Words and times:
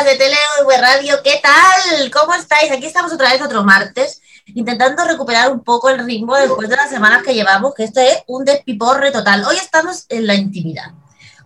oyentas 0.00 0.18
de 0.18 0.24
TV 0.24 0.80
Radio, 0.80 1.16
¿qué 1.22 1.40
tal? 1.42 2.10
¿Cómo 2.10 2.34
estáis? 2.34 2.70
Aquí 2.70 2.86
estamos 2.86 3.12
otra 3.12 3.32
vez 3.32 3.42
otro 3.42 3.64
martes, 3.64 4.22
intentando 4.46 5.04
recuperar 5.04 5.50
un 5.50 5.62
poco 5.62 5.90
el 5.90 6.04
ritmo 6.04 6.36
después 6.36 6.68
de 6.68 6.76
las 6.76 6.90
semanas 6.90 7.22
que 7.22 7.34
llevamos, 7.34 7.74
que 7.74 7.84
esto 7.84 8.00
es 8.00 8.22
un 8.26 8.44
despiporre 8.44 9.10
total. 9.10 9.44
Hoy 9.44 9.56
estamos 9.56 10.06
en 10.08 10.26
la 10.26 10.34
intimidad. 10.34 10.92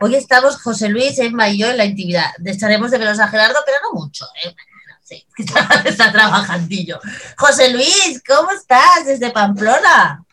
Hoy 0.00 0.14
estamos 0.14 0.60
José 0.60 0.88
Luis, 0.88 1.18
Emma 1.18 1.48
y 1.48 1.58
yo 1.58 1.70
en 1.70 1.78
la 1.78 1.84
intimidad. 1.84 2.30
Echaremos 2.44 2.90
de 2.90 2.98
menos 2.98 3.18
a 3.18 3.28
Gerardo, 3.28 3.58
pero 3.64 3.78
no 3.82 4.00
mucho. 4.00 4.26
¿eh? 4.44 4.54
Sí, 5.02 5.26
está, 5.38 5.82
está 5.84 6.12
trabajandillo. 6.12 7.00
José 7.36 7.72
Luis, 7.72 8.22
¿cómo 8.26 8.50
estás 8.52 9.06
desde 9.06 9.30
Pamplona? 9.30 10.24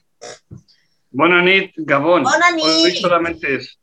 Buenas 1.11 1.71
Gabón. 1.75 2.23
Buenas. 2.23 2.53
Hoy 2.61 2.95
solamente 2.97 3.55
es. 3.55 3.77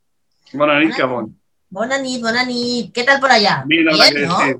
Buenas 0.52 0.84
nit, 0.84 0.96
Gabón. 0.96 1.38
Buenas 1.70 2.00
nit. 2.00 2.92
¿Qué 2.92 3.04
tal 3.04 3.20
por 3.20 3.30
allá? 3.30 3.62
Bien, 3.66 3.88
habrá 3.88 4.10
que 4.10 4.26
¿no? 4.26 4.38
decir. 4.38 4.56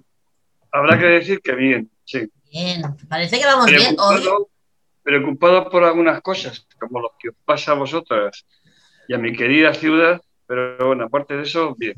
Habrá 0.71 0.99
que 0.99 1.07
decir 1.07 1.41
que 1.41 1.55
bien, 1.55 1.91
sí. 2.05 2.31
Bien, 2.51 2.83
parece 3.09 3.39
que 3.39 3.47
vamos 3.47 3.67
bien. 3.67 3.97
Hoy, 3.99 4.23
Preocupado, 5.03 5.71
por 5.71 5.85
algunas 5.85 6.21
cosas, 6.21 6.67
como 6.79 7.01
lo 7.01 7.13
que 7.19 7.31
os 7.31 7.35
pasa 7.43 7.73
a 7.73 7.77
vosotras 7.77 8.45
y 9.09 9.15
a 9.15 9.19
mi 9.19 9.35
querida 9.35 9.73
ciudad, 9.73 10.21
pero 10.47 10.87
bueno, 10.87 11.05
aparte 11.05 11.35
de 11.35 11.45
eso, 11.45 11.75
bien. 11.79 11.95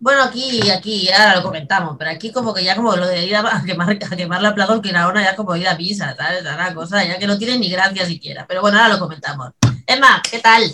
bueno, 0.00 0.24
aquí, 0.24 0.68
aquí, 0.68 1.08
ahora 1.08 1.36
lo 1.36 1.44
comentamos, 1.44 1.94
pero 1.96 2.10
aquí 2.10 2.32
como 2.32 2.52
que 2.52 2.64
ya 2.64 2.74
como 2.74 2.96
lo 2.96 3.06
de 3.06 3.24
ir 3.24 3.36
a, 3.36 3.62
quemar, 3.64 3.90
a 3.90 4.16
quemar 4.16 4.42
la 4.42 4.56
plaza, 4.56 4.82
que 4.82 4.90
ahora 4.90 5.22
ya 5.22 5.36
como 5.36 5.54
ir 5.54 5.68
a 5.68 5.76
misa, 5.76 6.16
¿sabes? 6.16 6.42
Una 6.42 6.74
cosa 6.74 7.04
ya 7.04 7.16
que 7.16 7.28
no 7.28 7.38
tiene 7.38 7.58
ni 7.58 7.70
gracia 7.70 8.04
siquiera. 8.04 8.44
Pero 8.48 8.60
bueno, 8.60 8.78
ahora 8.78 8.94
lo 8.94 8.98
comentamos. 8.98 9.50
Emma, 9.86 10.20
¿qué 10.28 10.40
tal? 10.40 10.64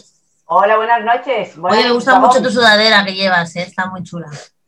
Hola, 0.47 0.77
buenas 0.77 1.03
noches. 1.05 1.57
Buenas 1.57 1.79
Oye, 1.79 1.89
me 1.89 1.95
gusta 1.95 2.19
mucho 2.19 2.43
tu 2.43 2.51
sudadera 2.51 3.05
que 3.05 3.15
llevas, 3.15 3.55
¿eh? 3.57 3.63
está 3.63 3.87
muy 3.87 4.03
chula. 4.03 4.27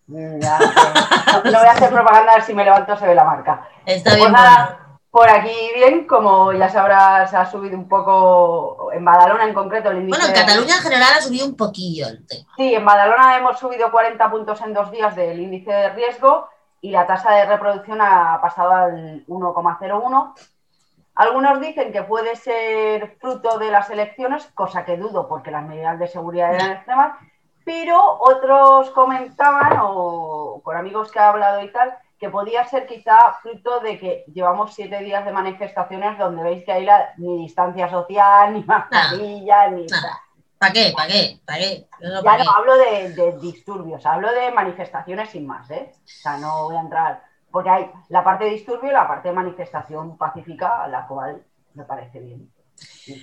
Ya, 0.08 0.58
no, 0.58 1.50
no 1.50 1.58
voy 1.58 1.66
a 1.68 1.72
hacer 1.72 1.90
propaganda, 1.90 2.32
a 2.32 2.34
ver 2.36 2.44
si 2.44 2.54
me 2.54 2.64
levanto 2.64 2.96
se 2.96 3.06
ve 3.06 3.14
la 3.14 3.24
marca. 3.24 3.68
Está 3.84 4.10
Pues 4.10 4.22
bien. 4.22 4.34
por 5.10 5.28
aquí 5.28 5.54
bien, 5.74 6.06
como 6.06 6.52
ya 6.52 6.68
sabrás, 6.70 7.34
ha 7.34 7.44
subido 7.44 7.76
un 7.76 7.88
poco 7.88 8.90
en 8.92 9.04
Badalona 9.04 9.44
en 9.44 9.52
concreto 9.54 9.90
el 9.90 9.98
índice. 9.98 10.18
Bueno, 10.18 10.32
en 10.34 10.40
Cataluña 10.46 10.76
en 10.76 10.82
general 10.82 11.08
ha 11.18 11.20
subido 11.22 11.44
un 11.46 11.56
poquillo 11.56 12.06
el 12.08 12.26
tema. 12.26 12.46
Sí, 12.56 12.74
en 12.74 12.84
Badalona 12.84 13.36
hemos 13.36 13.58
subido 13.58 13.90
40 13.90 14.30
puntos 14.30 14.60
en 14.62 14.72
dos 14.72 14.90
días 14.90 15.14
del 15.16 15.40
índice 15.40 15.72
de 15.72 15.88
riesgo 15.90 16.48
y 16.80 16.90
la 16.90 17.06
tasa 17.06 17.32
de 17.32 17.46
reproducción 17.46 18.00
ha 18.00 18.38
pasado 18.40 18.70
al 18.72 19.26
1,01. 19.26 20.34
Algunos 21.16 21.60
dicen 21.60 21.92
que 21.92 22.02
puede 22.02 22.36
ser 22.36 23.16
fruto 23.20 23.58
de 23.58 23.70
las 23.70 23.88
elecciones, 23.88 24.46
cosa 24.54 24.84
que 24.84 24.98
dudo 24.98 25.26
porque 25.28 25.50
las 25.50 25.66
medidas 25.66 25.98
de 25.98 26.08
seguridad 26.08 26.54
eran 26.54 26.72
extremas, 26.72 27.18
pero 27.64 28.18
otros 28.20 28.90
comentaban, 28.90 29.78
o 29.80 30.60
con 30.62 30.76
amigos 30.76 31.10
que 31.10 31.18
ha 31.18 31.30
hablado 31.30 31.62
y 31.62 31.72
tal, 31.72 31.96
que 32.18 32.28
podía 32.28 32.64
ser 32.64 32.86
quizá 32.86 33.32
fruto 33.42 33.80
de 33.80 33.98
que 33.98 34.24
llevamos 34.32 34.74
siete 34.74 34.98
días 35.00 35.24
de 35.24 35.32
manifestaciones 35.32 36.18
donde 36.18 36.42
veis 36.42 36.64
que 36.64 36.72
hay 36.72 36.84
la, 36.84 37.14
ni 37.16 37.38
distancia 37.38 37.88
social, 37.88 38.52
ni 38.54 38.62
mascarilla, 38.64 39.70
ni... 39.70 39.86
nada. 39.86 40.20
¿Para 40.58 40.72
qué? 40.72 40.92
¿Para 40.94 41.08
qué? 41.08 41.38
¿Para 41.46 41.58
qué? 41.58 41.86
No, 42.00 42.22
Ya 42.22 42.22
¿pa' 42.22 42.36
qué? 42.38 42.44
no 42.44 42.50
hablo 42.52 42.76
de, 42.76 43.12
de 43.14 43.38
disturbios, 43.38 44.04
hablo 44.06 44.32
de 44.32 44.50
manifestaciones 44.52 45.30
sin 45.30 45.46
más, 45.46 45.70
¿eh? 45.70 45.92
O 45.94 46.00
sea, 46.04 46.36
no 46.38 46.64
voy 46.64 46.76
a 46.76 46.80
entrar. 46.80 47.22
Porque 47.56 47.70
hay 47.70 47.90
la 48.10 48.22
parte 48.22 48.44
de 48.44 48.50
disturbio 48.50 48.90
y 48.90 48.92
la 48.92 49.08
parte 49.08 49.28
de 49.28 49.34
manifestación 49.34 50.18
pacífica, 50.18 50.84
a 50.84 50.88
la 50.88 51.06
cual 51.06 51.42
me 51.72 51.84
parece 51.84 52.20
bien. 52.20 52.52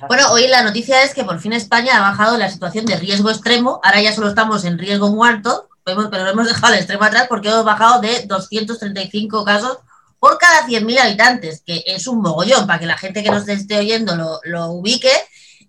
Bueno, 0.08 0.32
hoy 0.32 0.48
la 0.48 0.64
noticia 0.64 1.04
es 1.04 1.14
que 1.14 1.24
por 1.24 1.40
fin 1.40 1.54
España 1.54 1.98
ha 1.98 2.10
bajado 2.10 2.36
la 2.40 2.50
situación 2.50 2.88
de 2.88 2.96
riesgo 2.96 3.30
extremo. 3.30 3.80
Ahora 3.84 4.02
ya 4.02 4.12
solo 4.12 4.30
estamos 4.30 4.66
en 4.66 4.80
riesgo 4.80 5.10
muerto, 5.10 5.70
pero 5.84 6.10
pero 6.10 6.28
hemos 6.28 6.48
dejado 6.48 6.74
el 6.74 6.80
extremo 6.80 7.04
atrás 7.04 7.28
porque 7.30 7.50
hemos 7.50 7.64
bajado 7.64 8.02
de 8.02 8.26
235 8.26 9.46
casos 9.46 9.78
por 10.18 10.40
cada 10.40 10.66
100.000 10.66 10.98
habitantes, 10.98 11.62
que 11.64 11.84
es 11.86 12.08
un 12.08 12.20
mogollón. 12.24 12.66
Para 12.66 12.80
que 12.80 12.88
la 12.88 12.98
gente 12.98 13.22
que 13.22 13.30
nos 13.30 13.48
esté 13.48 13.78
oyendo 13.78 14.16
lo, 14.16 14.40
lo 14.46 14.72
ubique, 14.72 15.12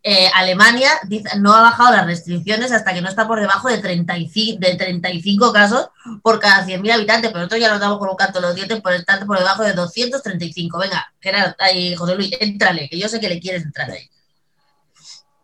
eh, 0.06 0.28
Alemania 0.34 0.90
dice- 1.08 1.38
no 1.40 1.54
ha 1.54 1.62
bajado 1.62 1.96
las 1.96 2.04
restricciones 2.06 2.70
hasta 2.72 2.92
que 2.92 3.00
no 3.00 3.08
está 3.08 3.26
por 3.26 3.40
debajo 3.40 3.68
de 3.70 3.78
35, 3.78 4.58
de 4.60 4.74
35 4.76 5.50
casos 5.52 5.88
por 6.22 6.38
cada 6.38 6.64
100.000 6.66 6.92
habitantes, 6.92 7.30
pero 7.30 7.38
nosotros 7.40 7.60
ya 7.60 7.70
nos 7.70 7.80
damos 7.80 7.98
con 7.98 8.10
un 8.10 8.16
canto 8.16 8.38
en 8.38 8.44
los 8.44 8.54
dientes 8.54 8.80
por 8.82 8.92
estar 8.92 9.24
por 9.24 9.38
debajo 9.38 9.62
de 9.62 9.72
235. 9.72 10.78
Venga, 10.78 11.10
Gerard, 11.20 11.54
ahí, 11.58 11.94
José 11.96 12.16
Luis, 12.16 12.30
entrale, 12.38 12.86
que 12.90 12.98
yo 12.98 13.08
sé 13.08 13.18
que 13.18 13.30
le 13.30 13.40
quieres 13.40 13.62
entrar 13.64 13.90
ahí. 13.90 14.06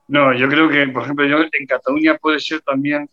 No, 0.08 0.34
yo 0.34 0.48
creo 0.48 0.68
que, 0.68 0.86
por 0.88 1.04
ejemplo, 1.04 1.24
yo 1.26 1.38
en 1.40 1.66
Cataluña 1.66 2.16
puede 2.20 2.38
ser 2.40 2.60
también, 2.62 3.08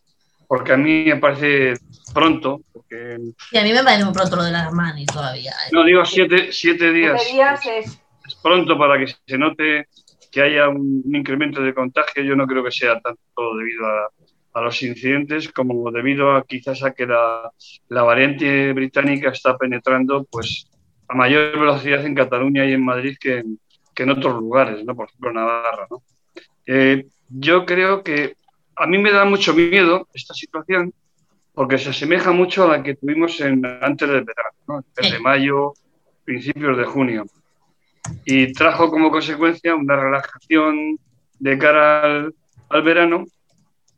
porque 0.47 0.73
a 0.73 0.77
mí 0.77 1.05
me 1.05 1.15
parece 1.17 1.75
pronto, 2.13 2.61
porque 2.73 3.17
Y 3.51 3.57
a 3.57 3.63
mí 3.63 3.71
me 3.71 3.83
parece 3.83 4.03
muy 4.03 4.13
pronto 4.13 4.35
lo 4.35 4.43
de 4.43 4.51
las 4.51 4.71
manis 4.73 5.05
todavía. 5.07 5.51
¿eh? 5.51 5.69
no 5.71 5.83
digo 5.83 6.03
siete, 6.03 6.49
siete 6.51 6.91
días, 6.91 7.21
Siete 7.21 7.33
días 7.35 7.65
es 7.85 7.99
es 8.27 8.35
pronto 8.35 8.77
para 8.77 8.99
que 8.99 9.07
se 9.25 9.37
note 9.37 9.87
que 10.37 10.43
haya 10.43 10.69
un, 10.69 11.01
un 11.03 11.15
incremento 11.15 11.63
de 11.63 11.73
contagio. 11.73 12.21
Yo 12.23 12.35
no 12.35 12.45
creo 12.45 12.63
que 12.63 12.69
sea 12.71 12.99
tanto 12.99 13.55
debido 13.57 13.87
a, 13.87 14.11
a 14.53 14.61
los 14.61 14.83
incidentes 14.83 15.51
como 15.51 15.89
debido 15.91 16.31
a 16.35 16.43
quizás 16.45 16.83
a 16.83 16.91
que 16.93 17.07
la, 17.07 17.51
la 17.89 18.03
variante 18.03 18.71
británica 18.73 19.29
está 19.31 19.57
penetrando 19.57 20.25
pues 20.29 20.69
a 21.07 21.15
mayor 21.15 21.57
velocidad 21.59 22.05
en 22.05 22.13
Cataluña 22.13 22.65
y 22.65 22.73
en 22.73 22.85
Madrid 22.85 23.17
que 23.19 23.39
en, 23.39 23.59
que 23.95 24.03
en 24.03 24.11
otros 24.11 24.35
lugares, 24.35 24.85
¿no? 24.85 24.95
Por 24.95 25.07
ejemplo, 25.07 25.33
Navarra, 25.33 25.87
¿no? 25.89 26.03
Eh, 26.67 27.07
yo 27.29 27.65
creo 27.65 28.03
que 28.03 28.35
a 28.75 28.85
mí 28.85 28.99
me 28.99 29.11
da 29.11 29.25
mucho 29.25 29.55
miedo 29.55 30.07
esta 30.13 30.35
situación 30.35 30.93
porque 31.55 31.79
se 31.79 31.89
asemeja 31.89 32.31
mucho 32.31 32.65
a 32.65 32.77
la 32.77 32.83
que 32.83 32.93
tuvimos 32.95 33.41
en, 33.41 33.65
antes 33.65 34.07
del 34.07 34.23
verano, 34.23 34.55
¿no? 34.67 34.85
Desde 34.95 35.17
Sí. 35.17 35.23
mayo, 35.23 35.73
principios 36.23 36.77
de 36.77 36.83
junio 36.85 37.25
y 38.25 38.51
trajo 38.53 38.89
como 38.89 39.11
consecuencia 39.11 39.75
una 39.75 39.95
relajación 39.95 40.97
de 41.39 41.57
cara 41.57 42.03
al, 42.69 42.81
verano 42.83 43.25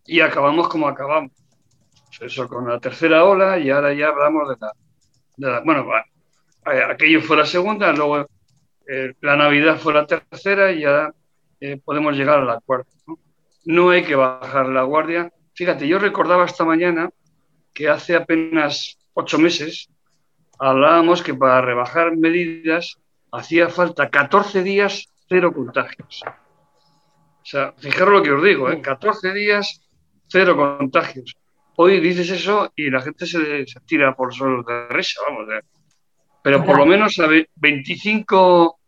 y 0.06 0.22
acabamos 0.22 0.68
como 0.68 0.88
acabamos. 0.88 1.32
Eso 2.20 2.48
con 2.48 2.68
la 2.68 2.80
tercera 2.80 3.24
ola 3.24 3.60
y 3.60 3.70
ahora 3.70 3.94
ya 3.94 4.10
hablamos 4.10 4.50
de 4.50 4.56
la... 4.60 4.72
de 5.38 5.52
la- 5.52 5.60
bueno, 5.62 5.86
aquello 6.90 7.22
fue 7.22 7.38
la 7.38 7.46
segunda, 7.46 7.94
luego 7.94 8.28
eh, 8.88 9.14
la 9.22 9.36
Navidad 9.36 9.78
fue 9.78 9.94
la 9.94 10.06
tercera 10.06 10.72
y 10.72 10.82
ya 10.82 11.12
eh, 11.60 11.80
podemos 11.84 12.16
llegar 12.16 12.40
a 12.40 12.46
la 12.46 12.60
cuarta. 12.60 12.92
¿no? 13.08 13.18
no 13.66 13.90
hay 13.92 14.04
que 14.04 14.16
bajar 14.16 14.68
la 14.68 14.84
guardia. 14.84 15.32
Fíjate, 15.54 15.88
yo 15.88 16.00
recordaba 16.00 16.46
esta 16.46 16.66
mañana 16.66 17.10
que 17.74 17.88
hace 17.88 18.16
apenas 18.16 18.98
ocho 19.14 19.38
meses 19.38 19.90
hablábamos 20.58 21.22
que 21.22 21.34
para 21.34 21.62
rebajar 21.62 22.16
medidas 22.18 22.98
hacía 23.32 23.70
falta 23.70 24.10
14 24.10 24.64
días, 24.64 25.08
cero 25.28 25.54
contagios. 25.54 26.22
O 26.26 27.46
sea, 27.46 27.74
fijaros 27.78 28.14
lo 28.14 28.24
que 28.24 28.32
os 28.32 28.44
digo, 28.44 28.70
¿eh? 28.70 28.82
14 28.82 29.34
días, 29.34 29.82
cero 30.28 30.56
contagios. 30.56 31.36
Hoy 31.78 32.00
dices 32.00 32.30
eso 32.30 32.72
y 32.76 32.90
la 32.90 33.02
gente 33.02 33.26
se, 33.26 33.66
se 33.66 33.80
tira 33.82 34.16
por 34.16 34.28
los 34.28 34.36
suelos 34.36 34.66
de 34.66 34.88
risa, 34.90 35.22
vamos. 35.28 35.48
¿eh? 35.54 35.62
Pero 36.44 36.64
por 36.66 36.78
lo 36.78 36.86
menos 36.86 37.18
a 37.20 37.28
ve- 37.28 37.50
25, 37.56 38.80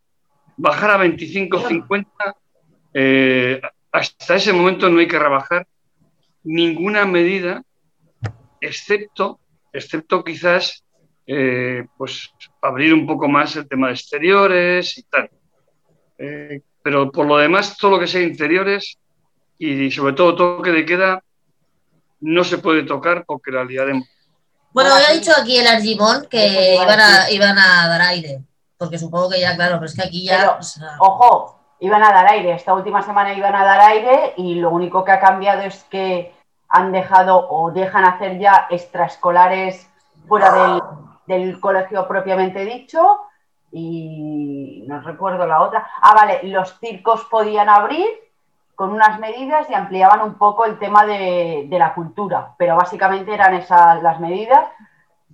bajar 0.58 0.92
a 0.92 0.98
25, 0.98 1.60
50, 1.68 2.36
eh, 2.94 3.62
hasta 3.92 4.36
ese 4.36 4.54
momento 4.54 4.90
no 4.90 5.00
hay 5.00 5.08
que 5.08 5.20
rebajar 5.20 5.66
ninguna 6.44 7.06
medida, 7.06 7.64
excepto, 8.60 9.40
excepto 9.74 10.24
quizás 10.24 10.84
eh, 11.28 11.86
pues 11.98 12.34
abrir 12.62 12.94
un 12.94 13.08
poco 13.08 13.28
más 13.28 13.56
el 13.56 13.68
tema 13.68 13.88
de 13.88 13.94
exteriores 13.94 14.98
y 14.98 15.04
tal. 15.04 15.30
Eh, 16.18 16.62
pero 16.84 17.12
por 17.12 17.26
lo 17.26 17.38
demás, 17.38 17.78
todo 17.78 17.92
lo 17.92 18.00
que 18.00 18.08
sea 18.08 18.22
interiores 18.22 18.98
y 19.58 19.92
sobre 19.92 20.14
todo 20.14 20.36
toque 20.36 20.72
de 20.72 20.86
queda 20.86 21.24
no 22.22 22.44
se 22.44 22.58
puede 22.58 22.84
tocar 22.84 23.26
porque 23.26 23.52
la 23.52 23.64
liaremos. 23.64 24.08
Bueno, 24.72 24.92
Bueno, 24.92 24.96
había 24.96 25.20
dicho 25.20 25.32
aquí 25.38 25.58
el 25.58 25.68
Argimón 25.68 26.28
que 26.30 26.78
a 26.80 26.84
iban 26.84 27.00
a, 27.00 27.32
iban 27.32 27.58
a 27.58 27.88
dar 27.88 28.02
aire, 28.02 28.40
porque 28.78 28.98
supongo 28.98 29.30
que 29.30 29.42
ya, 29.42 29.56
claro, 29.56 29.76
pero 29.76 29.86
es 29.86 29.96
que 29.96 30.04
aquí 30.04 30.26
ya... 30.26 30.40
Pero, 30.40 30.58
o 30.60 30.64
sea, 30.64 30.96
Ojo, 31.00 31.60
iban 31.80 32.04
a 32.04 32.12
dar 32.12 32.28
aire. 32.28 32.54
Esta 32.54 32.74
última 32.74 33.02
semana 33.02 33.34
iban 33.34 33.56
a 33.56 33.66
dar 33.66 33.82
aire 33.82 34.34
y 34.38 34.56
lo 34.56 34.70
único 34.70 35.04
que 35.04 35.12
ha 35.12 35.20
cambiado 35.20 35.64
es 35.64 35.84
que 35.90 36.34
han 36.70 36.92
dejado 36.92 37.50
o 37.50 37.72
dejan 37.72 38.06
hacer 38.06 38.40
ya 38.40 38.68
extraescolares 38.70 39.90
fuera 40.28 40.54
del, 40.54 40.82
del 41.38 41.60
colegio 41.60 42.08
propiamente 42.08 42.66
dicho. 42.66 43.22
Y 43.72 44.84
no 44.88 45.02
recuerdo 45.02 45.46
la 45.48 45.62
otra. 45.62 45.88
Ah, 46.02 46.14
vale, 46.14 46.42
los 46.44 46.78
circos 46.80 47.26
podían 47.26 47.70
abrir 47.70 48.08
con 48.76 48.92
unas 48.92 49.20
medidas 49.20 49.70
y 49.70 49.74
ampliaban 49.74 50.22
un 50.22 50.36
poco 50.36 50.66
el 50.66 50.80
tema 50.80 51.06
de, 51.06 51.68
de 51.70 51.80
la 51.80 51.94
cultura, 51.94 52.56
pero 52.58 52.76
básicamente 52.76 53.34
eran 53.34 53.54
esas 53.54 54.02
las 54.02 54.20
medidas. 54.20 54.68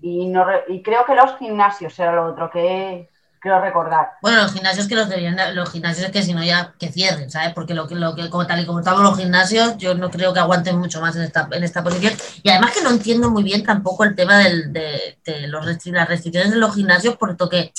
Y, 0.01 0.27
no 0.27 0.45
y 0.67 0.83
creo 0.83 1.05
que 1.05 1.15
los 1.15 1.35
gimnasios 1.37 1.97
era 1.97 2.11
lo 2.11 2.25
otro 2.25 2.49
que 2.51 3.09
creo 3.47 3.61
recordar. 3.61 4.11
Bueno, 4.21 4.43
los 4.43 4.53
gimnasios 4.53 4.87
que 4.87 4.95
los 4.95 5.07
deberían, 5.07 5.55
los 5.55 5.71
gimnasios 5.71 6.11
que 6.11 6.21
si 6.21 6.33
no 6.33 6.43
ya 6.43 6.73
que 6.77 6.91
cierren, 6.91 7.31
¿sabes? 7.31 7.53
Porque 7.53 7.73
lo 7.73 7.87
que, 7.87 7.95
que 8.15 8.29
como 8.29 8.45
tal 8.45 8.61
y 8.61 8.65
como 8.65 8.79
estamos 8.79 9.01
los 9.01 9.17
gimnasios, 9.17 9.77
yo 9.77 9.95
no 9.95 10.09
creo 10.11 10.33
que 10.33 10.39
aguanten 10.39 10.77
mucho 10.77 11.01
más 11.01 11.15
en 11.15 11.23
esta, 11.23 11.47
en 11.51 11.63
esta 11.63 11.83
posición. 11.83 12.13
Y 12.43 12.49
además 12.49 12.71
que 12.71 12.81
no 12.81 12.89
entiendo 12.89 13.29
muy 13.29 13.43
bien 13.43 13.63
tampoco 13.63 14.03
el 14.03 14.15
tema 14.15 14.37
de, 14.39 15.17
de 15.23 15.47
los 15.47 15.65
las 15.65 16.07
restricciones 16.09 16.51
en 16.51 16.59
los 16.59 16.75
gimnasios, 16.75 17.15
porque 17.17 17.71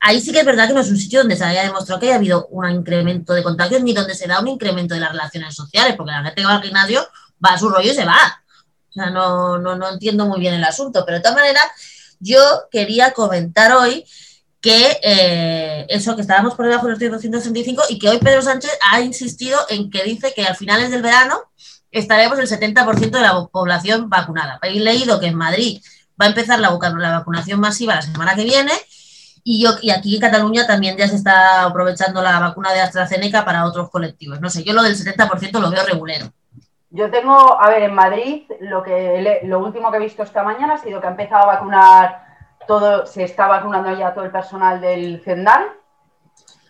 ahí 0.00 0.20
sí 0.20 0.32
que 0.32 0.40
es 0.40 0.46
verdad 0.46 0.68
que 0.68 0.74
no 0.74 0.80
es 0.80 0.90
un 0.90 0.98
sitio 0.98 1.20
donde 1.20 1.36
se 1.36 1.44
haya 1.44 1.62
demostrado 1.62 2.00
que 2.00 2.06
haya 2.06 2.16
habido 2.16 2.46
un 2.48 2.68
incremento 2.70 3.32
de 3.32 3.42
contagios 3.42 3.82
ni 3.82 3.92
donde 3.92 4.14
se 4.14 4.26
da 4.26 4.40
un 4.40 4.48
incremento 4.48 4.94
de 4.94 5.00
las 5.00 5.12
relaciones 5.12 5.54
sociales, 5.54 5.94
porque 5.96 6.12
la 6.12 6.22
gente 6.22 6.42
que 6.42 6.46
va 6.46 6.56
al 6.56 6.62
gimnasio 6.62 7.06
va 7.44 7.54
a 7.54 7.58
su 7.58 7.68
rollo 7.68 7.90
y 7.90 7.94
se 7.94 8.04
va. 8.04 8.42
O 8.90 8.92
sea, 8.92 9.10
no, 9.10 9.58
no, 9.58 9.74
no 9.74 9.88
entiendo 9.88 10.26
muy 10.26 10.38
bien 10.38 10.54
el 10.54 10.64
asunto, 10.64 11.04
pero 11.04 11.18
de 11.18 11.22
todas 11.22 11.38
maneras, 11.38 11.64
yo 12.20 12.38
quería 12.70 13.12
comentar 13.12 13.72
hoy 13.72 14.04
que 14.62 15.00
eh, 15.02 15.86
eso, 15.88 16.14
que 16.14 16.22
estábamos 16.22 16.54
por 16.54 16.66
debajo 16.66 16.86
de 16.86 16.92
los 16.92 17.00
265 17.00 17.82
y 17.88 17.98
que 17.98 18.08
hoy 18.08 18.18
Pedro 18.18 18.40
Sánchez 18.42 18.70
ha 18.92 19.00
insistido 19.00 19.58
en 19.68 19.90
que 19.90 20.04
dice 20.04 20.32
que 20.34 20.44
al 20.44 20.54
finales 20.54 20.92
del 20.92 21.02
verano 21.02 21.34
estaremos 21.90 22.38
el 22.38 22.46
70% 22.46 23.10
de 23.10 23.20
la 23.20 23.48
población 23.50 24.08
vacunada. 24.08 24.60
Habéis 24.62 24.80
leído 24.80 25.18
que 25.18 25.26
en 25.26 25.34
Madrid 25.34 25.82
va 26.18 26.26
a 26.26 26.28
empezar 26.28 26.60
la, 26.60 26.70
vacunación 26.70 27.58
masiva 27.58 27.96
la 27.96 28.02
semana 28.02 28.36
que 28.36 28.44
viene 28.44 28.72
y, 29.42 29.64
yo, 29.64 29.70
y 29.82 29.90
aquí 29.90 30.14
en 30.14 30.20
Cataluña 30.20 30.64
también 30.64 30.96
ya 30.96 31.08
se 31.08 31.16
está 31.16 31.64
aprovechando 31.64 32.22
la 32.22 32.38
vacuna 32.38 32.72
de 32.72 32.82
AstraZeneca 32.82 33.44
para 33.44 33.64
otros 33.64 33.90
colectivos. 33.90 34.40
No 34.40 34.48
sé, 34.48 34.62
yo 34.62 34.74
lo 34.74 34.84
del 34.84 34.94
70% 34.94 35.58
lo 35.60 35.70
veo 35.72 35.84
regulero. 35.84 36.26
Yo 36.90 37.10
tengo, 37.10 37.60
a 37.60 37.68
ver, 37.68 37.82
en 37.82 37.94
Madrid 37.94 38.44
lo, 38.60 38.84
que, 38.84 39.40
lo 39.42 39.58
último 39.58 39.90
que 39.90 39.96
he 39.96 40.00
visto 40.00 40.22
esta 40.22 40.44
mañana 40.44 40.74
ha 40.74 40.78
sido 40.78 41.00
que 41.00 41.08
ha 41.08 41.10
empezado 41.10 41.42
a 41.42 41.54
vacunar 41.54 42.31
todo, 42.66 43.06
se 43.06 43.24
está 43.24 43.46
vacunando 43.46 43.92
ya 43.96 44.14
todo 44.14 44.24
el 44.24 44.30
personal 44.30 44.80
del 44.80 45.20
CENDAL. 45.22 45.72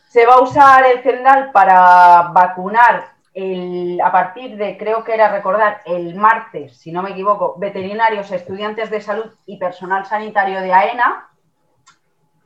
Se 0.08 0.26
va 0.26 0.34
a 0.34 0.42
usar 0.42 0.84
el 0.86 1.02
CENDAL 1.02 1.52
para 1.52 2.30
vacunar 2.32 3.12
el, 3.34 4.00
a 4.02 4.12
partir 4.12 4.56
de, 4.56 4.76
creo 4.76 5.04
que 5.04 5.14
era 5.14 5.30
recordar, 5.30 5.80
el 5.86 6.14
martes, 6.14 6.76
si 6.78 6.92
no 6.92 7.02
me 7.02 7.10
equivoco, 7.10 7.54
veterinarios, 7.58 8.30
estudiantes 8.30 8.90
de 8.90 9.00
salud 9.00 9.32
y 9.46 9.56
personal 9.56 10.04
sanitario 10.04 10.60
de 10.60 10.72
AENA. 10.72 11.28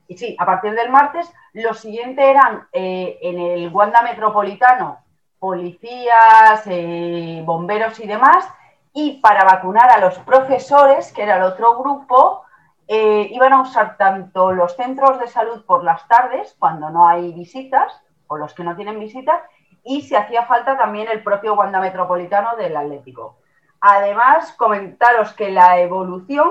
Y 0.09 0.17
sí, 0.17 0.37
a 0.39 0.47
partir 0.47 0.75
del 0.75 0.91
martes, 0.91 1.31
lo 1.53 1.75
siguiente 1.75 2.31
eran 2.31 2.69
eh, 2.73 3.19
en 3.21 3.41
el 3.41 3.69
Wanda 3.75 4.03
Metropolitano, 4.03 4.99
policías, 5.41 6.63
eh, 6.67 7.43
bomberos 7.45 7.99
y 7.99 8.07
demás. 8.07 8.49
Y 8.93 9.21
para 9.21 9.45
vacunar 9.45 9.91
a 9.91 9.99
los 9.99 10.19
profesores, 10.21 11.13
que 11.13 11.25
era 11.25 11.37
el 11.37 11.43
otro 11.43 11.77
grupo, 11.77 12.46
eh, 12.89 13.29
iban 13.33 13.53
a 13.53 13.63
usar 13.63 13.97
tanto 13.97 14.53
los 14.53 14.77
centros 14.77 15.19
de 15.19 15.27
salud 15.27 15.65
por 15.65 15.83
las 15.83 16.07
tardes, 16.09 16.55
cuando 16.59 16.91
no 16.91 17.07
hay 17.07 17.33
visitas, 17.33 17.93
o 18.29 18.37
los 18.37 18.55
que 18.55 18.65
no 18.65 18.77
tienen 18.77 19.01
visitas, 19.01 19.41
y 19.85 20.03
si 20.03 20.15
hacía 20.15 20.47
falta 20.47 20.77
también 20.77 21.09
el 21.09 21.23
propio 21.23 21.55
Wanda 21.55 21.81
Metropolitano 21.81 22.57
del 22.57 22.77
Atlético. 22.77 23.39
Además, 23.81 24.53
comentaros 24.53 25.33
que 25.33 25.51
la 25.51 25.79
evolución 25.81 26.51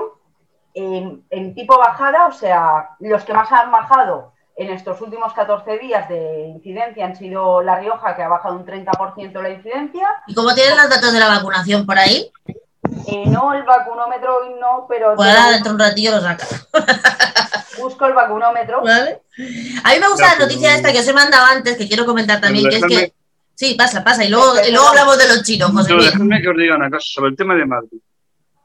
en, 0.74 1.54
tipo 1.54 1.78
bajada, 1.78 2.26
o 2.26 2.32
sea, 2.32 2.90
los 3.00 3.24
que 3.24 3.32
más 3.32 3.50
han 3.50 3.70
bajado 3.70 4.32
en 4.56 4.70
estos 4.70 5.00
últimos 5.00 5.32
14 5.32 5.78
días 5.78 6.08
de 6.08 6.48
incidencia 6.48 7.06
han 7.06 7.16
sido 7.16 7.62
La 7.62 7.78
Rioja, 7.78 8.14
que 8.14 8.22
ha 8.22 8.28
bajado 8.28 8.56
un 8.56 8.66
30% 8.66 9.42
la 9.42 9.50
incidencia. 9.50 10.08
¿Y 10.26 10.34
cómo 10.34 10.54
tienen 10.54 10.76
los 10.76 10.88
datos 10.88 11.12
de 11.12 11.20
la 11.20 11.28
vacunación 11.28 11.86
por 11.86 11.98
ahí? 11.98 12.30
Eh, 13.06 13.24
no, 13.26 13.54
el 13.54 13.62
vacunómetro 13.64 14.56
no, 14.60 14.86
pero... 14.88 15.10
Ahora 15.10 15.50
dentro 15.50 15.72
de 15.72 15.74
un 15.74 15.80
ratillo 15.80 16.10
lo 16.12 16.20
saca. 16.20 16.46
Busco 17.78 18.06
el 18.06 18.14
vacunómetro. 18.14 18.82
¿Vale? 18.82 19.22
A 19.84 19.92
mí 19.92 20.00
me 20.00 20.08
gusta 20.08 20.34
la 20.34 20.44
noticia 20.44 20.74
esta 20.74 20.92
que 20.92 21.00
os 21.00 21.08
he 21.08 21.12
mandado 21.12 21.46
antes, 21.46 21.76
que 21.76 21.86
quiero 21.86 22.06
comentar 22.06 22.40
también, 22.40 22.68
que 22.68 22.76
es 22.76 22.84
que... 22.84 23.12
Sí, 23.54 23.74
pasa, 23.74 24.04
pasa, 24.04 24.22
y 24.22 24.28
luego, 24.28 24.52
y 24.66 24.70
luego 24.70 24.88
hablamos 24.88 25.16
de 25.16 25.28
los 25.28 25.42
chinos, 25.42 25.70
José 25.70 25.94
no, 25.94 26.02
Déjame 26.02 26.42
que 26.42 26.48
os 26.48 26.56
diga 26.58 26.76
una 26.76 26.90
cosa 26.90 27.06
sobre 27.06 27.30
el 27.30 27.36
tema 27.36 27.54
de 27.54 27.64
Madrid. 27.64 28.00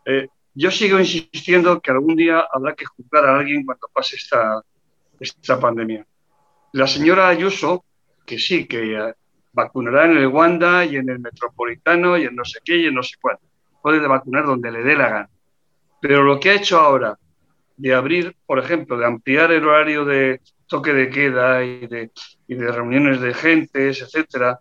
Eh, 0.05 0.27
yo 0.53 0.69
sigo 0.69 0.99
insistiendo 0.99 1.79
que 1.79 1.91
algún 1.91 2.17
día 2.17 2.45
habrá 2.51 2.75
que 2.75 2.85
juzgar 2.85 3.25
a 3.25 3.39
alguien 3.39 3.65
cuando 3.65 3.87
pase 3.93 4.17
esta, 4.17 4.61
esta 5.17 5.57
pandemia. 5.57 6.05
La 6.73 6.87
señora 6.87 7.29
Ayuso, 7.29 7.85
que 8.25 8.37
sí, 8.37 8.65
que 8.65 8.97
eh, 8.97 9.13
vacunará 9.53 10.05
en 10.05 10.17
el 10.17 10.27
Wanda 10.27 10.83
y 10.83 10.97
en 10.97 11.09
el 11.09 11.19
Metropolitano 11.19 12.17
y 12.17 12.25
en 12.25 12.35
no 12.35 12.43
sé 12.43 12.59
qué 12.63 12.75
y 12.75 12.87
en 12.87 12.95
no 12.95 13.03
sé 13.03 13.15
cuál 13.21 13.37
puede 13.81 14.05
vacunar 14.05 14.45
donde 14.45 14.71
le 14.71 14.83
dé 14.83 14.95
la 14.95 15.09
gana. 15.09 15.29
Pero 16.01 16.23
lo 16.23 16.39
que 16.39 16.49
ha 16.49 16.55
hecho 16.55 16.79
ahora 16.79 17.17
de 17.77 17.93
abrir, 17.93 18.35
por 18.45 18.59
ejemplo, 18.59 18.97
de 18.97 19.05
ampliar 19.05 19.51
el 19.51 19.65
horario 19.65 20.05
de 20.05 20.41
toque 20.67 20.93
de 20.93 21.09
queda 21.09 21.63
y 21.63 21.87
de, 21.87 22.11
reuniones 22.47 23.19
de 23.21 23.33
gentes, 23.33 24.01
etcétera, 24.01 24.59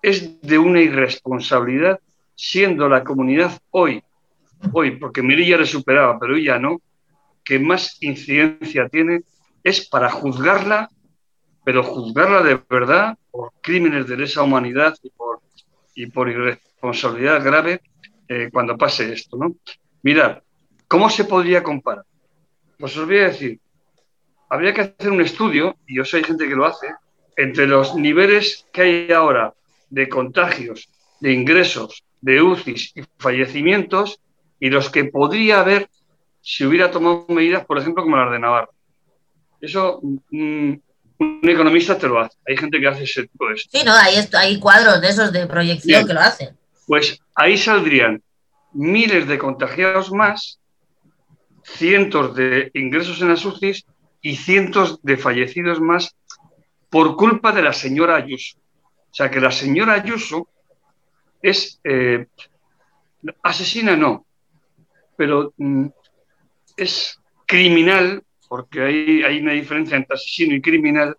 es 0.00 0.40
de 0.40 0.58
una 0.58 0.80
irresponsabilidad, 0.80 2.00
siendo 2.34 2.88
la 2.88 3.04
comunidad 3.04 3.60
hoy, 3.70 4.02
hoy, 4.72 4.92
porque 4.92 5.22
Miri 5.22 5.46
ya 5.46 5.58
le 5.58 5.66
superaba, 5.66 6.18
pero 6.18 6.36
ella 6.36 6.58
no, 6.58 6.80
que 7.44 7.58
más 7.58 7.98
incidencia 8.02 8.88
tiene, 8.88 9.22
es 9.62 9.88
para 9.88 10.10
juzgarla, 10.10 10.88
pero 11.64 11.82
juzgarla 11.82 12.42
de 12.42 12.60
verdad 12.68 13.16
por 13.30 13.52
crímenes 13.60 14.08
de 14.08 14.16
lesa 14.16 14.42
humanidad 14.42 14.94
y 15.02 15.10
por, 15.10 15.40
y 15.94 16.06
por 16.06 16.28
irresponsabilidad 16.28 17.44
grave 17.44 17.80
eh, 18.32 18.48
cuando 18.50 18.78
pase 18.78 19.12
esto, 19.12 19.36
¿no? 19.36 19.56
Mirad, 20.02 20.38
¿cómo 20.88 21.10
se 21.10 21.24
podría 21.24 21.62
comparar? 21.62 22.06
Pues 22.78 22.96
os 22.96 23.06
voy 23.06 23.18
a 23.18 23.28
decir, 23.28 23.60
habría 24.48 24.72
que 24.72 24.80
hacer 24.80 25.10
un 25.10 25.20
estudio, 25.20 25.76
y 25.86 25.96
yo 25.96 26.04
sé 26.06 26.16
hay 26.16 26.24
gente 26.24 26.48
que 26.48 26.54
lo 26.54 26.64
hace, 26.64 26.86
entre 27.36 27.66
los 27.66 27.94
niveles 27.94 28.66
que 28.72 28.82
hay 28.82 29.12
ahora 29.12 29.52
de 29.90 30.08
contagios, 30.08 30.88
de 31.20 31.32
ingresos, 31.32 32.02
de 32.22 32.40
UCIs 32.40 32.92
y 32.94 33.02
fallecimientos, 33.18 34.18
y 34.58 34.70
los 34.70 34.88
que 34.88 35.04
podría 35.04 35.60
haber 35.60 35.90
si 36.40 36.64
hubiera 36.64 36.90
tomado 36.90 37.26
medidas, 37.28 37.66
por 37.66 37.78
ejemplo, 37.78 38.02
como 38.02 38.16
las 38.16 38.32
de 38.32 38.38
Navarra. 38.38 38.70
Eso 39.60 40.00
mm, 40.02 40.72
un 41.18 41.40
economista 41.42 41.98
te 41.98 42.08
lo 42.08 42.18
hace. 42.18 42.36
Hay 42.48 42.56
gente 42.56 42.80
que 42.80 42.88
hace 42.88 43.04
ese 43.04 43.24
tipo 43.28 43.46
de 43.46 43.58
Sí, 43.58 43.84
no, 43.84 43.92
hay, 43.92 44.16
hay 44.32 44.58
cuadros 44.58 45.02
de 45.02 45.08
esos 45.08 45.32
de 45.32 45.46
proyección 45.46 46.06
que 46.06 46.14
lo 46.14 46.20
hacen 46.20 46.56
pues 46.86 47.20
ahí 47.34 47.56
saldrían 47.56 48.22
miles 48.72 49.28
de 49.28 49.38
contagiados 49.38 50.12
más, 50.12 50.60
cientos 51.64 52.34
de 52.34 52.70
ingresos 52.74 53.20
en 53.20 53.28
las 53.28 53.46
y 54.20 54.36
cientos 54.36 55.00
de 55.02 55.16
fallecidos 55.16 55.80
más 55.80 56.16
por 56.90 57.16
culpa 57.16 57.52
de 57.52 57.62
la 57.62 57.72
señora 57.72 58.16
Ayuso. 58.16 58.58
O 59.10 59.14
sea 59.14 59.30
que 59.30 59.40
la 59.40 59.50
señora 59.50 59.94
Ayuso 59.94 60.48
es 61.40 61.80
eh, 61.84 62.26
asesina, 63.42 63.96
no, 63.96 64.26
pero 65.16 65.52
mm, 65.56 65.86
es 66.76 67.20
criminal, 67.46 68.22
porque 68.48 68.82
hay, 68.82 69.22
hay 69.22 69.38
una 69.40 69.52
diferencia 69.52 69.96
entre 69.96 70.14
asesino 70.14 70.54
y 70.54 70.62
criminal, 70.62 71.16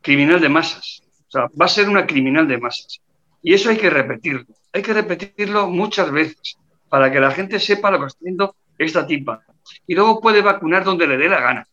criminal 0.00 0.40
de 0.40 0.48
masas. 0.48 1.02
O 1.28 1.30
sea, 1.30 1.42
va 1.60 1.66
a 1.66 1.68
ser 1.68 1.88
una 1.88 2.06
criminal 2.06 2.46
de 2.46 2.58
masas. 2.58 3.00
Y 3.42 3.54
eso 3.54 3.70
hay 3.70 3.76
que 3.76 3.90
repetirlo 3.90 4.44
hay 4.74 4.82
que 4.82 4.92
repetirlo 4.92 5.68
muchas 5.68 6.10
veces 6.10 6.56
para 6.88 7.10
que 7.10 7.20
la 7.20 7.30
gente 7.30 7.60
sepa 7.60 7.92
lo 7.92 8.00
que 8.00 8.06
está 8.06 8.18
haciendo 8.18 8.56
esta 8.76 9.06
tipa. 9.06 9.42
Y 9.86 9.94
luego 9.94 10.20
puede 10.20 10.42
vacunar 10.42 10.84
donde 10.84 11.06
le 11.06 11.16
dé 11.16 11.28
la 11.28 11.40
gana. 11.40 11.66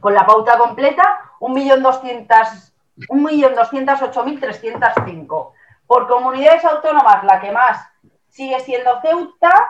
con 0.00 0.14
la 0.14 0.24
pauta 0.24 0.56
completa, 0.56 1.32
1.200.000 1.40 2.68
1.208.305. 3.08 5.52
Por 5.86 6.08
comunidades 6.08 6.64
autónomas, 6.64 7.22
la 7.24 7.40
que 7.40 7.52
más 7.52 7.86
sigue 8.28 8.58
siendo 8.60 9.00
Ceuta, 9.00 9.68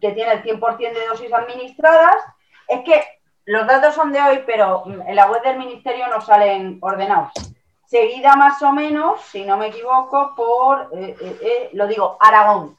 que 0.00 0.12
tiene 0.12 0.32
el 0.32 0.42
100% 0.42 0.92
de 0.92 1.06
dosis 1.06 1.32
administradas. 1.32 2.16
Es 2.68 2.80
que 2.84 3.02
los 3.44 3.66
datos 3.66 3.94
son 3.94 4.12
de 4.12 4.20
hoy, 4.20 4.42
pero 4.46 4.84
mm, 4.86 5.02
en 5.02 5.16
la 5.16 5.30
web 5.30 5.42
del 5.42 5.58
ministerio 5.58 6.06
no 6.08 6.20
salen 6.20 6.78
ordenados. 6.80 7.32
Seguida 7.86 8.36
más 8.36 8.62
o 8.62 8.72
menos, 8.72 9.20
si 9.22 9.44
no 9.44 9.56
me 9.56 9.68
equivoco, 9.68 10.34
por, 10.34 10.90
eh, 10.94 11.16
eh, 11.20 11.38
eh, 11.42 11.70
lo 11.74 11.86
digo, 11.86 12.16
Aragón. 12.20 12.76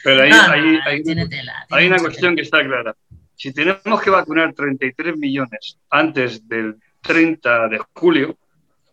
Pero 0.03 0.23
ahí, 0.23 0.29
No, 0.29 0.47
no, 0.47 0.53
ahí- 0.85 1.03
tiene 1.03 1.27
tela, 1.27 1.65
hay 1.69 1.87
una 1.87 1.99
cuestión 1.99 2.35
que 2.35 2.41
está 2.43 2.63
clara. 2.63 2.95
Si 3.35 3.53
tenemos 3.53 4.01
que 4.01 4.09
vacunar 4.09 4.53
33 4.53 5.17
millones 5.17 5.77
antes 5.89 6.47
del 6.47 6.75
30 7.01 7.67
de 7.69 7.79
julio, 7.93 8.37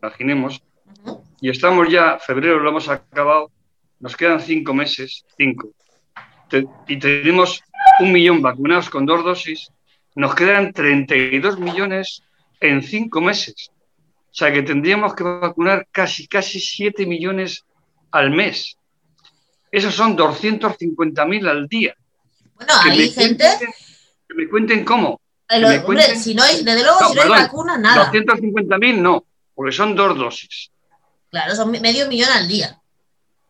imaginemos, 0.01 0.63
y 1.41 1.51
estamos 1.51 1.89
ya, 1.89 2.19
febrero 2.19 2.59
lo 2.61 2.71
hemos 2.71 2.89
acabado, 2.89 3.51
nos 4.01 4.17
quedan 4.17 4.41
cinco 4.41 4.75
meses, 4.75 5.25
cinco, 5.37 5.71
Te- 6.49 6.67
y 6.87 6.99
tenemos 6.99 7.63
un 7.99 8.13
millón 8.13 8.41
vacunados 8.43 8.89
con 8.91 9.05
dos 9.07 9.25
dosis, 9.25 9.69
nos 10.15 10.35
quedan 10.35 10.73
32 10.73 11.59
millones 11.59 12.23
en 12.61 12.83
cinco 12.83 13.21
meses. 13.21 13.71
O 13.71 14.35
sea 14.39 14.53
que 14.53 14.63
tendríamos 14.63 15.15
que 15.15 15.25
vacunar 15.25 15.87
casi, 15.91 16.27
casi 16.29 16.61
7 16.61 17.07
millones 17.07 17.65
al 18.11 18.31
mes. 18.31 18.77
Esos 19.71 19.95
son 19.95 20.17
250.000 20.17 21.49
al 21.49 21.67
día. 21.69 21.95
Bueno, 22.55 22.73
Que 22.85 22.91
hay 22.91 23.11
gente. 23.11 23.45
cuenten- 23.45 23.75
que 24.29 24.35
me 24.35 24.49
cuenten 24.49 24.85
cómo. 24.85 25.21
eh, 25.49 25.55
que 25.55 25.59
lo- 25.61 25.69
me 25.69 25.79
hombre, 25.79 26.03
cuenten- 26.03 26.19
si 26.21 26.35
no 26.35 26.43
hay, 26.43 26.65
desde 26.65 26.83
luego, 26.83 26.99
No, 27.01 27.09
si 27.09 27.15
no 27.15 27.23
hay 27.23 27.29
perdón, 27.29 27.45
vacuna, 27.47 27.79
nada. 27.79 28.11
250.000 28.13 29.01
no, 29.01 29.25
porque 29.55 29.73
son 29.73 29.95
dos 29.95 30.17
dosis. 30.19 30.71
Claro, 31.31 31.55
son 31.55 31.71
me- 31.71 31.81
medio 31.81 32.09
millón 32.09 32.31
al 32.31 32.49
día. 32.49 32.81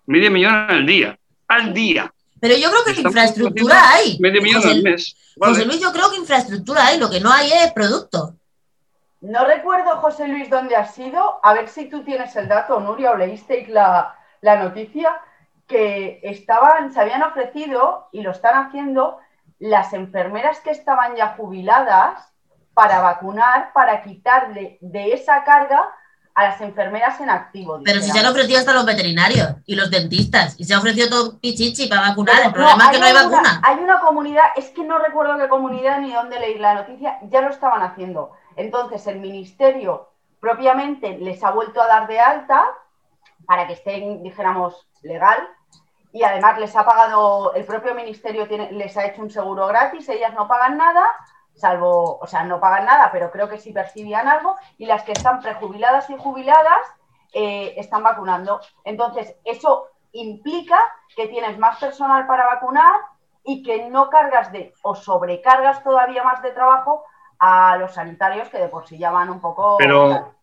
Medio 0.06 0.30
millón 0.30 0.54
al 0.54 0.84
día. 0.86 1.18
Al 1.48 1.72
día. 1.72 2.12
Pero 2.40 2.54
yo 2.56 2.68
creo 2.70 2.84
que 2.84 2.90
Estamos 2.90 3.10
infraestructura 3.10 3.92
hay. 3.94 4.18
Medio 4.20 4.42
millón 4.42 4.62
José, 4.62 4.74
al 4.74 4.82
mes. 4.82 5.16
Vale. 5.36 5.54
José 5.54 5.64
Luis, 5.66 5.80
yo 5.80 5.92
creo 5.92 6.10
que 6.10 6.16
infraestructura 6.16 6.86
hay, 6.86 6.98
lo 6.98 7.08
que 7.10 7.20
no 7.20 7.32
hay 7.32 7.50
es 7.52 7.72
producto. 7.72 8.36
No 9.20 9.44
recuerdo, 9.44 9.96
José 9.96 10.28
Luis, 10.28 10.50
dónde 10.50 10.76
has 10.76 10.94
sido. 10.94 11.40
A 11.42 11.54
ver 11.54 11.68
si 11.68 11.88
tú 11.88 12.04
tienes 12.04 12.36
el 12.36 12.48
dato, 12.48 12.80
Nuria, 12.80 13.12
o 13.12 13.16
leísteis 13.16 13.68
la, 13.68 14.14
la 14.40 14.56
noticia 14.56 15.20
que 15.66 16.20
estaban, 16.22 16.92
se 16.92 17.00
habían 17.00 17.22
ofrecido 17.22 18.08
y 18.12 18.22
lo 18.22 18.30
están 18.30 18.66
haciendo 18.66 19.18
las 19.58 19.92
enfermeras 19.92 20.60
que 20.60 20.70
estaban 20.70 21.16
ya 21.16 21.34
jubiladas 21.36 22.32
para 22.74 23.00
vacunar, 23.00 23.72
para 23.72 24.02
quitarle 24.02 24.78
de 24.80 25.14
esa 25.14 25.44
carga 25.44 25.88
a 26.34 26.44
las 26.44 26.60
enfermeras 26.60 27.18
en 27.22 27.30
activo. 27.30 27.80
Pero 27.82 28.02
si 28.02 28.10
se 28.10 28.18
han 28.18 28.26
ofrecido 28.26 28.58
hasta 28.58 28.74
los 28.74 28.84
veterinarios 28.84 29.54
y 29.64 29.74
los 29.74 29.90
dentistas. 29.90 30.54
Y 30.58 30.64
se 30.64 30.74
ha 30.74 30.78
ofrecido 30.78 31.08
todo 31.08 31.40
pichichi 31.40 31.86
para 31.86 32.02
vacunar. 32.02 32.34
Pero 32.36 32.48
El 32.48 32.52
problema 32.52 32.84
es 32.84 32.90
que 32.90 32.98
no 32.98 33.06
hay 33.06 33.14
vacuna. 33.14 33.62
Hay 33.64 33.78
una 33.78 34.00
comunidad, 34.00 34.44
es 34.54 34.66
que 34.66 34.84
no 34.84 34.98
recuerdo 34.98 35.38
qué 35.38 35.48
comunidad 35.48 36.00
ni 36.00 36.12
dónde 36.12 36.38
leí 36.38 36.58
la 36.58 36.74
noticia, 36.74 37.18
ya 37.30 37.40
lo 37.40 37.48
estaban 37.48 37.82
haciendo. 37.82 38.32
Entonces 38.56 39.06
el 39.06 39.20
ministerio 39.20 40.08
propiamente 40.40 41.18
les 41.18 41.42
ha 41.44 41.50
vuelto 41.50 41.80
a 41.80 41.86
dar 41.86 42.06
de 42.06 42.18
alta 42.18 42.64
para 43.46 43.66
que 43.66 43.74
estén, 43.74 44.22
dijéramos, 44.22 44.88
legal. 45.02 45.48
Y 46.12 46.22
además 46.22 46.58
les 46.58 46.74
ha 46.74 46.84
pagado, 46.84 47.52
el 47.54 47.64
propio 47.64 47.94
ministerio 47.94 48.46
les 48.46 48.96
ha 48.96 49.06
hecho 49.06 49.22
un 49.22 49.30
seguro 49.30 49.66
gratis, 49.66 50.08
ellas 50.08 50.32
no 50.34 50.48
pagan 50.48 50.78
nada, 50.78 51.14
salvo, 51.54 52.18
o 52.18 52.26
sea, 52.26 52.44
no 52.44 52.58
pagan 52.58 52.86
nada, 52.86 53.10
pero 53.12 53.30
creo 53.30 53.48
que 53.48 53.58
sí 53.58 53.72
percibían 53.72 54.26
algo, 54.26 54.56
y 54.78 54.86
las 54.86 55.02
que 55.02 55.12
están 55.12 55.40
prejubiladas 55.40 56.08
y 56.08 56.16
jubiladas 56.16 56.86
eh, 57.34 57.74
están 57.76 58.02
vacunando. 58.02 58.60
Entonces, 58.84 59.36
eso 59.44 59.88
implica 60.12 60.78
que 61.14 61.28
tienes 61.28 61.58
más 61.58 61.78
personal 61.78 62.26
para 62.26 62.46
vacunar 62.46 62.94
y 63.44 63.62
que 63.62 63.90
no 63.90 64.08
cargas 64.08 64.50
de 64.52 64.72
o 64.82 64.94
sobrecargas 64.94 65.82
todavía 65.82 66.24
más 66.24 66.40
de 66.42 66.52
trabajo 66.52 67.04
a 67.38 67.76
los 67.78 67.94
sanitarios 67.94 68.48
que 68.48 68.58
de 68.58 68.68
por 68.68 68.86
sí 68.86 68.98
ya 68.98 69.10
van 69.10 69.30
un 69.30 69.40
poco... 69.40 69.76
Pero- 69.78 70.34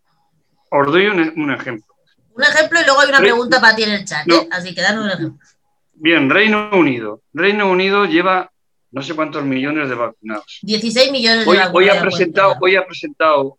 Os 0.70 0.86
doy 0.88 1.06
un, 1.06 1.20
un 1.40 1.52
ejemplo. 1.52 1.94
Un 2.34 2.42
ejemplo 2.42 2.80
y 2.80 2.84
luego 2.84 3.00
hay 3.00 3.08
una 3.08 3.18
Re- 3.20 3.24
pregunta 3.26 3.60
para 3.60 3.76
ti 3.76 3.84
en 3.84 3.90
el 3.92 4.04
chat. 4.04 4.26
No. 4.26 4.36
¿eh? 4.36 4.48
Así 4.50 4.74
que 4.74 4.82
danos 4.82 5.04
un 5.04 5.10
ejemplo. 5.10 5.46
Bien, 5.94 6.28
Reino 6.28 6.70
Unido. 6.72 7.22
Reino 7.32 7.70
Unido 7.70 8.04
lleva 8.06 8.50
no 8.90 9.02
sé 9.02 9.14
cuántos 9.14 9.44
millones 9.44 9.88
de 9.88 9.94
vacunados. 9.94 10.58
16 10.62 11.12
millones 11.12 11.44
de 11.44 11.50
Hoy, 11.50 11.56
vacunas 11.58 11.74
hoy 11.74 11.88
ha 11.88 12.00
presentado, 12.00 12.56
hoy 12.60 12.76
ha 12.76 12.86
presentado 12.86 13.58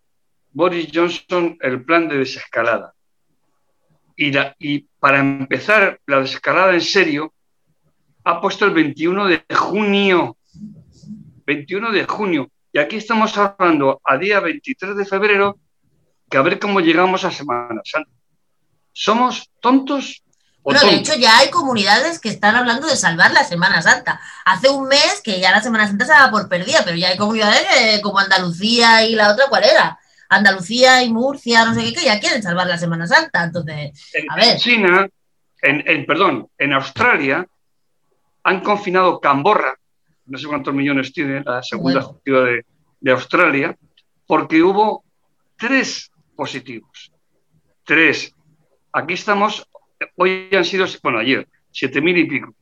Boris 0.51 0.89
Johnson 0.93 1.57
el 1.61 1.83
plan 1.83 2.07
de 2.09 2.17
desescalada. 2.17 2.93
Y, 4.17 4.31
la- 4.31 4.55
y 4.59 4.87
para 4.99 5.19
empezar 5.19 5.99
la 6.05 6.19
desescalada 6.21 6.73
en 6.73 6.81
serio, 6.81 7.33
ha 8.25 8.41
puesto 8.41 8.65
el 8.65 8.71
21 8.71 9.27
de 9.27 9.43
junio. 9.53 10.35
21 11.45 11.91
de 11.91 12.05
junio. 12.05 12.49
Y 12.75 12.77
aquí 12.77 12.97
estamos 12.97 13.37
hablando 13.37 14.01
a 14.03 14.17
día 14.17 14.41
23 14.41 14.97
de 14.97 15.05
febrero, 15.05 15.57
que 16.29 16.37
a 16.37 16.41
ver 16.41 16.59
cómo 16.59 16.81
llegamos 16.81 17.23
a 17.23 17.31
Semana 17.31 17.79
Santa. 17.85 18.09
¿Somos 18.91 19.49
tontos 19.61 20.21
o 20.61 20.73
Bueno, 20.73 20.81
de 20.81 20.95
hecho 20.95 21.15
ya 21.15 21.37
hay 21.37 21.49
comunidades 21.51 22.19
que 22.19 22.27
están 22.27 22.53
hablando 22.57 22.85
de 22.85 22.97
salvar 22.97 23.31
la 23.31 23.45
Semana 23.45 23.81
Santa. 23.81 24.19
Hace 24.43 24.67
un 24.67 24.89
mes 24.89 25.21
que 25.23 25.39
ya 25.39 25.51
la 25.51 25.61
Semana 25.61 25.87
Santa 25.87 26.03
se 26.03 26.11
daba 26.11 26.29
por 26.31 26.49
perdida, 26.49 26.81
pero 26.83 26.97
ya 26.97 27.07
hay 27.07 27.17
comunidades 27.17 27.65
eh, 27.79 28.01
como 28.03 28.19
Andalucía 28.19 29.05
y 29.05 29.15
la 29.15 29.31
otra, 29.31 29.45
¿cuál 29.47 29.63
era? 29.63 29.97
Andalucía 30.27 31.01
y 31.01 31.13
Murcia, 31.13 31.63
no 31.63 31.73
sé 31.73 31.81
qué, 31.81 31.93
que 31.93 32.05
ya 32.07 32.19
quieren 32.19 32.43
salvar 32.43 32.67
la 32.67 32.77
Semana 32.77 33.07
Santa. 33.07 33.41
Entonces, 33.45 33.91
En, 34.13 34.29
A 34.29 34.35
ver. 34.35 34.49
en 34.49 34.57
China, 34.57 35.07
en, 35.61 35.81
en- 35.89 36.05
perdón, 36.05 36.49
en 36.57 36.73
Australia 36.73 37.47
han 38.43 38.59
confinado 38.59 39.21
Camborra, 39.21 39.75
no 40.25 40.37
sé 40.37 40.47
cuántos 40.47 40.73
millones 40.73 41.13
tiene 41.13 41.41
la 41.43 41.61
segunda 41.63 42.01
Bueno. 42.23 42.45
de, 42.45 42.65
de 42.99 43.11
Australia, 43.11 43.75
porque 44.25 44.61
hubo 44.63 45.03
tres 45.57 46.11
positivos. 46.35 47.11
Tres. 47.83 48.33
Aquí 48.91 49.13
estamos, 49.13 49.67
hoy 50.15 50.49
han 50.51 50.65
sido, 50.65 50.85
bueno, 51.03 51.19
ayer, 51.19 51.47
siete 51.71 52.01
mil 52.01 52.17
y 52.17 52.25
pico. 52.25 52.53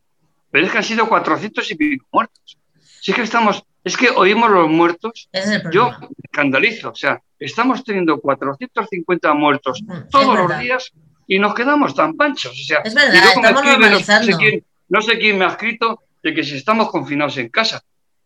Pero 0.51 0.65
es 0.65 0.71
que 0.71 0.77
han 0.79 0.83
sido 0.83 1.07
cuatrocientos 1.07 1.69
y 1.71 1.75
pico 1.75 2.05
muertos. 2.11 2.57
Si 3.01 3.11
es 3.11 3.15
que 3.17 3.23
estamos, 3.23 3.63
es 3.83 3.97
que 3.97 4.09
oímos 4.09 4.49
los 4.51 4.69
muertos, 4.69 5.27
es 5.31 5.61
yo 5.71 5.91
me 5.99 6.07
escandalizo. 6.23 6.91
O 6.91 6.95
sea, 6.95 7.21
estamos 7.39 7.83
teniendo 7.83 8.19
450 8.19 9.33
muertos 9.33 9.81
Mm, 9.85 10.09
todos 10.09 10.37
los 10.37 10.59
días 10.59 10.91
y 11.27 11.39
nos 11.39 11.53
quedamos 11.55 11.95
tan 11.95 12.15
panchos. 12.15 12.51
O 12.51 12.63
sea, 12.65 12.79
Es 12.79 12.93
verdad, 12.93 13.15
estamos 13.35 13.63
normalizando. 13.63 14.37
quién, 14.37 14.63
no 14.89 15.01
sé 15.01 15.17
quién 15.17 15.37
me 15.37 15.45
ha 15.45 15.49
escrito 15.49 16.01
de 16.23 16.33
que 16.33 16.43
si 16.43 16.55
estamos 16.55 16.89
confinados 16.89 17.37
en 17.37 17.49
casa. 17.49 17.83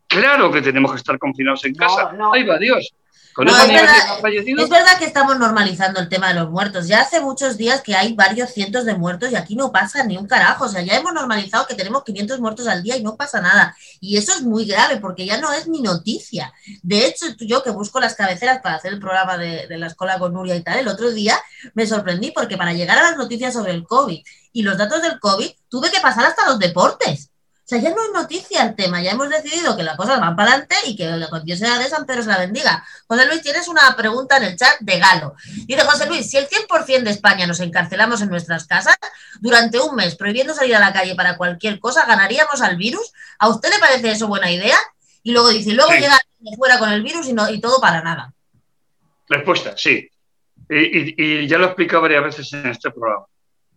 Claro 0.08 0.52
que 0.52 0.62
tenemos 0.62 0.92
que 0.92 0.98
estar 0.98 1.18
confinados 1.20 1.66
en 1.66 1.76
casa. 1.76 2.14
no. 2.14 2.34
Ahí 2.34 2.44
va 2.44 2.58
Dios. 2.58 2.94
Con 3.34 3.46
No, 3.46 3.56
es, 3.56 3.68
verdad, 3.68 3.94
es 4.24 4.70
verdad 4.70 4.98
que 4.98 5.06
estamos 5.06 5.38
normalizando 5.38 6.00
el 6.00 6.10
tema 6.10 6.30
de 6.30 6.34
los 6.34 6.50
muertos. 6.50 6.88
Ya 6.88 7.02
hace 7.02 7.22
muchos 7.22 7.56
días 7.56 7.84
que 7.84 7.96
hay 7.96 8.14
varios 8.14 8.50
cientos 8.50 8.84
de 8.84 8.96
muertos 8.96 9.32
y 9.32 9.36
aquí 9.36 9.56
no 9.56 9.72
pasa 9.72 10.04
ni 10.04 10.18
un 10.18 10.26
carajo. 10.26 10.66
O 10.66 10.68
sea, 10.68 10.82
ya 10.82 10.96
hemos 10.96 11.14
normalizado 11.14 11.68
que 11.68 11.76
tenemos 11.76 12.04
500 12.04 12.40
muertos 12.40 12.68
al 12.68 12.82
día 12.82 12.98
y 12.98 13.04
no 13.04 13.16
pasa 13.16 13.40
nada. 13.40 13.76
Y 14.00 14.18
eso 14.18 14.32
es 14.32 14.42
muy 14.42 14.66
grave 14.66 14.98
porque 14.98 15.28
ya 15.28 15.40
no 15.40 15.54
es 15.54 15.68
ni 15.68 15.84
noticia. 15.84 16.52
De 16.82 17.06
hecho, 17.06 17.28
yo 17.42 17.62
que 17.62 17.70
busco 17.70 18.00
las 18.00 18.16
cabeceras 18.16 18.60
para 18.60 18.78
hacer 18.78 18.94
el 18.94 19.00
programa 19.00 19.38
de, 19.38 19.68
de 19.68 19.78
la 19.78 19.86
escuela 19.86 20.18
con 20.18 20.34
Nuria 20.34 20.56
y 20.56 20.64
tal, 20.64 20.80
el 20.80 20.88
otro 20.88 21.12
día 21.12 21.38
me 21.76 21.86
sorprendí 21.86 22.32
porque 22.32 22.58
para 22.58 22.74
llegar 22.74 22.98
a 22.98 23.04
las 23.04 23.18
noticias 23.18 23.54
sobre 23.54 23.74
el 23.74 23.84
COVID 23.84 24.20
y 24.52 24.64
los 24.64 24.80
datos 24.80 25.04
del 25.04 25.20
COVID, 25.20 25.52
tuve 25.70 25.92
que 25.92 26.02
pasar 26.02 26.26
hasta 26.26 26.48
los 26.48 26.58
deportes. 26.58 27.30
O 27.68 27.70
sea, 27.70 27.80
ya 27.80 27.90
no 27.90 27.98
es 28.02 28.12
noticia 28.14 28.64
el 28.64 28.76
tema, 28.76 29.02
ya 29.02 29.12
hemos 29.12 29.30
decidido 29.30 29.76
que 29.76 29.84
las 29.84 29.98
cosas 29.98 30.22
van 30.22 30.38
para 30.38 30.52
adelante 30.52 30.78
y 30.86 30.96
que 30.96 31.06
Dios 31.44 31.60
sea 31.60 31.78
de 31.78 31.90
San 31.90 32.06
Pedro 32.06 32.24
se 32.24 32.30
la 32.30 32.38
bendiga. 32.38 32.82
José 33.08 33.26
Luis, 33.28 33.42
tienes 33.42 33.68
una 33.68 33.94
pregunta 33.98 34.38
en 34.38 34.44
el 34.44 34.56
chat 34.56 34.80
de 34.80 34.98
Galo. 34.98 35.36
Dice 35.66 35.82
José 35.82 36.08
Luis, 36.08 36.30
si 36.32 36.38
el 36.38 36.48
100% 36.48 37.04
de 37.04 37.12
España 37.12 37.46
nos 37.46 37.60
encarcelamos 37.60 38.22
en 38.22 38.30
nuestras 38.30 38.66
casas 38.68 38.96
durante 39.42 39.82
un 39.82 39.98
mes 39.98 40.16
prohibiendo 40.16 40.54
salir 40.54 40.78
a 40.78 40.80
la 40.80 40.94
calle 40.94 41.14
para 41.14 41.36
cualquier 41.36 41.78
cosa, 41.82 42.06
¿ganaríamos 42.06 42.62
al 42.62 42.78
virus? 42.78 43.12
¿A 43.38 43.50
usted 43.50 43.70
le 43.70 43.80
parece 43.80 44.12
eso 44.12 44.30
buena 44.30 44.50
idea? 44.50 44.78
Y 45.24 45.34
luego 45.34 45.50
dice, 45.50 45.74
luego 45.74 45.92
Sí. 45.92 46.00
llega 46.00 46.18
fuera 46.56 46.80
con 46.80 46.90
el 46.90 47.04
virus 47.04 47.28
y, 47.28 47.34
no, 47.34 47.50
y 47.50 47.60
todo 47.60 47.82
para 47.82 48.02
nada. 48.02 48.34
respuesta, 49.28 49.74
sí. 49.76 50.10
Y, 50.70 50.76
y- 50.78 51.16
y 51.18 51.48
ya 51.50 51.58
lo 51.58 51.66
he 51.66 51.68
explicado 51.68 52.04
varias 52.04 52.24
veces 52.24 52.54
en 52.54 52.68
este 52.68 52.92
programa. 52.92 53.26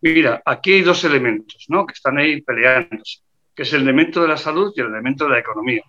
Mira, 0.01 0.41
aquí 0.45 0.75
hay 0.75 0.81
dos 0.81 1.03
elementos, 1.03 1.65
¿no? 1.67 1.85
Que 1.85 1.91
están 1.93 2.17
ahí 2.17 2.41
peleándose, 2.41 3.19
que 3.55 3.63
es 3.63 3.73
el 3.73 3.81
elemento 3.81 4.21
de 4.21 4.27
la 4.27 4.37
salud 4.37 4.73
y 4.75 4.81
el 4.81 4.87
elemento 4.87 5.25
de 5.25 5.31
la 5.31 5.39
economía. 5.39 5.83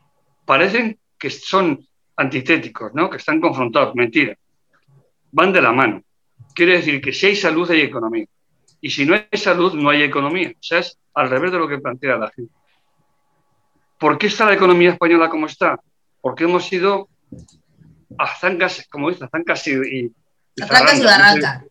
Parecen 0.44 0.98
que 1.18 1.30
son 1.30 1.86
antitéticos, 2.16 2.92
¿no? 2.94 3.08
Que 3.08 3.16
están 3.18 3.40
confrontados. 3.40 3.94
Mentira. 3.94 4.36
Van 5.30 5.52
de 5.52 5.62
la 5.62 5.72
mano. 5.72 6.02
Quiere 6.54 6.76
decir 6.76 7.00
que 7.00 7.12
si 7.12 7.26
hay 7.26 7.36
salud 7.36 7.70
hay 7.70 7.80
economía. 7.82 8.26
Y 8.80 8.90
si 8.90 9.06
no 9.06 9.14
hay 9.14 9.38
salud 9.38 9.74
no 9.74 9.90
hay 9.90 10.02
economía. 10.02 10.50
O 10.50 10.62
sea, 10.62 10.80
es 10.80 10.98
al 11.14 11.30
revés 11.30 11.52
de 11.52 11.58
lo 11.58 11.68
que 11.68 11.78
plantea 11.78 12.16
la 12.16 12.30
gente. 12.30 12.52
¿Por 13.98 14.18
qué 14.18 14.26
está 14.26 14.44
la 14.46 14.54
economía 14.54 14.90
española 14.90 15.28
como 15.30 15.46
está? 15.46 15.78
Porque 16.20 16.44
hemos 16.44 16.64
sido 16.66 17.08
a 18.18 18.26
zancas, 18.36 18.86
como 18.90 19.08
dice, 19.08 19.24
a 19.24 19.28
zancas 19.28 19.66
y, 19.68 19.72
y, 19.72 20.12
y 20.56 20.62
A 20.62 20.66
trancas 20.66 20.98
y 21.00 21.04
barrancas. 21.04 21.64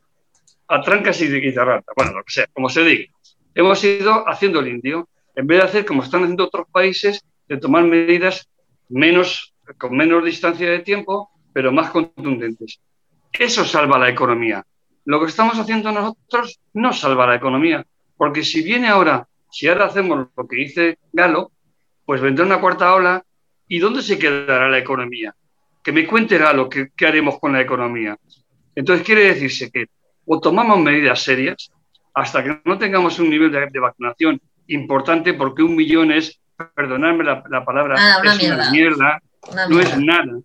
a 0.69 0.81
trancas 0.81 1.21
y, 1.21 1.25
y 1.25 1.51
bueno, 1.95 2.13
lo 2.13 2.23
que 2.23 2.31
sea, 2.31 2.47
como 2.53 2.69
se 2.69 2.83
diga. 2.83 3.13
Hemos 3.53 3.83
ido 3.83 4.27
haciendo 4.27 4.61
el 4.61 4.69
indio, 4.69 5.09
en 5.35 5.47
vez 5.47 5.59
de 5.59 5.65
hacer 5.65 5.85
como 5.85 6.03
están 6.03 6.23
haciendo 6.23 6.45
otros 6.45 6.67
países, 6.71 7.23
de 7.47 7.57
tomar 7.57 7.83
medidas 7.83 8.47
menos, 8.89 9.53
con 9.77 9.95
menos 9.95 10.23
distancia 10.23 10.69
de 10.69 10.79
tiempo, 10.79 11.29
pero 11.53 11.71
más 11.71 11.89
contundentes. 11.89 12.79
Eso 13.31 13.65
salva 13.65 13.97
la 13.97 14.09
economía. 14.09 14.65
Lo 15.05 15.19
que 15.19 15.27
estamos 15.27 15.57
haciendo 15.57 15.91
nosotros 15.91 16.59
no 16.73 16.93
salva 16.93 17.27
la 17.27 17.35
economía, 17.35 17.85
porque 18.17 18.43
si 18.43 18.61
viene 18.61 18.87
ahora, 18.87 19.27
si 19.49 19.67
ahora 19.67 19.85
hacemos 19.85 20.27
lo 20.35 20.47
que 20.47 20.55
dice 20.55 20.99
Galo, 21.11 21.51
pues 22.05 22.21
vendrá 22.21 22.45
una 22.45 22.59
cuarta 22.59 22.93
ola, 22.93 23.23
¿y 23.67 23.79
dónde 23.79 24.01
se 24.01 24.19
quedará 24.19 24.69
la 24.69 24.77
economía? 24.77 25.33
Que 25.83 25.91
me 25.91 26.05
cuente 26.05 26.37
Galo 26.37 26.69
qué, 26.69 26.89
qué 26.95 27.07
haremos 27.07 27.39
con 27.39 27.53
la 27.53 27.61
economía. 27.61 28.17
Entonces 28.75 29.05
quiere 29.05 29.25
decirse 29.25 29.71
que 29.71 29.87
o 30.25 30.39
tomamos 30.39 30.79
medidas 30.79 31.21
serias 31.21 31.71
hasta 32.13 32.43
que 32.43 32.61
no 32.65 32.77
tengamos 32.77 33.17
un 33.19 33.29
nivel 33.29 33.51
de, 33.51 33.67
de 33.67 33.79
vacunación 33.79 34.39
importante, 34.73 35.33
porque 35.33 35.63
un 35.63 35.75
millón 35.75 36.11
es, 36.11 36.39
perdonadme 36.75 37.23
la, 37.23 37.43
la 37.49 37.63
palabra, 37.65 37.95
Ah, 37.97 38.17
una 38.21 38.33
es 38.33 38.39
mierda. 38.41 38.55
una 38.63 38.71
mierda, 38.71 39.21
Una 39.51 39.67
no 39.67 39.79
es 39.79 39.97
nada. 39.97 40.39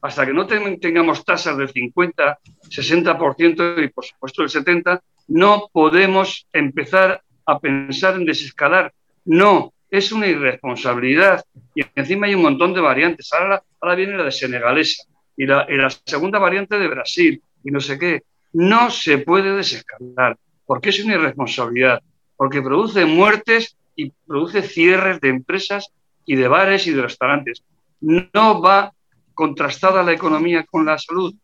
Hasta 0.00 0.24
que 0.26 0.32
no 0.32 0.46
ten- 0.46 0.80
tengamos 0.80 1.24
tasas 1.24 1.56
del 1.58 1.68
50, 1.70 2.38
60% 2.70 3.82
y 3.84 3.88
por 3.88 4.04
supuesto 4.04 4.42
del 4.42 4.50
70%, 4.50 5.00
no 5.28 5.68
podemos 5.72 6.46
empezar 6.52 7.22
a 7.46 7.58
pensar 7.58 8.14
en 8.14 8.24
desescalar. 8.26 8.92
No, 9.24 9.72
es 9.90 10.10
una 10.12 10.26
irresponsabilidad. 10.26 11.44
Y 11.74 11.82
encima 11.94 12.26
hay 12.26 12.34
un 12.34 12.42
montón 12.42 12.72
de 12.74 12.80
variantes. 12.80 13.32
Ahora, 13.32 13.62
ahora 13.80 13.94
viene 13.94 14.16
la 14.16 14.24
de 14.24 14.32
senegalesa 14.32 15.04
y 15.36 15.46
la, 15.46 15.66
y 15.68 15.76
la 15.76 15.90
segunda 15.90 16.38
variante 16.38 16.78
de 16.78 16.88
Brasil 16.88 17.42
y 17.62 17.70
no 17.70 17.80
sé 17.80 17.98
qué. 17.98 18.22
No 18.52 18.90
se 18.90 19.18
puede 19.18 19.54
desescalar 19.56 20.36
porque 20.66 20.90
es 20.90 21.04
una 21.04 21.14
irresponsabilidad, 21.14 22.00
porque 22.36 22.62
produce 22.62 23.04
muertes 23.04 23.76
y 23.96 24.10
produce 24.26 24.62
cierres 24.62 25.20
de 25.20 25.28
empresas 25.28 25.88
y 26.26 26.36
de 26.36 26.48
bares 26.48 26.86
y 26.86 26.92
de 26.92 27.02
restaurantes. 27.02 27.62
No 28.00 28.60
va 28.60 28.92
contrastada 29.34 30.02
la 30.02 30.12
economía 30.12 30.64
con 30.64 30.84
la 30.84 30.98
salud. 30.98 31.34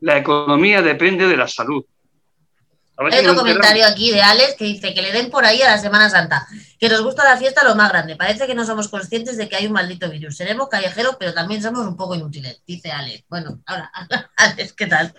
La 0.00 0.18
economía 0.18 0.82
depende 0.82 1.26
de 1.26 1.36
la 1.36 1.48
salud. 1.48 1.84
Hay 2.98 3.26
otro 3.26 3.36
comentario 3.36 3.86
aquí 3.86 4.10
de 4.10 4.22
Alex 4.22 4.54
que 4.54 4.64
dice 4.64 4.94
que 4.94 5.02
le 5.02 5.12
den 5.12 5.30
por 5.30 5.44
ahí 5.44 5.60
a 5.60 5.66
la 5.66 5.78
Semana 5.78 6.08
Santa, 6.08 6.46
que 6.78 6.88
nos 6.88 7.02
gusta 7.02 7.24
la 7.24 7.36
fiesta 7.36 7.62
lo 7.62 7.74
más 7.74 7.90
grande. 7.90 8.16
Parece 8.16 8.46
que 8.46 8.54
no 8.54 8.64
somos 8.64 8.88
conscientes 8.88 9.36
de 9.36 9.50
que 9.50 9.56
hay 9.56 9.66
un 9.66 9.72
maldito 9.72 10.08
virus. 10.10 10.38
Seremos 10.38 10.68
callejeros, 10.68 11.16
pero 11.18 11.34
también 11.34 11.62
somos 11.62 11.86
un 11.86 11.96
poco 11.96 12.14
inútiles, 12.14 12.62
dice 12.66 12.90
Alex. 12.90 13.24
Bueno, 13.28 13.60
ahora, 13.66 13.90
Alex, 14.36 14.72
¿qué 14.72 14.86
tal? 14.86 15.14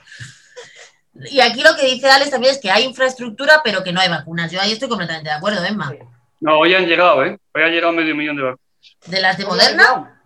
Y 1.31 1.39
aquí 1.41 1.61
lo 1.61 1.75
que 1.75 1.85
dice 1.87 2.09
Alex 2.09 2.29
también 2.31 2.53
es 2.53 2.59
que 2.61 2.69
hay 2.71 2.83
infraestructura, 2.83 3.61
pero 3.63 3.83
que 3.83 3.91
no 3.91 3.99
hay 3.99 4.09
vacunas. 4.09 4.51
Yo 4.51 4.61
ahí 4.61 4.71
estoy 4.71 4.87
completamente 4.89 5.29
de 5.29 5.35
acuerdo, 5.35 5.63
Emma. 5.65 5.91
No, 6.39 6.59
hoy 6.59 6.73
han 6.75 6.85
llegado, 6.85 7.25
¿eh? 7.25 7.37
Hoy 7.53 7.61
ha 7.63 7.67
llegado 7.69 7.91
medio 7.93 8.15
millón 8.15 8.35
de 8.35 8.43
vacunas. 8.43 8.67
De 9.07 9.19
las 9.21 9.37
de 9.37 9.45
Moderna, 9.45 10.21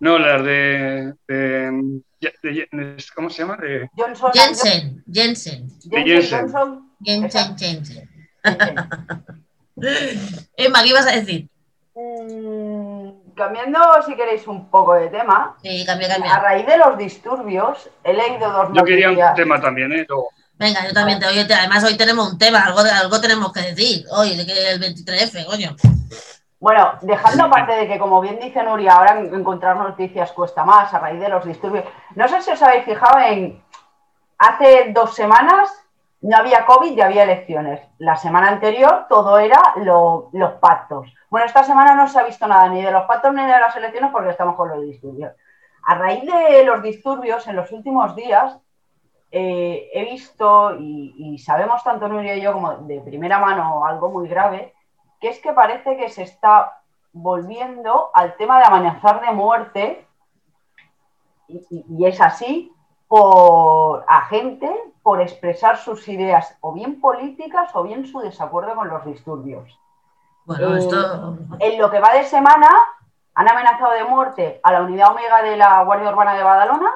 No, 0.00 0.18
las 0.18 0.42
de, 0.44 1.14
de- 1.28 2.00
de- 2.42 2.68
de- 2.70 3.04
¿Cómo 3.14 3.30
se 3.30 3.42
llama? 3.42 3.56
De, 3.56 3.88
Johnson 3.96 4.30
Jensen, 4.32 5.04
Jensen, 5.10 5.68
Jensen, 5.90 6.06
Jensen. 6.06 6.40
Johnson, 6.52 6.90
Jensen, 7.02 7.58
Jensen. 7.58 8.08
Jensen. 8.44 8.88
Emma, 10.56 10.82
¿qué 10.82 10.88
ibas 10.88 11.06
a 11.06 11.12
decir? 11.16 11.48
Cambiando, 13.40 13.80
si 14.04 14.14
queréis, 14.16 14.46
un 14.46 14.68
poco 14.70 14.92
de 14.92 15.08
tema, 15.08 15.56
Sí, 15.62 15.82
cambia, 15.86 16.14
a 16.14 16.40
raíz 16.40 16.66
de 16.66 16.76
los 16.76 16.98
disturbios, 16.98 17.88
he 18.04 18.12
leído 18.12 18.52
dos 18.52 18.68
yo 18.74 18.84
quería 18.84 19.08
un 19.10 19.34
tema 19.34 19.58
también, 19.58 19.90
¿eh? 19.92 20.04
Luego. 20.06 20.28
Venga, 20.58 20.86
yo 20.86 20.92
también 20.92 21.18
te 21.18 21.26
oye, 21.26 21.46
te- 21.46 21.54
Además, 21.54 21.82
hoy 21.84 21.96
tenemos 21.96 22.30
un 22.32 22.38
tema, 22.38 22.66
algo, 22.66 22.80
algo 22.80 23.18
tenemos 23.18 23.50
que 23.50 23.62
decir. 23.62 24.04
Hoy, 24.10 24.32
el 24.38 24.78
23F, 24.78 25.46
coño. 25.46 25.74
Bueno, 26.58 26.92
dejando 27.00 27.44
aparte 27.44 27.72
de 27.72 27.88
que, 27.88 27.98
como 27.98 28.20
bien 28.20 28.38
dice 28.38 28.62
Nuria, 28.62 28.92
ahora 28.92 29.18
en- 29.18 29.34
encontrar 29.34 29.74
noticias 29.78 30.32
cuesta 30.32 30.62
más 30.66 30.92
a 30.92 30.98
raíz 30.98 31.18
de 31.18 31.30
los 31.30 31.42
disturbios. 31.46 31.86
No 32.16 32.28
sé 32.28 32.42
si 32.42 32.50
os 32.50 32.60
habéis 32.60 32.84
fijado 32.84 33.18
en. 33.20 33.64
Hace 34.36 34.92
dos 34.92 35.14
semanas 35.14 35.70
no 36.22 36.36
había 36.36 36.66
COVID 36.66 36.96
y 36.96 37.00
había 37.00 37.22
elecciones. 37.22 37.80
La 37.98 38.16
semana 38.16 38.48
anterior 38.48 39.06
todo 39.08 39.38
era 39.38 39.60
lo- 39.76 40.28
los 40.32 40.52
pactos. 40.54 41.12
Bueno, 41.30 41.46
esta 41.46 41.62
semana 41.64 41.94
no 41.94 42.08
se 42.08 42.20
ha 42.20 42.24
visto 42.24 42.46
nada 42.46 42.68
ni 42.68 42.82
de 42.82 42.90
los 42.90 43.04
pactos 43.04 43.32
ni 43.32 43.42
de 43.42 43.48
las 43.48 43.74
elecciones 43.76 44.10
porque 44.10 44.30
estamos 44.30 44.56
con 44.56 44.68
los 44.68 44.82
disturbios. 44.82 45.32
A 45.86 45.94
raíz 45.94 46.24
de 46.24 46.64
los 46.64 46.82
disturbios, 46.82 47.46
en 47.46 47.56
los 47.56 47.72
últimos 47.72 48.14
días, 48.14 48.58
eh, 49.32 49.88
he 49.94 50.04
visto 50.04 50.76
y, 50.78 51.38
sabemos 51.38 51.82
tanto 51.84 52.08
Nuria 52.08 52.36
y 52.36 52.42
yo 52.42 52.52
como 52.52 52.74
de 52.78 53.00
primera 53.00 53.38
mano 53.38 53.86
algo 53.86 54.10
muy 54.10 54.28
grave, 54.28 54.74
que 55.20 55.28
es 55.28 55.38
que 55.38 55.52
parece 55.52 55.96
que 55.96 56.08
se 56.08 56.22
está 56.24 56.82
volviendo 57.12 58.10
al 58.12 58.36
tema 58.36 58.58
de 58.58 58.66
amenazar 58.66 59.20
de 59.20 59.32
muerte, 59.32 60.06
y 61.48 62.06
es 62.06 62.20
así, 62.20 62.72
por 63.10 64.04
a 64.06 64.20
gente 64.26 64.70
por 65.02 65.20
expresar 65.20 65.76
sus 65.76 66.06
ideas 66.06 66.56
o 66.60 66.72
bien 66.72 67.00
políticas 67.00 67.74
o 67.74 67.82
bien 67.82 68.06
su 68.06 68.20
desacuerdo 68.20 68.76
con 68.76 68.86
los 68.86 69.04
disturbios. 69.04 69.76
Bueno, 70.44 70.76
Eh, 70.76 70.78
esto. 70.78 71.36
En 71.58 71.78
lo 71.80 71.90
que 71.90 71.98
va 71.98 72.12
de 72.12 72.22
semana, 72.22 72.68
han 73.34 73.48
amenazado 73.48 73.94
de 73.94 74.04
muerte 74.04 74.60
a 74.62 74.70
la 74.70 74.82
unidad 74.82 75.10
Omega 75.10 75.42
de 75.42 75.56
la 75.56 75.82
Guardia 75.82 76.10
Urbana 76.10 76.34
de 76.34 76.44
Badalona 76.44 76.92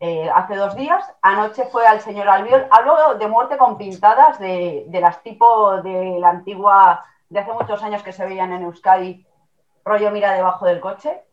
eh, 0.00 0.30
hace 0.34 0.56
dos 0.56 0.74
días. 0.74 1.04
Anoche 1.20 1.66
fue 1.66 1.86
al 1.86 2.00
señor 2.00 2.26
Albiol. 2.26 2.66
Hablo 2.70 3.16
de 3.18 3.28
muerte 3.28 3.58
con 3.58 3.76
pintadas 3.76 4.38
de, 4.38 4.86
de 4.88 5.00
las 5.02 5.22
tipo 5.22 5.82
de 5.82 6.16
la 6.18 6.30
antigua, 6.30 7.04
de 7.28 7.40
hace 7.40 7.52
muchos 7.52 7.82
años 7.82 8.02
que 8.02 8.14
se 8.14 8.24
veían 8.24 8.54
en 8.54 8.62
Euskadi, 8.62 9.26
rollo 9.84 10.10
mira 10.12 10.32
debajo 10.32 10.64
del 10.64 10.80
coche. 10.80 11.24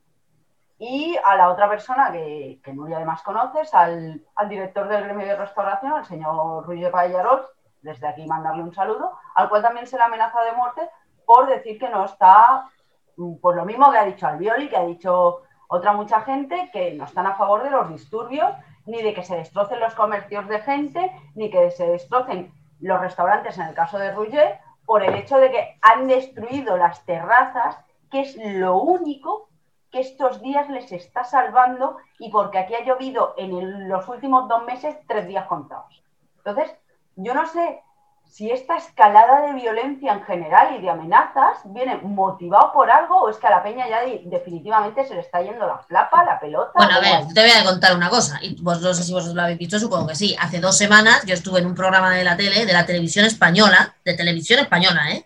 Y 0.79 1.17
a 1.23 1.35
la 1.35 1.49
otra 1.49 1.67
persona 1.67 2.11
que, 2.11 2.59
que 2.63 2.73
Nuria 2.73 2.97
además 2.97 3.23
conoces, 3.23 3.73
al, 3.73 4.23
al 4.35 4.49
director 4.49 4.87
del 4.87 5.05
gremio 5.05 5.25
de 5.25 5.35
restauración, 5.35 5.93
al 5.93 6.05
señor 6.05 6.65
Ruiz 6.65 6.87
Pallarol, 6.89 7.47
desde 7.81 8.07
aquí 8.07 8.25
mandarle 8.27 8.63
un 8.63 8.73
saludo, 8.73 9.17
al 9.35 9.49
cual 9.49 9.63
también 9.63 9.87
se 9.87 9.97
le 9.97 10.03
amenaza 10.03 10.43
de 10.43 10.51
muerte 10.51 10.89
por 11.25 11.47
decir 11.47 11.79
que 11.79 11.89
no 11.89 12.05
está, 12.05 12.69
mm, 13.17 13.35
pues 13.41 13.55
lo 13.55 13.65
mismo 13.65 13.91
que 13.91 13.97
ha 13.97 14.05
dicho 14.05 14.27
Albioli, 14.27 14.69
que 14.69 14.77
ha 14.77 14.85
dicho 14.85 15.41
otra 15.67 15.93
mucha 15.93 16.21
gente, 16.21 16.69
que 16.71 16.93
no 16.93 17.05
están 17.05 17.27
a 17.27 17.35
favor 17.35 17.63
de 17.63 17.69
los 17.69 17.89
disturbios, 17.89 18.53
ni 18.85 19.01
de 19.01 19.13
que 19.13 19.23
se 19.23 19.35
destrocen 19.35 19.79
los 19.79 19.93
comercios 19.95 20.47
de 20.47 20.59
gente, 20.61 21.11
ni 21.35 21.49
que 21.49 21.71
se 21.71 21.87
destrocen 21.87 22.53
los 22.79 22.99
restaurantes, 23.01 23.57
en 23.57 23.67
el 23.67 23.75
caso 23.75 23.97
de 23.97 24.11
Rouget, 24.11 24.59
por 24.85 25.03
el 25.03 25.15
hecho 25.15 25.37
de 25.37 25.51
que 25.51 25.77
han 25.81 26.07
destruido 26.07 26.77
las 26.77 27.03
terrazas, 27.05 27.77
que 28.09 28.21
es 28.21 28.37
lo 28.37 28.77
único 28.77 29.49
que 29.91 29.99
estos 30.01 30.41
días 30.41 30.69
les 30.69 30.91
está 30.91 31.23
salvando 31.23 31.97
y 32.19 32.29
porque 32.29 32.59
aquí 32.59 32.75
ha 32.75 32.83
llovido 32.83 33.33
en 33.37 33.87
los 33.87 34.07
últimos 34.07 34.47
dos 34.47 34.63
meses 34.65 34.95
tres 35.07 35.27
días 35.27 35.47
contados. 35.47 36.03
Entonces, 36.37 36.75
yo 37.15 37.33
no 37.33 37.47
sé 37.47 37.81
si 38.29 38.51
esta 38.51 38.77
escalada 38.77 39.47
de 39.47 39.53
violencia 39.53 40.13
en 40.13 40.23
general 40.23 40.75
y 40.75 40.81
de 40.81 40.89
amenazas 40.89 41.59
viene 41.65 41.97
motivado 41.97 42.73
por 42.73 42.91
algo 42.91 43.21
o 43.21 43.29
es 43.29 43.37
que 43.37 43.47
a 43.47 43.51
la 43.51 43.63
peña 43.63 43.87
ya 43.87 44.01
definitivamente 44.25 45.05
se 45.05 45.15
le 45.15 45.21
está 45.21 45.41
yendo 45.41 45.65
la 45.65 45.77
flapa, 45.79 46.23
la 46.25 46.39
pelota. 46.39 46.71
Bueno, 46.75 46.95
a 46.95 46.99
ver, 46.99 47.27
te 47.33 47.41
voy 47.41 47.51
a 47.51 47.63
contar 47.63 47.95
una 47.95 48.09
cosa, 48.09 48.39
y 48.41 48.61
vos 48.61 48.81
no 48.81 48.93
sé 48.93 49.03
si 49.03 49.13
vosotros 49.13 49.35
lo 49.35 49.41
habéis 49.41 49.57
visto, 49.57 49.79
supongo 49.79 50.07
que 50.07 50.15
sí. 50.15 50.35
Hace 50.39 50.59
dos 50.59 50.77
semanas 50.77 51.25
yo 51.25 51.33
estuve 51.33 51.59
en 51.59 51.67
un 51.67 51.75
programa 51.75 52.13
de 52.13 52.23
la 52.23 52.35
tele, 52.35 52.65
de 52.65 52.73
la 52.73 52.85
televisión 52.85 53.25
española, 53.25 53.95
de 54.03 54.13
televisión 54.13 54.59
española, 54.59 55.09
¿eh? 55.11 55.25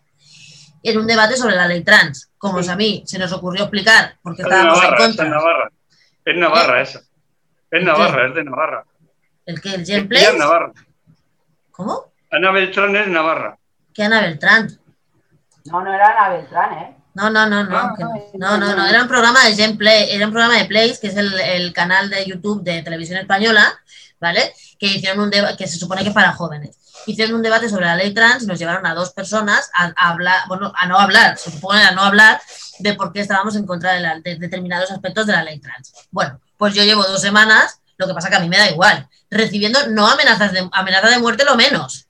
En 0.83 0.97
un 0.97 1.07
debate 1.07 1.37
sobre 1.37 1.55
la 1.55 1.67
ley 1.67 1.83
trans, 1.83 2.31
como 2.37 2.59
es 2.59 2.69
a 2.69 2.75
mí 2.75 3.03
se 3.05 3.19
nos 3.19 3.31
ocurrió 3.31 3.63
explicar, 3.63 4.15
porque 4.21 4.41
estábamos 4.41 4.83
en 4.83 4.95
contra. 4.95 5.25
Es 5.25 5.31
Navarra, 5.31 5.71
es 6.25 6.37
Navarra 6.37 6.79
¿Eh? 6.79 6.83
esa. 6.83 7.01
Es 7.69 7.83
Navarra, 7.83 8.27
es 8.27 8.35
de 8.35 8.43
Navarra. 8.43 8.85
¿El 9.45 9.61
qué? 9.61 9.75
¿El 9.75 9.85
gameplay? 9.85 10.23
Es 10.23 10.37
Navarra. 10.37 10.71
¿Cómo? 11.71 12.11
Ana 12.31 12.51
Beltrán 12.51 12.95
es 12.95 13.07
Navarra. 13.07 13.57
¿Qué 13.93 14.03
Ana 14.03 14.21
Beltrán? 14.21 14.79
No, 15.65 15.81
no 15.81 15.93
era 15.93 16.07
Ana 16.07 16.29
Beltrán, 16.35 16.73
¿eh? 16.77 16.95
No, 17.13 17.29
no, 17.29 17.45
no, 17.45 17.63
no, 17.65 17.77
ah, 17.77 17.93
no, 18.35 18.57
no, 18.57 18.75
no, 18.75 18.87
era 18.87 19.01
un 19.01 19.07
programa 19.09 19.43
de 19.43 19.55
Gameplay, 19.55 20.11
era 20.11 20.25
un 20.25 20.31
programa 20.31 20.57
de 20.57 20.65
Plays, 20.65 20.97
que 20.97 21.07
es 21.07 21.17
el, 21.17 21.73
canal 21.73 22.09
de 22.09 22.25
YouTube 22.25 22.63
de 22.63 22.81
televisión 22.83 23.19
española, 23.19 23.73
¿vale? 24.19 24.53
Que 24.79 24.87
hicieron 24.87 25.19
un 25.19 25.29
debate, 25.29 25.57
que 25.57 25.67
se 25.67 25.77
supone 25.77 26.03
que 26.03 26.09
es 26.09 26.13
para 26.15 26.31
jóvenes. 26.31 26.77
Hicieron 27.05 27.35
un 27.35 27.41
debate 27.41 27.69
sobre 27.69 27.85
la 27.85 27.95
ley 27.95 28.13
trans 28.13 28.43
y 28.43 28.47
nos 28.47 28.59
llevaron 28.59 28.85
a 28.85 28.93
dos 28.93 29.11
personas 29.11 29.69
a, 29.73 29.91
hablar, 29.95 30.41
bueno, 30.47 30.71
a 30.75 30.87
no 30.87 30.99
hablar, 30.99 31.37
se 31.37 31.51
supone 31.51 31.83
a 31.83 31.91
no 31.91 32.01
hablar 32.01 32.41
de 32.79 32.93
por 32.93 33.11
qué 33.11 33.21
estábamos 33.21 33.55
en 33.55 33.65
contra 33.65 33.93
de, 33.93 34.21
de 34.23 34.35
determinados 34.37 34.91
aspectos 34.91 35.25
de 35.25 35.33
la 35.33 35.43
ley 35.43 35.59
trans. 35.59 35.93
Bueno, 36.11 36.39
pues 36.57 36.73
yo 36.73 36.83
llevo 36.83 37.03
dos 37.03 37.21
semanas, 37.21 37.79
lo 37.97 38.07
que 38.07 38.13
pasa 38.13 38.29
que 38.29 38.35
a 38.35 38.39
mí 38.39 38.49
me 38.49 38.57
da 38.57 38.69
igual, 38.69 39.07
recibiendo 39.29 39.87
no 39.87 40.07
amenazas 40.07 40.51
de, 40.51 40.67
amenaza 40.71 41.09
de 41.09 41.19
muerte 41.19 41.45
lo 41.45 41.55
menos, 41.55 42.07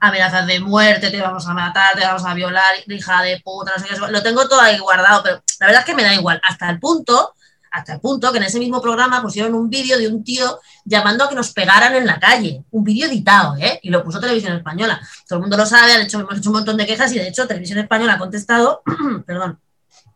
amenazas 0.00 0.46
de 0.46 0.60
muerte, 0.60 1.10
te 1.10 1.20
vamos 1.20 1.46
a 1.46 1.54
matar, 1.54 1.94
te 1.94 2.04
vamos 2.04 2.24
a 2.24 2.34
violar, 2.34 2.74
hija 2.86 3.22
de 3.22 3.40
puta, 3.40 3.72
no 3.76 3.82
sé 3.82 3.88
qué. 3.88 3.96
Lo 3.96 4.22
tengo 4.22 4.48
todo 4.48 4.60
ahí 4.60 4.78
guardado, 4.78 5.22
pero 5.22 5.42
la 5.60 5.66
verdad 5.66 5.80
es 5.80 5.86
que 5.86 5.94
me 5.94 6.04
da 6.04 6.14
igual. 6.14 6.40
Hasta 6.46 6.68
el 6.70 6.78
punto, 6.78 7.34
hasta 7.74 7.94
el 7.94 8.00
punto 8.00 8.30
que 8.30 8.38
en 8.38 8.44
ese 8.44 8.60
mismo 8.60 8.80
programa 8.80 9.20
pusieron 9.20 9.52
un 9.54 9.68
vídeo 9.68 9.98
de 9.98 10.06
un 10.06 10.22
tío 10.22 10.60
llamando 10.84 11.24
a 11.24 11.28
que 11.28 11.34
nos 11.34 11.52
pegaran 11.52 11.92
en 11.96 12.06
la 12.06 12.20
calle. 12.20 12.62
Un 12.70 12.84
vídeo 12.84 13.08
editado, 13.08 13.56
¿eh? 13.56 13.80
Y 13.82 13.90
lo 13.90 14.04
puso 14.04 14.20
Televisión 14.20 14.56
Española. 14.56 15.00
Todo 15.28 15.38
el 15.38 15.40
mundo 15.40 15.56
lo 15.56 15.66
sabe, 15.66 15.92
han 15.92 16.02
hecho, 16.02 16.20
hemos 16.20 16.38
hecho 16.38 16.50
un 16.50 16.56
montón 16.56 16.76
de 16.76 16.86
quejas 16.86 17.12
y 17.12 17.18
de 17.18 17.26
hecho 17.26 17.48
Televisión 17.48 17.80
Española 17.80 18.12
ha 18.12 18.18
contestado, 18.18 18.82
perdón, 19.26 19.58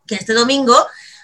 que 0.07 0.15
este 0.15 0.33
domingo 0.33 0.73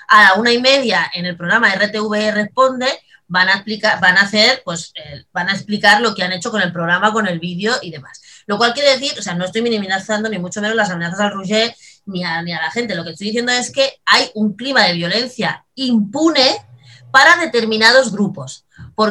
a 0.09 0.23
la 0.23 0.33
una 0.33 0.51
y 0.51 0.61
media 0.61 1.09
en 1.13 1.25
el 1.25 1.37
programa 1.37 1.73
RTV 1.73 2.33
Responde 2.33 2.87
van 3.27 3.47
a 3.47 3.53
explicar, 3.53 4.01
van 4.01 4.17
a 4.17 4.23
hacer, 4.23 4.61
pues, 4.65 4.91
eh, 4.95 5.23
van 5.31 5.47
a 5.47 5.53
explicar 5.53 6.01
lo 6.01 6.13
que 6.13 6.23
han 6.23 6.33
hecho 6.33 6.51
con 6.51 6.61
el 6.61 6.73
programa, 6.73 7.13
con 7.13 7.27
el 7.27 7.39
vídeo 7.39 7.75
y 7.81 7.91
demás. 7.91 8.21
Lo 8.45 8.57
cual 8.57 8.73
quiere 8.73 8.91
decir, 8.91 9.17
o 9.17 9.21
sea, 9.21 9.35
no 9.35 9.45
estoy 9.45 9.61
minimizando 9.61 10.27
ni 10.27 10.37
mucho 10.37 10.59
menos 10.59 10.75
las 10.75 10.89
amenazas 10.89 11.21
al 11.21 11.31
Roger 11.31 11.73
ni 12.05 12.23
a, 12.23 12.41
ni 12.41 12.53
a 12.53 12.61
la 12.61 12.71
gente. 12.71 12.95
Lo 12.95 13.03
que 13.03 13.11
estoy 13.11 13.27
diciendo 13.27 13.51
es 13.51 13.71
que 13.71 13.99
hay 14.05 14.29
un 14.35 14.53
clima 14.53 14.83
de 14.83 14.93
violencia 14.93 15.65
impune 15.75 16.65
para 17.11 17.37
determinados 17.37 18.11
grupos 18.11 18.65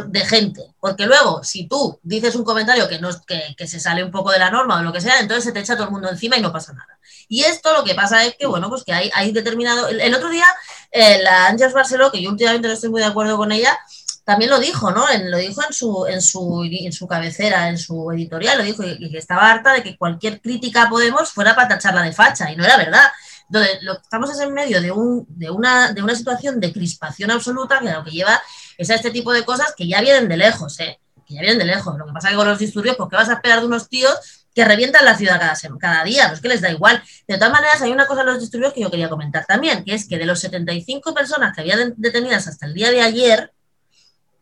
de 0.06 0.20
gente. 0.20 0.62
Porque 0.80 1.06
luego, 1.06 1.42
si 1.42 1.66
tú 1.66 1.98
dices 2.02 2.34
un 2.34 2.44
comentario 2.44 2.88
que, 2.88 2.98
no, 2.98 3.08
que, 3.26 3.54
que, 3.56 3.66
se 3.66 3.80
sale 3.80 4.02
un 4.02 4.10
poco 4.10 4.30
de 4.30 4.38
la 4.38 4.50
norma 4.50 4.78
o 4.78 4.82
lo 4.82 4.92
que 4.92 5.00
sea, 5.00 5.20
entonces 5.20 5.44
se 5.44 5.52
te 5.52 5.60
echa 5.60 5.74
todo 5.74 5.86
el 5.86 5.92
mundo 5.92 6.08
encima 6.08 6.36
y 6.36 6.42
no 6.42 6.52
pasa 6.52 6.72
nada. 6.72 6.98
Y 7.28 7.44
esto 7.44 7.72
lo 7.72 7.84
que 7.84 7.94
pasa 7.94 8.24
es 8.24 8.36
que, 8.36 8.46
bueno, 8.46 8.68
pues 8.68 8.84
que 8.84 8.92
hay, 8.92 9.10
hay 9.14 9.32
determinado... 9.32 9.88
El, 9.88 10.14
otro 10.14 10.30
día, 10.30 10.46
eh, 10.90 11.22
la 11.22 11.46
Ángeles 11.46 11.72
Barceló, 11.72 12.10
que 12.10 12.22
yo 12.22 12.30
últimamente 12.30 12.68
no 12.68 12.74
estoy 12.74 12.90
muy 12.90 13.00
de 13.00 13.06
acuerdo 13.06 13.36
con 13.36 13.52
ella, 13.52 13.78
también 14.24 14.50
lo 14.50 14.58
dijo, 14.58 14.90
¿no? 14.90 15.04
lo 15.24 15.36
dijo 15.36 15.62
en 15.66 15.72
su, 15.72 16.06
en, 16.06 16.22
su, 16.22 16.64
en 16.64 16.92
su 16.92 17.06
cabecera, 17.06 17.68
en 17.68 17.76
su 17.76 18.10
editorial, 18.10 18.58
lo 18.58 18.64
dijo, 18.64 18.82
y, 18.82 19.10
que 19.10 19.18
estaba 19.18 19.50
harta 19.50 19.74
de 19.74 19.82
que 19.82 19.98
cualquier 19.98 20.40
crítica 20.40 20.88
Podemos 20.88 21.30
fuera 21.30 21.54
para 21.54 21.68
tacharla 21.68 22.02
de 22.02 22.12
facha, 22.12 22.50
y 22.50 22.56
no 22.56 22.64
era 22.64 22.76
verdad. 22.76 23.10
Entonces, 23.48 23.82
lo 23.82 23.96
que 23.96 24.02
estamos 24.02 24.30
es 24.30 24.40
en 24.40 24.52
medio 24.52 24.80
de, 24.80 24.90
un, 24.90 25.26
de, 25.28 25.50
una, 25.50 25.92
de 25.92 26.02
una 26.02 26.14
situación 26.14 26.58
de 26.60 26.72
crispación 26.72 27.30
absoluta 27.30 27.80
que 27.80 27.90
lo 27.90 28.02
que 28.04 28.10
lleva 28.10 28.40
es 28.78 28.90
a 28.90 28.94
este 28.94 29.10
tipo 29.10 29.32
de 29.32 29.44
cosas 29.44 29.74
que 29.76 29.86
ya 29.86 30.00
vienen 30.00 30.28
de 30.28 30.36
lejos, 30.36 30.80
¿eh? 30.80 30.98
Que 31.26 31.34
ya 31.34 31.40
vienen 31.40 31.58
de 31.58 31.66
lejos. 31.66 31.96
Lo 31.98 32.06
que 32.06 32.12
pasa 32.12 32.28
es 32.28 32.32
que 32.32 32.36
con 32.36 32.48
los 32.48 32.58
disturbios, 32.58 32.96
pues, 32.96 33.10
¿qué 33.10 33.16
vas 33.16 33.28
a 33.28 33.34
esperar 33.34 33.60
de 33.60 33.66
unos 33.66 33.88
tíos 33.88 34.46
que 34.54 34.64
revientan 34.64 35.04
la 35.04 35.16
ciudad 35.16 35.38
cada, 35.38 35.56
cada 35.78 36.04
día? 36.04 36.28
Pues 36.28 36.40
que 36.40 36.48
les 36.48 36.60
da 36.60 36.70
igual. 36.70 37.02
De 37.28 37.36
todas 37.36 37.52
maneras, 37.52 37.82
hay 37.82 37.92
una 37.92 38.06
cosa 38.06 38.24
de 38.24 38.32
los 38.32 38.40
disturbios 38.40 38.72
que 38.72 38.80
yo 38.80 38.90
quería 38.90 39.08
comentar 39.08 39.44
también, 39.46 39.84
que 39.84 39.94
es 39.94 40.08
que 40.08 40.16
de 40.16 40.26
los 40.26 40.40
75 40.40 41.12
personas 41.12 41.54
que 41.54 41.60
había 41.60 41.76
detenidas 41.96 42.46
hasta 42.46 42.66
el 42.66 42.74
día 42.74 42.90
de 42.90 43.02
ayer, 43.02 43.52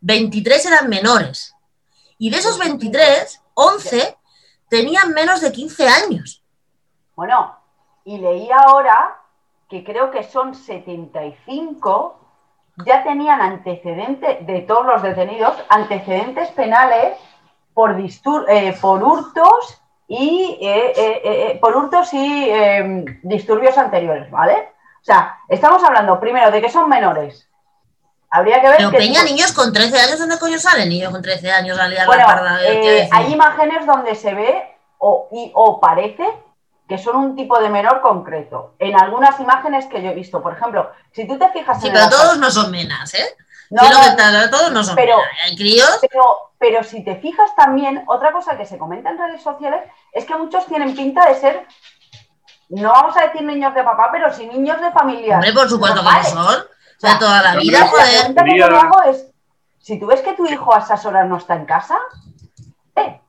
23 0.03 0.67
eran 0.67 0.88
menores. 0.88 1.55
Y 2.19 2.31
de 2.31 2.37
esos 2.37 2.59
23, 2.59 3.43
11 3.55 4.17
tenían 4.69 5.12
menos 5.12 5.41
de 5.41 5.53
15 5.53 5.88
años. 5.88 6.45
Bueno, 7.15 7.57
y 8.05 8.19
leí 8.19 8.49
ahora 8.51 9.21
que 9.69 9.85
creo 9.85 10.11
que 10.11 10.23
son 10.23 10.55
75, 10.55 12.21
ya 12.85 13.03
tenían 13.03 13.41
antecedentes, 13.41 14.47
de 14.47 14.61
todos 14.61 14.87
los 14.87 15.03
detenidos, 15.03 15.55
antecedentes 15.69 16.51
penales 16.51 17.17
por, 17.73 17.97
eh, 18.49 18.77
por 18.81 19.03
hurtos 19.03 19.83
y 20.09 20.59
eh, 20.61 20.93
eh, 20.97 21.59
por 21.61 21.77
hurtos 21.77 22.12
y 22.12 22.51
em, 22.51 23.05
disturbios 23.23 23.79
anteriores, 23.79 24.31
¿vale? 24.31 24.73
O 25.01 25.05
sea, 25.05 25.38
estamos 25.49 25.83
hablando 25.83 26.21
primero 26.21 26.51
de 26.51 26.61
que 26.61 26.69
son 26.69 26.88
menores, 26.88 27.49
Habría 28.35 28.62
que 28.62 28.68
ver. 28.68 28.77
Pero 28.79 28.90
Peña, 28.90 29.23
niños 29.25 29.53
con 29.53 29.75
13 29.75 30.01
años, 30.01 30.18
¿dónde 30.18 30.38
coño 30.38 30.59
salen 30.59 30.88
niños 30.88 31.12
con 31.12 31.21
13 31.21 31.53
años 31.53 31.79
a 31.79 31.87
liar 31.87 32.09
la 32.09 32.27
parda? 32.27 32.64
Eh, 32.64 33.07
hay 33.12 33.31
imágenes 33.31 33.87
donde 33.87 34.14
se 34.14 34.33
ve 34.33 34.75
o, 34.97 35.29
y, 35.31 35.53
o 35.55 35.79
parece 35.79 36.27
que 36.88 36.97
son 36.97 37.16
un 37.16 37.37
tipo 37.37 37.61
de 37.61 37.68
menor 37.68 38.01
concreto. 38.01 38.75
En 38.79 38.99
algunas 38.99 39.38
imágenes 39.38 39.85
que 39.85 40.03
yo 40.03 40.11
he 40.11 40.14
visto, 40.14 40.42
por 40.42 40.55
ejemplo, 40.55 40.90
si 41.12 41.29
tú 41.29 41.38
te 41.38 41.51
fijas 41.51 41.79
sí, 41.83 41.90
pero 41.92 42.09
todos 42.09 42.38
no 42.38 42.51
son 42.51 42.71
menas, 42.71 43.12
¿eh? 43.12 43.37
No, 43.68 43.83
todos 44.51 44.73
no 44.73 44.83
son 44.83 44.97
pero, 44.97 45.18
menas. 45.18 45.33
Hay 45.45 45.57
críos. 45.57 45.99
Pero, 46.01 46.53
pero 46.59 46.83
si 46.85 47.05
te 47.05 47.16
fijas 47.16 47.55
también, 47.55 48.03
otra 48.07 48.33
cosa 48.33 48.57
que 48.57 48.64
se 48.64 48.79
comenta 48.79 49.11
en 49.11 49.18
redes 49.18 49.42
sociales 49.42 49.83
es 50.11 50.25
que 50.25 50.35
muchos 50.37 50.66
tienen 50.66 50.97
pinta 50.97 51.29
de 51.29 51.35
ser 51.35 51.66
no 52.71 52.90
vamos 52.90 53.14
a 53.18 53.27
decir 53.27 53.42
niños 53.42 53.75
de 53.75 53.85
papá, 53.85 54.09
pero 54.11 54.33
sí 54.33 54.47
niños 54.47 54.81
de 54.81 54.90
familia. 54.90 55.35
Hombre, 55.35 55.53
por 55.53 55.68
supuesto 55.68 56.01
que 56.01 56.07
no 56.07 56.25
son 56.25 56.64
de 57.03 57.19
toda 57.19 57.43
la 57.43 57.57
vida, 57.57 57.87
joder. 57.87 58.35
La 58.35 58.45
que 58.45 58.62
hago 58.62 59.03
es, 59.05 59.27
si 59.79 59.99
tú 59.99 60.07
ves 60.07 60.21
que 60.21 60.35
tu 60.35 60.47
hijo 60.47 60.75
a 60.75 60.79
esas 60.79 61.05
horas 61.05 61.29
no 61.29 61.37
está 61.37 61.57
en 61.57 61.67
casa, 61.67 61.99
eh, 62.95 63.21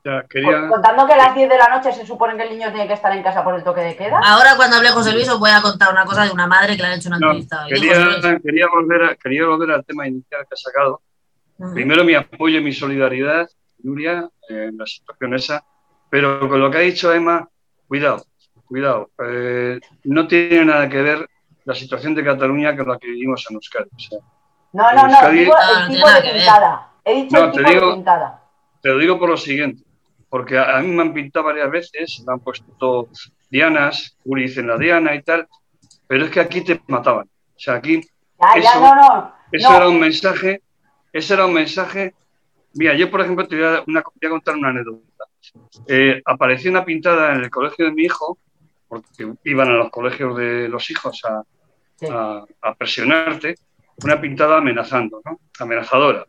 contando 0.68 1.06
que 1.06 1.14
a 1.14 1.16
las 1.16 1.34
10 1.34 1.48
de 1.48 1.56
la 1.58 1.68
noche 1.68 1.92
se 1.92 2.06
supone 2.06 2.36
que 2.36 2.42
el 2.42 2.50
niño 2.50 2.70
tiene 2.70 2.86
que 2.86 2.92
estar 2.92 3.12
en 3.16 3.22
casa 3.22 3.42
por 3.42 3.54
el 3.54 3.64
toque 3.64 3.80
de 3.80 3.96
queda. 3.96 4.20
Ahora 4.22 4.56
cuando 4.56 4.76
hable 4.76 4.90
José 4.90 5.12
Luis 5.12 5.28
os 5.28 5.40
voy 5.40 5.50
a 5.50 5.62
contar 5.62 5.90
una 5.90 6.04
cosa 6.04 6.24
de 6.24 6.30
una 6.30 6.46
madre 6.46 6.76
que 6.76 6.82
le 6.82 6.88
ha 6.88 6.94
hecho 6.94 7.08
una 7.08 7.16
entrevista. 7.16 7.64
quería, 7.68 8.66
volver 8.68 9.16
quería 9.16 9.46
volver 9.46 9.70
al 9.70 9.84
tema 9.84 10.06
inicial 10.06 10.42
que 10.48 10.54
ha 10.54 10.56
sacado. 10.56 11.00
Primero 11.72 12.04
mi 12.04 12.14
apoyo 12.14 12.58
y 12.58 12.62
mi 12.62 12.72
solidaridad, 12.72 13.48
Nuria, 13.82 14.28
en 14.48 14.76
la 14.76 14.86
situación 14.86 15.34
esa, 15.34 15.64
pero 16.10 16.46
con 16.48 16.60
lo 16.60 16.70
que 16.70 16.78
ha 16.78 16.80
dicho 16.82 17.12
Emma, 17.12 17.48
cuidado, 17.88 18.26
cuidado, 18.66 19.10
eh, 19.24 19.80
no 20.04 20.26
tiene 20.26 20.64
nada 20.66 20.88
que 20.88 21.00
ver 21.00 21.28
la 21.64 21.74
situación 21.74 22.14
de 22.14 22.24
Cataluña 22.24 22.76
que 22.76 22.82
la 22.82 22.98
que 22.98 23.08
vivimos 23.08 23.44
en 23.48 23.56
Euskadi. 23.56 23.88
no, 24.72 24.92
no, 24.92 25.08
no, 25.08 25.30
digo 25.30 25.54
el 25.56 25.94
tipo 25.94 26.10
de 26.10 26.20
pintada. 26.22 26.90
He 27.04 27.14
dicho 27.22 27.44
el 27.44 27.52
tipo 27.52 27.70
de 27.70 27.94
pintada. 27.94 28.42
Te 28.82 28.88
lo 28.90 28.98
digo 28.98 29.18
por 29.18 29.30
lo 29.30 29.36
siguiente, 29.36 29.82
porque 30.28 30.58
a, 30.58 30.78
mí 30.80 30.88
me 30.88 31.02
han 31.02 31.14
pintado 31.14 31.46
varias 31.46 31.70
veces, 31.70 32.22
me 32.26 32.34
han 32.34 32.40
puesto 32.40 33.08
dianas, 33.50 34.16
Uri 34.24 34.42
dicen 34.42 34.66
la 34.66 34.76
diana 34.76 35.14
y 35.14 35.22
tal, 35.22 35.48
pero 36.06 36.26
es 36.26 36.30
que 36.30 36.40
aquí 36.40 36.60
te 36.60 36.80
mataban. 36.88 37.26
O 37.26 37.58
sea, 37.58 37.74
aquí 37.74 38.02
eso, 38.56 38.80
no, 38.80 38.94
no, 38.94 39.34
eso 39.50 39.76
era 39.76 39.88
un 39.88 39.98
mensaje, 39.98 40.62
ese 41.12 41.34
era 41.34 41.46
un 41.46 41.54
mensaje. 41.54 42.14
Mira, 42.74 42.94
yo 42.94 43.10
por 43.10 43.20
ejemplo 43.20 43.46
te 43.46 43.56
voy 43.56 43.64
a, 43.64 43.84
una, 43.86 44.02
voy 44.02 44.26
a 44.26 44.30
contar 44.30 44.56
una 44.56 44.68
anécdota. 44.68 45.24
Eh, 45.86 46.20
apareció 46.24 46.70
una 46.70 46.84
pintada 46.84 47.34
en 47.34 47.44
el 47.44 47.50
colegio 47.50 47.86
de 47.86 47.92
mi 47.92 48.02
hijo, 48.02 48.38
porque 48.88 49.32
iban 49.44 49.68
a 49.68 49.74
los 49.74 49.90
colegios 49.90 50.36
de 50.36 50.68
los 50.68 50.90
hijos 50.90 51.24
a, 51.24 51.42
a, 52.10 52.74
presionarte, 52.76 53.56
una 54.02 54.20
pintada 54.20 54.58
amenazando, 54.58 55.20
¿no? 55.24 55.40
amenazadora. 55.58 56.26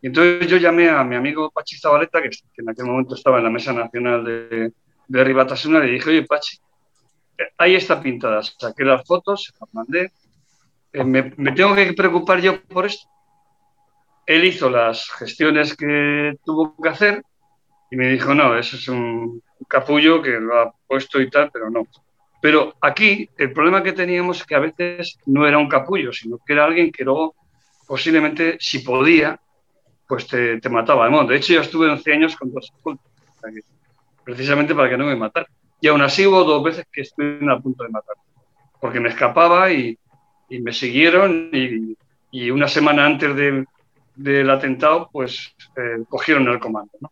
Y 0.00 0.08
entonces 0.08 0.46
yo 0.46 0.56
llamé 0.56 0.88
a 0.88 1.02
mi 1.04 1.16
amigo 1.16 1.50
Pachi 1.50 1.76
Zabaleta, 1.78 2.22
que, 2.22 2.30
en 2.56 2.68
aquel 2.68 2.86
momento 2.86 3.14
estaba 3.14 3.38
en 3.38 3.44
la 3.44 3.50
Mesa 3.50 3.72
Nacional 3.72 4.24
de, 4.24 4.72
de 5.08 5.24
Ribatasuna, 5.24 5.78
y 5.78 5.86
le 5.86 5.92
dije, 5.92 6.10
oye, 6.10 6.22
Pachi, 6.24 6.58
ahí 7.56 7.74
está 7.74 8.00
pintada. 8.00 8.42
Saqué 8.42 8.84
las 8.84 9.04
fotos, 9.06 9.44
se 9.44 9.52
las 9.60 9.72
mandé. 9.72 10.12
Eh, 10.92 11.04
me, 11.04 11.52
tengo 11.52 11.74
que 11.74 11.92
preocupar 11.92 12.40
yo 12.40 12.62
por 12.62 12.86
esto? 12.86 13.08
Él 14.26 14.44
hizo 14.44 14.68
las 14.68 15.10
gestiones 15.12 15.76
que 15.76 16.36
tuvo 16.44 16.76
que 16.82 16.88
hacer 16.88 17.22
y 17.90 17.96
me 17.96 18.08
dijo, 18.08 18.34
no, 18.34 18.58
eso 18.58 18.76
es 18.76 18.88
un 18.88 19.42
capullo 19.68 20.20
que 20.20 20.38
lo 20.38 20.60
ha 20.60 20.74
puesto 20.86 21.20
y 21.20 21.30
tal, 21.30 21.50
pero 21.50 21.70
no. 21.70 21.86
Pero 22.40 22.74
aquí 22.80 23.28
el 23.36 23.52
problema 23.52 23.82
que 23.82 23.92
teníamos 23.92 24.40
es 24.40 24.46
que 24.46 24.54
a 24.54 24.60
veces 24.60 25.18
no 25.26 25.46
era 25.46 25.58
un 25.58 25.68
capullo, 25.68 26.12
sino 26.12 26.38
que 26.38 26.52
era 26.52 26.64
alguien 26.64 26.92
que 26.92 27.04
luego 27.04 27.34
posiblemente, 27.88 28.58
si 28.60 28.80
podía, 28.80 29.40
pues 30.06 30.26
te, 30.26 30.60
te 30.60 30.68
mataba. 30.68 31.08
De 31.24 31.36
hecho, 31.36 31.54
yo 31.54 31.62
estuve 31.62 31.90
11 31.90 32.12
años 32.12 32.36
con 32.36 32.52
dos 32.52 32.70
ocultos, 32.78 33.10
precisamente 34.22 34.74
para 34.74 34.90
que 34.90 34.98
no 34.98 35.06
me 35.06 35.16
matara. 35.16 35.46
Y 35.80 35.88
aún 35.88 36.02
así 36.02 36.26
hubo 36.26 36.44
dos 36.44 36.62
veces 36.62 36.86
que 36.92 37.00
estuvieron 37.00 37.50
a 37.50 37.60
punto 37.60 37.84
de 37.84 37.88
matar, 37.88 38.16
porque 38.80 39.00
me 39.00 39.08
escapaba 39.08 39.72
y, 39.72 39.98
y 40.50 40.60
me 40.60 40.72
siguieron 40.72 41.50
y, 41.52 41.96
y, 42.30 42.50
una 42.50 42.68
semana 42.68 43.06
antes 43.06 43.34
de, 43.34 43.64
del 44.16 44.50
atentado, 44.50 45.08
pues 45.10 45.54
eh, 45.76 46.04
cogieron 46.08 46.46
el 46.48 46.58
comando. 46.58 46.92
¿no? 47.00 47.10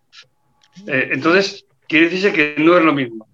Eh, 0.87 1.11
entonces, 1.13 1.65
quiere 1.89 2.11
decirse 2.11 2.33
que 2.33 2.63
no 2.63 2.77
es 2.77 2.85
lo 2.85 2.93
mismo. 2.93 3.27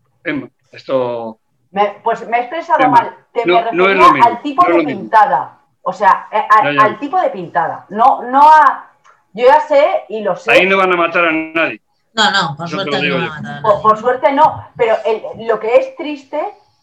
Esto... 0.70 1.38
Me, 1.72 2.00
pues 2.04 2.26
me 2.28 2.38
he 2.38 2.40
expresado 2.42 2.88
mal. 2.88 3.16
Te 3.32 3.44
no, 3.44 3.54
me 3.54 3.62
refería 3.62 3.94
no 3.94 4.12
mismo, 4.12 4.26
al 4.26 4.42
tipo 4.42 4.64
de 4.66 4.84
pintada. 4.84 5.58
O 5.82 5.92
sea, 5.92 6.28
eh, 6.30 6.46
a, 6.48 6.64
ya, 6.64 6.72
ya. 6.72 6.82
al 6.82 6.98
tipo 6.98 7.20
de 7.20 7.30
pintada. 7.30 7.86
No, 7.88 8.22
no 8.22 8.42
a... 8.42 8.90
Yo 9.32 9.46
ya 9.46 9.60
sé 9.60 10.04
y 10.08 10.20
lo 10.20 10.36
sé. 10.36 10.52
Ahí 10.52 10.66
no 10.66 10.76
van 10.76 10.92
a 10.92 10.96
matar 10.96 11.24
a 11.24 11.32
nadie. 11.32 11.80
No, 12.12 12.30
no, 12.30 12.56
por 12.56 12.66
Eso 12.66 12.76
suerte 12.76 13.08
no 13.08 13.14
van 13.14 13.24
a 13.24 13.28
matar 13.28 13.38
a 13.38 13.42
nadie. 13.42 13.62
Por, 13.62 13.82
por 13.82 13.98
suerte 13.98 14.32
no, 14.32 14.68
pero 14.76 14.96
el, 15.06 15.46
lo 15.46 15.58
que 15.58 15.76
es 15.76 15.96
triste 15.96 16.40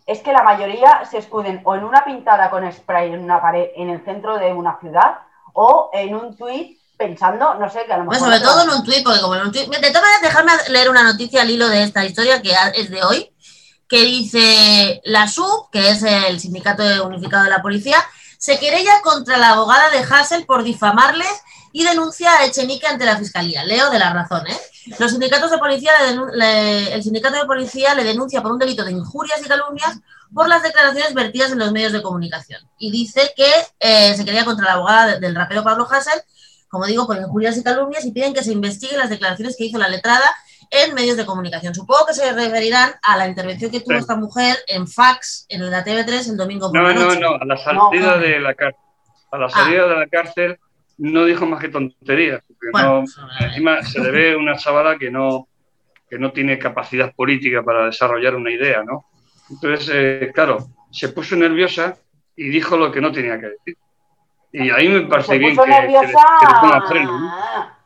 es 0.07 0.21
que 0.21 0.33
la 0.33 0.41
mayoría 0.41 1.05
se 1.05 1.19
escuden 1.19 1.61
o 1.63 1.75
en 1.75 1.83
una 1.83 2.03
pintada 2.03 2.49
con 2.49 2.69
spray 2.71 3.13
en 3.13 3.23
una 3.23 3.39
pared 3.39 3.67
en 3.75 3.91
el 3.91 4.03
centro 4.03 4.39
de 4.39 4.51
una 4.51 4.79
ciudad 4.79 5.19
o 5.53 5.91
en 5.93 6.15
un 6.15 6.35
tuit 6.35 6.79
pensando, 6.97 7.53
no 7.53 7.69
sé, 7.69 7.85
que 7.85 7.93
a 7.93 7.97
lo 7.97 8.05
mejor... 8.05 8.19
Bueno, 8.19 8.35
sobre 8.35 8.39
todo 8.39 8.63
en 8.63 8.69
un 8.77 8.83
tuit, 8.83 9.03
porque 9.03 9.21
como 9.21 9.35
en 9.35 9.43
un 9.43 9.51
tuit... 9.51 9.69
De 9.69 9.87
todas 9.87 10.01
maneras, 10.01 10.21
dejarme 10.21 10.51
leer 10.69 10.89
una 10.89 11.03
noticia 11.03 11.43
al 11.43 11.49
hilo 11.49 11.69
de 11.69 11.83
esta 11.83 12.03
historia 12.03 12.41
que 12.41 12.53
es 12.75 12.89
de 12.89 13.03
hoy, 13.03 13.31
que 13.89 14.03
dice 14.05 15.01
la 15.03 15.27
SUB, 15.27 15.69
que 15.71 15.89
es 15.89 16.03
el 16.03 16.39
Sindicato 16.39 16.83
Unificado 17.07 17.43
de 17.43 17.49
la 17.49 17.61
Policía, 17.61 17.97
se 18.37 18.59
querella 18.59 19.01
contra 19.03 19.37
la 19.37 19.49
abogada 19.49 19.89
de 19.89 19.99
Hassel 19.99 20.45
por 20.45 20.63
difamarles 20.63 21.27
y 21.73 21.83
denuncia 21.83 22.31
a 22.37 22.45
Echenique 22.45 22.87
ante 22.87 23.05
la 23.05 23.17
Fiscalía. 23.17 23.63
Leo 23.63 23.89
de 23.89 23.99
la 23.99 24.13
razón, 24.13 24.47
¿eh? 24.47 24.57
Los 24.97 25.11
sindicatos 25.11 25.51
de 25.51 25.57
policía, 25.57 25.91
le, 26.07 26.37
le, 26.37 26.93
el 26.93 27.03
sindicato 27.03 27.35
de 27.35 27.45
policía 27.45 27.93
le 27.95 28.03
denuncia 28.03 28.41
por 28.41 28.51
un 28.51 28.59
delito 28.59 28.83
de 28.85 28.91
injurias 28.91 29.41
y 29.43 29.47
calumnias 29.47 29.97
por 30.33 30.47
las 30.47 30.63
declaraciones 30.63 31.13
vertidas 31.13 31.51
en 31.51 31.59
los 31.59 31.71
medios 31.71 31.91
de 31.91 32.01
comunicación. 32.01 32.61
Y 32.77 32.91
dice 32.91 33.33
que 33.35 33.51
eh, 33.79 34.15
se 34.15 34.23
quería 34.23 34.45
contra 34.45 34.65
la 34.65 34.73
abogada 34.73 35.19
del 35.19 35.35
rapero 35.35 35.63
Pablo 35.63 35.87
Hassel, 35.89 36.21
como 36.69 36.85
digo, 36.85 37.07
por 37.07 37.17
injurias 37.17 37.57
y 37.57 37.63
calumnias, 37.63 38.05
y 38.05 38.11
piden 38.11 38.33
que 38.33 38.43
se 38.43 38.51
investiguen 38.51 38.99
las 38.99 39.09
declaraciones 39.09 39.55
que 39.57 39.65
hizo 39.65 39.79
la 39.79 39.89
letrada 39.89 40.29
en 40.69 40.93
medios 40.93 41.17
de 41.17 41.25
comunicación. 41.25 41.73
Supongo 41.73 42.05
que 42.07 42.13
se 42.13 42.31
referirán 42.33 42.91
a 43.01 43.17
la 43.17 43.27
intervención 43.27 43.71
que 43.71 43.79
tuvo 43.79 43.95
sí. 43.95 44.01
esta 44.01 44.15
mujer 44.15 44.57
en 44.67 44.87
fax 44.87 45.45
en 45.49 45.69
la 45.69 45.83
TV3 45.83 46.29
el 46.29 46.37
domingo 46.37 46.71
por 46.71 46.81
no, 46.81 46.87
la 46.87 46.93
No, 46.93 47.05
noche. 47.05 47.19
no, 47.19 47.35
a 47.35 47.45
la 47.45 47.57
salida 47.57 48.15
no. 48.15 48.17
de 48.19 48.39
la 48.39 48.53
cárcel. 48.53 48.81
A 49.31 49.37
la 49.37 49.49
salida 49.49 49.83
ah. 49.83 49.87
de 49.87 49.95
la 49.95 50.07
cárcel 50.07 50.59
no 50.97 51.25
dijo 51.25 51.45
más 51.45 51.61
que 51.61 51.69
tonterías. 51.69 52.43
Bueno, 52.71 53.03
no, 53.03 53.45
encima 53.45 53.81
se 53.83 53.99
le 53.99 54.11
ve 54.11 54.35
una 54.35 54.55
chavala 54.57 54.97
que 54.97 55.09
no, 55.09 55.47
que 56.09 56.19
no 56.19 56.31
tiene 56.31 56.59
capacidad 56.59 57.13
política 57.13 57.63
para 57.63 57.85
desarrollar 57.85 58.35
una 58.35 58.51
idea, 58.51 58.83
¿no? 58.83 59.05
Entonces, 59.49 59.89
eh, 59.93 60.31
claro, 60.33 60.67
se 60.91 61.09
puso 61.09 61.35
nerviosa 61.35 61.97
y 62.35 62.49
dijo 62.49 62.77
lo 62.77 62.91
que 62.91 63.01
no 63.01 63.11
tenía 63.11 63.39
que 63.39 63.47
decir. 63.47 63.77
Y 64.51 64.69
ahí 64.71 64.89
me 64.89 65.01
parece 65.01 65.37
bien 65.37 65.55
que, 65.55 65.61
que, 65.61 65.69
le, 65.69 65.75
que, 65.87 66.07
le, 66.07 66.13
ponga 66.61 66.87
freno. 66.87 67.78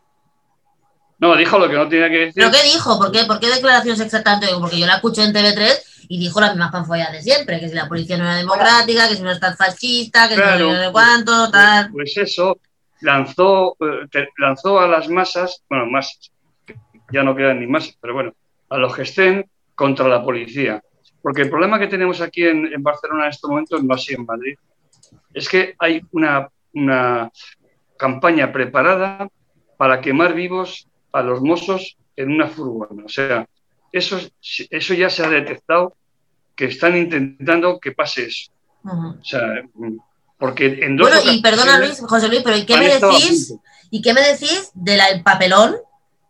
¿No? 1.23 1.29
no, 1.29 1.37
dijo 1.37 1.57
lo 1.57 1.69
que 1.69 1.75
no 1.75 1.87
tenía 1.87 2.09
que 2.09 2.17
decir. 2.17 2.33
¿Pero 2.35 2.51
qué 2.51 2.63
dijo? 2.63 2.97
¿Por 2.97 3.11
qué, 3.11 3.23
¿Por 3.25 3.39
qué 3.39 3.47
declaraciones 3.47 3.99
exactamente? 3.99 4.47
Porque 4.59 4.79
yo 4.79 4.85
la 4.85 4.95
escuché 4.95 5.23
en 5.23 5.33
TV3 5.33 6.05
y 6.09 6.19
dijo 6.19 6.41
las 6.41 6.51
mismas 6.51 6.71
panfollas 6.71 7.11
de 7.11 7.21
siempre, 7.21 7.59
que 7.59 7.69
si 7.69 7.75
la 7.75 7.87
policía 7.87 8.17
no 8.17 8.25
era 8.25 8.35
democrática, 8.35 9.07
que 9.07 9.15
si 9.15 9.21
no 9.21 9.31
está 9.31 9.55
fascista, 9.55 10.27
que 10.27 10.35
claro, 10.35 10.69
si 10.69 10.75
no 10.75 10.83
sé 10.83 10.91
cuánto, 10.91 11.49
tal. 11.49 11.91
Pues 11.91 12.17
eso, 12.17 12.59
lanzó, 13.01 13.75
eh, 13.79 14.27
lanzó 14.37 14.79
a 14.79 14.87
las 14.87 15.07
masas, 15.09 15.63
bueno, 15.69 15.85
masas, 15.87 16.31
ya 17.11 17.23
no 17.23 17.35
quedan 17.35 17.59
ni 17.59 17.67
masas, 17.67 17.97
pero 18.01 18.13
bueno, 18.13 18.33
a 18.69 18.77
los 18.77 18.95
que 18.95 19.03
estén 19.03 19.49
contra 19.75 20.07
la 20.07 20.23
policía. 20.23 20.81
Porque 21.21 21.43
el 21.43 21.49
problema 21.49 21.79
que 21.79 21.87
tenemos 21.87 22.19
aquí 22.19 22.43
en, 22.43 22.71
en 22.73 22.83
Barcelona 22.83 23.25
en 23.25 23.29
estos 23.29 23.49
momentos, 23.49 23.83
no 23.83 23.93
así 23.93 24.13
en 24.13 24.25
Madrid, 24.25 24.55
es 25.33 25.47
que 25.47 25.75
hay 25.79 26.01
una, 26.11 26.49
una 26.73 27.31
campaña 27.97 28.51
preparada 28.51 29.27
para 29.77 30.01
quemar 30.01 30.33
vivos 30.33 30.87
a 31.13 31.21
los 31.21 31.41
mozos 31.41 31.95
en 32.15 32.31
una 32.31 32.47
furgona. 32.47 33.05
O 33.05 33.09
sea, 33.09 33.47
eso, 33.91 34.19
eso 34.69 34.93
ya 34.93 35.09
se 35.09 35.23
ha 35.23 35.29
detectado 35.29 35.95
que 36.55 36.65
están 36.65 36.97
intentando 36.97 37.79
que 37.79 37.91
pase 37.91 38.25
eso. 38.25 38.51
Uh 38.83 38.89
-huh. 38.89 39.21
O 39.21 39.23
sea, 39.23 39.41
porque 40.37 40.65
en 40.81 40.97
dos 40.97 41.09
bueno, 41.09 41.31
y 41.31 41.41
perdona 41.41 41.79
Luis, 41.79 42.01
José 42.01 42.27
Luis, 42.27 42.41
pero 42.43 42.57
¿y 42.57 42.65
qué 42.65 42.77
me 42.77 42.89
decís? 42.89 43.55
¿Y 43.89 44.01
qué 44.01 44.13
me 44.13 44.21
decís 44.21 44.71
del 44.73 45.23
papelón 45.23 45.77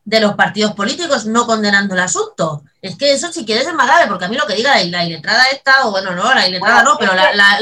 de 0.05 0.19
los 0.19 0.35
partidos 0.35 0.73
políticos 0.73 1.25
no 1.25 1.45
condenando 1.47 1.95
el 1.95 2.01
asunto? 2.01 2.63
Es 2.81 2.97
que 2.97 3.13
eso 3.13 3.31
si 3.31 3.45
quieres 3.45 3.65
es 3.65 3.73
más 3.73 3.87
grave, 3.87 4.07
porque 4.07 4.25
a 4.25 4.27
mí 4.27 4.35
lo 4.35 4.45
que 4.45 4.55
diga 4.55 4.75
la, 4.75 4.83
la 4.83 5.05
iletrada 5.05 5.45
esta, 5.51 5.87
o 5.87 5.91
bueno, 5.91 6.13
no, 6.13 6.33
la 6.33 6.47
iletrada 6.47 6.83
no, 6.83 6.97
pero 6.99 7.15
la, 7.15 7.33
la, 7.33 7.59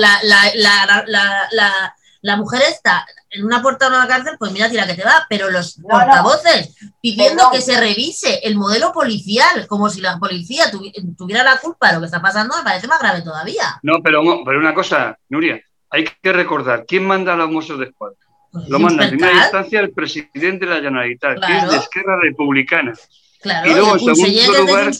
la, 1.51 1.95
la, 2.21 2.37
mujer 2.37 2.61
está 2.69 3.05
en 3.29 3.45
una 3.45 3.61
puerta 3.61 3.89
de 3.89 3.95
una 3.95 4.07
cárcel, 4.07 4.35
pues 4.37 4.51
mira, 4.51 4.69
tira 4.69 4.87
que 4.87 4.93
te 4.93 5.03
va, 5.03 5.25
pero 5.29 5.49
los 5.49 5.79
no, 5.79 5.87
portavoces 5.87 6.75
no. 6.81 6.91
pidiendo 7.01 7.37
Perdón. 7.37 7.51
que 7.53 7.61
se 7.61 7.79
revise 7.79 8.39
el 8.43 8.55
modelo 8.55 8.91
policial, 8.91 9.67
como 9.67 9.89
si 9.89 10.01
la 10.01 10.17
policía 10.17 10.69
tuvi 10.71 10.93
tuviera 11.17 11.43
la 11.43 11.57
culpa 11.57 11.87
de 11.87 11.95
lo 11.95 11.99
que 11.99 12.05
está 12.07 12.21
pasando, 12.21 12.57
me 12.57 12.63
parece 12.63 12.87
más 12.87 12.99
grave 12.99 13.21
todavía. 13.21 13.79
No, 13.83 14.01
pero, 14.03 14.21
pero 14.45 14.59
una 14.59 14.73
cosa, 14.73 15.17
Nuria, 15.29 15.61
hay 15.89 16.05
que 16.21 16.33
recordar, 16.33 16.85
¿quién 16.87 17.05
manda 17.05 17.33
a 17.33 17.37
los 17.37 17.49
mozos 17.49 17.79
de 17.79 17.85
escuadra? 17.85 18.17
Pues 18.51 18.67
lo 18.67 18.79
manda 18.79 19.03
en 19.05 19.11
primera 19.11 19.33
instancia 19.33 19.79
el 19.79 19.91
presidente 19.91 20.65
de 20.65 20.71
la 20.71 20.81
Generalitat, 20.81 21.37
claro. 21.37 21.47
que 21.47 21.65
es 21.65 21.71
de 21.71 21.77
Esquerra 21.77 22.19
Republicana. 22.21 22.93
Claro, 23.41 23.69
y 23.69 23.73
luego, 23.73 23.93
en 23.93 24.15
segundo 24.15 24.61
lugar, 24.61 24.91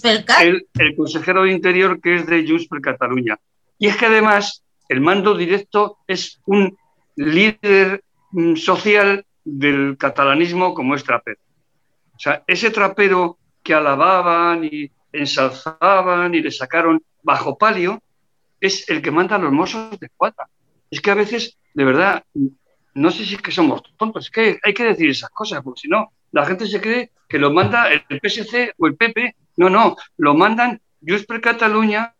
el, 0.41 0.67
el, 0.73 0.95
consejero 0.95 1.43
de 1.43 1.51
Interior, 1.51 2.01
que 2.01 2.15
es 2.15 2.25
de 2.25 2.47
Junts 2.47 2.67
per 2.67 2.81
Cataluña. 2.81 3.37
Y 3.77 3.87
es 3.87 3.97
que 3.97 4.07
además, 4.07 4.63
el 4.89 5.01
mando 5.01 5.35
directo 5.35 5.99
es 6.07 6.39
un 6.45 6.75
líder 7.15 8.03
mm, 8.31 8.55
social 8.55 9.25
del 9.43 9.97
catalanismo 9.97 10.73
como 10.73 10.95
es 10.95 11.03
Trapero. 11.03 11.39
O 12.15 12.19
sea, 12.19 12.43
ese 12.47 12.71
Trapero 12.71 13.37
que 13.63 13.73
alababan 13.73 14.63
y 14.63 14.91
ensalzaban 15.11 16.33
y 16.35 16.41
le 16.41 16.51
sacaron 16.51 17.03
bajo 17.23 17.57
palio, 17.57 18.01
es 18.59 18.89
el 18.89 19.01
que 19.01 19.11
manda 19.11 19.35
a 19.35 19.39
los 19.39 19.51
mozos 19.51 19.99
de 19.99 20.05
escuadra. 20.07 20.47
Es 20.89 21.01
que 21.01 21.11
a 21.11 21.15
veces, 21.15 21.57
de 21.73 21.83
verdad, 21.83 22.23
no 22.93 23.11
sé 23.11 23.25
si 23.25 23.35
es 23.35 23.41
que 23.41 23.51
somos 23.51 23.81
tontos, 23.97 24.25
es 24.25 24.31
que 24.31 24.59
hay 24.63 24.73
que 24.73 24.83
decir 24.83 25.09
esas 25.09 25.29
cosas, 25.29 25.61
porque 25.63 25.81
si 25.81 25.87
no, 25.87 26.11
la 26.31 26.45
gente 26.45 26.67
se 26.67 26.79
cree 26.79 27.11
que 27.27 27.39
lo 27.39 27.51
manda 27.51 27.89
el 27.91 28.03
PSC 28.21 28.73
o 28.77 28.87
el 28.87 28.95
PP. 28.95 29.35
No, 29.57 29.69
no, 29.69 29.95
lo 30.17 30.33
mandan 30.33 30.81
Junts 31.05 31.25
per 31.25 31.41
Cataluña 31.41 32.13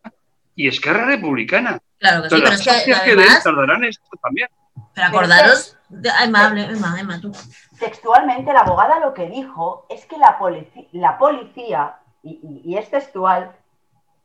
y 0.55 0.67
Esquerra 0.67 1.05
Republicana. 1.05 1.79
Claro 1.97 2.23
que 2.23 2.29
sí, 2.29 2.35
Entonces, 2.35 2.65
pero 2.65 2.77
es 2.77 2.83
que, 2.83 2.91
que 2.91 3.11
además, 3.11 3.43
tardarán 3.43 3.83
esto 3.83 4.03
también. 4.21 4.49
Pero 4.93 5.07
acordaros, 5.07 5.77
Emma, 6.23 6.53
Emma, 6.55 6.99
Emma, 6.99 7.21
tú. 7.21 7.31
Textualmente, 7.79 8.53
la 8.53 8.61
abogada 8.61 8.99
lo 8.99 9.13
que 9.13 9.27
dijo 9.27 9.85
es 9.89 10.05
que 10.05 10.17
la, 10.17 10.37
policía, 10.37 11.95
y, 12.23 12.29
y, 12.31 12.61
y, 12.71 12.77
es 12.77 12.89
textual, 12.89 13.51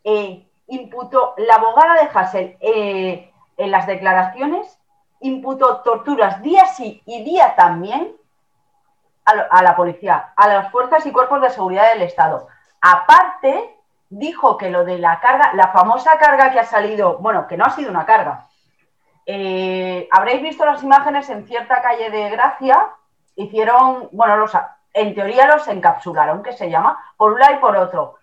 eh, 0.04 0.46
imputó, 0.68 1.34
la 1.38 1.56
abogada 1.56 1.94
de 1.94 2.10
Hassel, 2.12 2.56
eh, 2.60 3.32
en 3.56 3.70
las 3.70 3.86
declaraciones, 3.86 4.78
imputó 5.20 5.78
torturas 5.78 6.42
día 6.42 6.66
sí 6.66 7.02
y 7.06 7.24
día 7.24 7.54
también 7.56 8.14
a, 9.24 9.32
a, 9.32 9.62
la 9.62 9.74
policía, 9.74 10.32
a 10.36 10.48
las 10.48 10.70
fuerzas 10.70 11.06
y 11.06 11.12
cuerpos 11.12 11.40
de 11.40 11.50
seguridad 11.50 11.92
del 11.92 12.02
Estado. 12.02 12.48
Aparte, 12.80 13.76
dijo 14.08 14.56
que 14.56 14.70
lo 14.70 14.84
de 14.84 14.98
la 14.98 15.20
carga, 15.20 15.52
la 15.54 15.68
famosa 15.68 16.18
carga 16.18 16.52
que 16.52 16.60
ha 16.60 16.64
salido, 16.64 17.18
bueno, 17.18 17.46
que 17.46 17.56
no 17.56 17.64
ha 17.64 17.70
sido 17.70 17.90
una 17.90 18.06
carga. 18.06 18.46
Eh, 19.26 20.08
Habréis 20.10 20.42
visto 20.42 20.64
las 20.64 20.82
imágenes 20.82 21.28
en 21.28 21.46
cierta 21.46 21.82
calle 21.82 22.10
de 22.10 22.30
Gracia, 22.30 22.90
hicieron, 23.34 24.08
bueno, 24.12 24.36
los, 24.36 24.52
en 24.94 25.14
teoría 25.14 25.46
los 25.46 25.66
encapsularon, 25.68 26.42
que 26.42 26.52
se 26.52 26.70
llama, 26.70 26.98
por 27.16 27.32
un 27.32 27.40
lado 27.40 27.56
y 27.56 27.58
por 27.58 27.76
otro. 27.76 28.14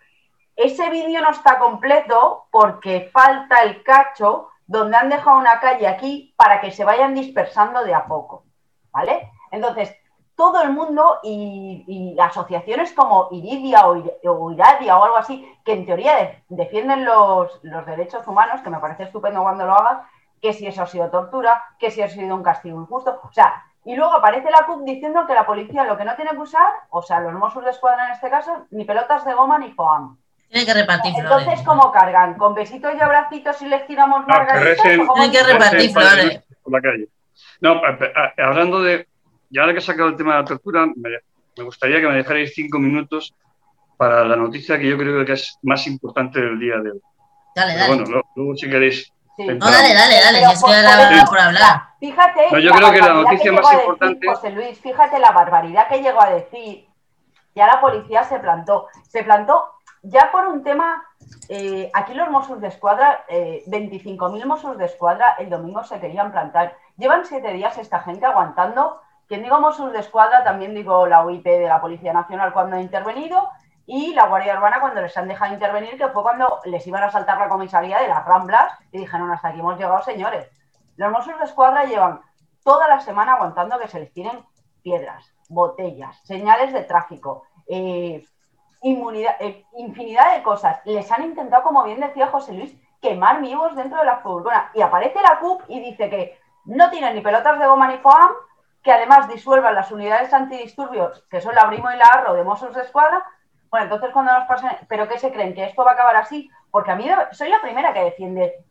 Ese 0.56 0.90
vídeo 0.90 1.22
no 1.22 1.32
está 1.32 1.60
completo 1.60 2.46
porque 2.52 3.10
falta 3.12 3.64
el 3.64 3.84
cacho 3.84 4.50
donde 4.66 4.98
han 4.98 5.10
dejado 5.10 5.38
una 5.38 5.60
calle 5.60 5.88
aquí 5.88 6.34
para 6.38 6.62
que 6.62 6.72
se 6.72 6.86
vayan 6.86 7.14
dispersando 7.14 7.84
de 7.84 7.94
a 7.94 8.06
poco, 8.06 8.46
¿vale? 8.92 9.30
Entonces, 9.52 9.96
todo 10.36 10.62
el 10.64 10.72
mundo 10.72 11.20
y, 11.24 12.16
asociaciones 12.20 12.94
como 12.94 13.28
Iridia 13.32 13.88
o, 13.88 14.04
o, 14.26 14.52
Iradia 14.52 14.98
o 14.98 15.04
algo 15.04 15.18
así, 15.18 15.48
que 15.64 15.74
en 15.74 15.86
teoría 15.86 16.16
de, 16.18 16.44
defienden 16.50 17.06
los, 17.06 17.60
los, 17.64 17.86
derechos 17.86 18.26
humanos, 18.28 18.62
que 18.62 18.70
me 18.70 18.80
parece 18.80 19.04
estupendo 19.04 19.44
cuando 19.44 19.66
lo 19.66 19.74
hagas, 19.74 20.08
que 20.44 20.52
si 20.54 20.68
eso 20.68 20.84
ha 20.84 20.88
sido 20.88 21.10
tortura, 21.10 21.64
que 21.80 21.90
si 21.90 22.02
ha 22.02 22.10
sido 22.10 22.36
un 22.36 22.44
castigo 22.44 22.80
injusto, 22.82 23.18
o 23.24 23.32
sea, 23.32 23.64
y 23.86 23.96
luego 23.96 24.12
aparece 24.14 24.52
la 24.52 24.66
CUP 24.66 24.84
diciendo 24.84 25.26
que 25.26 25.34
la 25.34 25.46
policía 25.46 25.86
lo 25.86 25.98
que 25.98 26.04
no 26.04 26.16
tiene 26.18 26.32
que 26.32 26.38
usar, 26.38 26.68
o 26.90 27.02
sea, 27.02 27.22
los 27.22 27.32
Mossos 27.34 27.64
de 27.64 27.72
Escuadra 27.72 28.08
en 28.08 28.12
este 28.12 28.30
caso, 28.30 28.68
ni 28.72 28.84
pelotas 28.84 29.24
de 29.24 29.34
goma 29.34 29.58
ni 29.58 29.72
foam. 29.72 30.18
Tienen 30.50 30.68
que 30.68 30.74
repartir 30.82 31.14
Entonces, 31.18 31.46
flores. 31.46 31.62
¿cómo 31.66 31.92
cargan? 31.94 32.34
¿Con 32.38 32.54
besitos 32.54 32.94
y 32.94 33.00
abracitos 33.02 33.62
y 33.62 33.68
les 33.68 33.88
tiramos 33.88 34.20
No, 34.20 34.26
que 34.28 34.32
margaritas? 34.34 34.86
recen- 34.86 35.04
¿O 35.04 35.08
cómo 35.08 35.24
Hay 35.24 35.32
que 35.32 35.44
repartir 35.44 35.92
flores. 35.92 36.26
Nuestro 36.26 36.56
por 36.64 36.74
la 36.74 36.82
calle. 36.82 37.08
No, 37.62 37.82
hablando 38.38 38.82
de. 38.82 39.08
Ya 39.50 39.62
ahora 39.62 39.74
que 39.74 39.80
he 39.80 39.82
sacado 39.82 40.10
el 40.10 40.18
tema 40.18 40.36
de 40.36 40.42
la 40.42 40.46
tortura, 40.48 40.86
me, 40.86 41.10
me 41.58 41.64
gustaría 41.64 42.02
que 42.02 42.08
me 42.08 42.16
dejarais 42.16 42.54
cinco 42.54 42.80
minutos 42.80 43.34
para 43.98 44.26
la 44.26 44.36
noticia 44.36 44.78
que 44.78 44.90
yo 44.90 44.98
creo 44.98 45.26
que 45.26 45.34
es 45.34 45.58
más 45.62 45.88
importante 45.88 46.42
del 46.42 46.60
día 46.60 46.76
de 46.80 46.92
hoy. 46.92 47.02
Dale, 47.56 47.74
Pero 47.74 47.80
dale. 47.86 47.96
bueno, 47.96 48.12
luego, 48.12 48.30
luego 48.36 48.56
si 48.58 48.70
queréis. 48.70 49.13
Sí. 49.36 49.48
No, 49.48 49.66
dale, 49.72 49.94
dale, 49.94 50.20
dale, 50.22 50.38
si 50.40 50.44
es 50.54 50.64
que 50.64 50.66
por- 50.66 50.76
por- 51.20 51.30
por 51.30 51.40
hablar. 51.40 51.82
Fíjate. 52.00 52.48
No, 52.52 52.60
yo 52.60 52.72
creo 52.72 52.92
que 52.92 53.00
la 53.00 53.14
noticia 53.24 53.52
más 53.52 53.72
decir 53.72 53.86
José 54.30 54.50
Luis, 54.52 54.80
fíjate 54.80 55.20
la 55.20 55.32
barbaridad 55.32 55.88
que 55.88 56.02
llegó 56.02 56.22
a 56.22 56.30
decir. 56.30 56.88
Ya 57.56 57.68
la 57.68 57.82
policía 57.82 58.24
se 58.24 58.40
plantó. 58.40 58.88
Se 59.08 59.24
plantó 59.24 59.72
ya 60.04 60.32
por 60.32 60.48
un 60.48 60.64
tema. 60.64 61.04
eh, 61.50 61.90
aquí 61.94 62.14
los 62.14 62.30
Mossos 62.30 62.60
de 62.62 62.68
Escuadra, 62.68 63.24
eh, 63.28 63.64
25.000 63.68 64.46
Mossos 64.46 64.78
de 64.78 64.86
Escuadra 64.86 65.36
el 65.40 65.50
domingo 65.50 65.84
se 65.84 66.00
querían 66.00 66.32
plantar. 66.32 66.76
Llevan 66.98 67.26
siete 67.26 67.52
días 67.54 67.78
esta 67.78 68.00
gente 68.02 68.26
aguantando. 68.26 69.02
Quien 69.28 69.42
digo 69.42 69.60
Mossos 69.60 69.92
de 69.94 70.00
Escuadra, 70.00 70.44
también 70.44 70.76
digo 70.76 71.08
la 71.08 71.24
UIP 71.26 71.44
de 71.46 71.68
la 71.68 71.80
Policía 71.82 72.12
Nacional 72.14 72.52
cuando 72.54 72.76
ha 72.76 72.82
intervenido 72.82 73.50
y 73.86 74.14
la 74.14 74.28
Guardia 74.28 74.56
Urbana 74.56 74.80
cuando 74.80 75.02
les 75.02 75.16
han 75.18 75.28
dejado 75.28 75.54
intervenir, 75.54 75.98
que 75.98 76.08
fue 76.10 76.24
cuando 76.24 76.60
les 76.66 76.86
iban 76.88 77.04
a 77.04 77.12
saltar 77.12 77.38
la 77.38 77.50
comisaría 77.50 78.00
de 78.00 78.08
las 78.08 78.26
Ramblas 78.26 78.74
y 78.92 79.00
dijeron, 79.00 79.32
hasta 79.32 79.50
aquí 79.50 79.60
hemos 79.60 79.78
llegado, 79.78 80.02
señores. 80.02 80.50
Los 80.96 81.12
Mossos 81.12 81.38
de 81.40 81.46
Escuadra 81.46 81.84
llevan 81.86 82.22
toda 82.64 82.88
la 82.88 83.00
semana 83.00 83.34
aguantando 83.34 83.80
que 83.80 83.88
se 83.88 84.00
les 84.00 84.14
tiren 84.14 84.46
piedras, 84.82 85.34
botellas, 85.50 86.20
señales 86.24 86.72
de 86.72 86.84
tráfico, 86.84 87.44
eh, 87.68 88.24
inmunidad, 88.84 89.36
eh, 89.40 89.66
infinidad 89.78 90.36
de 90.36 90.44
cosas. 90.44 90.80
Les 90.86 91.12
han 91.12 91.24
intentado, 91.24 91.64
como 91.64 91.84
bien 91.84 92.00
decía 92.00 92.28
José 92.28 92.54
Luis, 92.54 92.76
quemar 93.02 93.42
vivos 93.42 93.76
dentro 93.76 94.00
de 94.00 94.06
la 94.06 94.18
furgona. 94.18 94.72
Y 94.74 94.82
aparece 94.82 95.22
la 95.22 95.40
CUP 95.40 95.64
y 95.68 95.80
dice 95.80 96.10
que 96.10 96.40
no 96.66 96.90
tienen 96.90 97.16
ni 97.16 97.22
pelotas 97.22 97.60
de 97.60 97.68
goma 97.68 97.88
ni 97.90 97.98
foam, 97.98 98.32
que 98.82 98.92
además 98.92 99.28
disuelvan 99.28 99.76
las 99.76 99.92
unidades 99.92 100.34
antidisturbios, 100.34 101.26
que 101.30 101.42
son 101.42 101.56
la 101.56 101.66
Brimo 101.66 101.92
y 101.92 101.98
la 101.98 102.06
Arro 102.06 102.34
de 102.34 102.44
Mossos 102.44 102.76
de 102.76 102.82
Escuadra. 102.82 103.26
Bueno, 103.74 103.86
entonces 103.86 104.12
cuando 104.14 104.32
nos 104.32 104.48
pasen, 104.48 104.70
¿pero 104.88 105.08
qué 105.08 105.18
se 105.18 105.32
creen? 105.32 105.56
¿Que 105.56 105.66
esto 105.66 105.84
va 105.84 105.90
a 105.90 105.94
acabar 105.96 106.16
así? 106.18 106.48
Porque 106.70 106.92
a 106.92 106.96
mí 106.96 107.10
soy 107.32 107.50
la 107.50 107.60
primera 107.60 107.92
que 107.92 108.04
defiende 108.04 108.64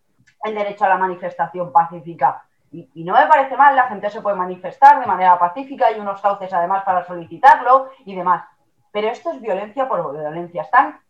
el 0.45 0.55
derecho 0.55 0.85
a 0.85 0.91
la 0.91 0.97
manifestación 0.97 1.73
pacífica. 1.73 2.45
Y, 2.71 2.89
y 2.95 3.03
no 3.03 3.15
me 3.15 3.27
parece 3.27 3.57
mal, 3.57 3.75
la 3.75 3.89
gente 3.89 4.09
se 4.11 4.21
puede 4.21 4.37
manifestar 4.37 5.01
de 5.01 5.07
manera 5.07 5.37
pacífica, 5.41 5.89
hay 5.89 5.99
unos 5.99 6.21
cauces 6.21 6.53
además 6.53 6.85
para 6.85 7.05
solicitarlo 7.05 7.91
y 8.05 8.15
demás. 8.15 8.45
Pero 8.93 9.09
esto 9.09 9.33
es 9.33 9.41
violencia 9.41 9.89
por 9.89 10.17
violencia. 10.17 10.63
Están 10.63 11.01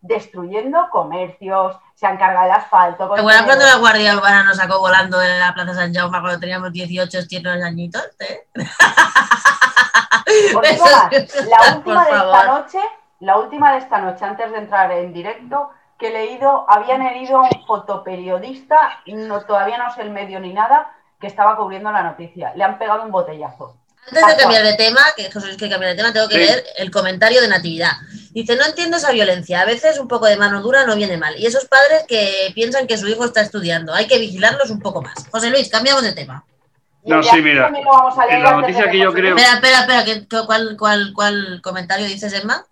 destruyendo 0.00 0.90
comercios, 0.90 1.78
se 1.94 2.04
han 2.04 2.16
cargado 2.16 2.46
el 2.46 2.52
asfalto. 2.52 3.08
¿Te 3.14 3.20
acuerdas 3.20 3.44
cuando 3.44 3.64
la 3.64 3.76
Guardia 3.76 4.16
Urbana 4.16 4.42
nos 4.42 4.56
sacó 4.56 4.80
volando 4.80 5.22
en 5.22 5.38
la 5.38 5.54
Plaza 5.54 5.72
San 5.72 5.94
Jaume 5.94 6.18
cuando 6.20 6.40
teníamos 6.40 6.72
18 6.72 7.28
tiernos 7.28 7.62
añitos? 7.62 8.10
¿eh? 8.18 8.48
Por 10.52 10.66
Eso 10.66 10.82
más, 10.82 11.12
la 11.12 11.76
última 11.76 12.04
por 12.04 12.12
de 12.12 12.18
esta 12.18 12.44
noche, 12.46 12.80
la 13.20 13.38
última 13.38 13.72
de 13.72 13.78
esta 13.78 13.98
noche, 13.98 14.24
antes 14.24 14.50
de 14.50 14.58
entrar 14.58 14.90
en 14.92 15.12
directo, 15.12 15.70
que 15.98 16.08
he 16.08 16.12
leído, 16.12 16.66
habían 16.68 17.02
herido 17.02 17.38
a 17.38 17.42
un 17.42 17.66
fotoperiodista, 17.66 19.00
no, 19.06 19.40
todavía 19.42 19.78
no 19.78 19.94
sé 19.94 20.02
el 20.02 20.10
medio 20.10 20.40
ni 20.40 20.52
nada, 20.52 20.92
que 21.20 21.26
estaba 21.26 21.56
cubriendo 21.56 21.90
la 21.90 22.02
noticia. 22.02 22.52
Le 22.54 22.64
han 22.64 22.78
pegado 22.78 23.02
un 23.02 23.10
botellazo. 23.10 23.76
Antes 24.08 24.26
de 24.26 24.36
cambiar 24.36 24.62
de 24.62 24.74
tema, 24.74 25.00
que 25.16 25.32
José 25.32 25.46
Luis 25.46 25.56
que 25.58 25.68
cambiar 25.68 25.90
de 25.90 25.96
tema, 25.96 26.12
tengo 26.12 26.28
que 26.28 26.34
Sí. 26.34 26.40
leer 26.40 26.64
el 26.76 26.90
comentario 26.92 27.40
de 27.40 27.48
Natividad. 27.48 27.92
Dice, 28.30 28.54
no 28.54 28.64
entiendo 28.64 28.98
esa 28.98 29.10
violencia. 29.10 29.62
A 29.62 29.64
veces 29.64 29.98
un 29.98 30.06
poco 30.06 30.26
de 30.26 30.36
mano 30.36 30.60
dura 30.60 30.84
no 30.84 30.94
viene 30.94 31.16
mal. 31.16 31.34
Y 31.36 31.46
esos 31.46 31.64
padres 31.64 32.04
que 32.06 32.52
piensan 32.54 32.86
que 32.86 32.98
su 32.98 33.08
hijo 33.08 33.24
está 33.24 33.40
estudiando, 33.40 33.94
hay 33.94 34.06
que 34.06 34.18
vigilarlos 34.18 34.70
un 34.70 34.80
poco 34.80 35.02
más. 35.02 35.26
José 35.32 35.50
Luis, 35.50 35.70
cambiamos 35.70 36.02
de 36.02 36.12
tema. 36.12 36.44
No, 37.04 37.22
sí, 37.22 37.40
mira, 37.40 37.70
vamos 37.84 38.18
a 38.18 38.26
leer 38.26 38.42
la 38.42 38.52
noticia 38.52 38.90
que 38.90 38.98
yo 38.98 39.12
creo-. 39.12 39.36
Espera, 39.36 39.54
espera, 39.54 40.00
espera, 40.02 40.44
¿cuál, 40.46 40.76
cuál, 40.78 41.12
cuál 41.14 41.60
comentario 41.62 42.06
dices, 42.06 42.32
Emma? 42.32 42.64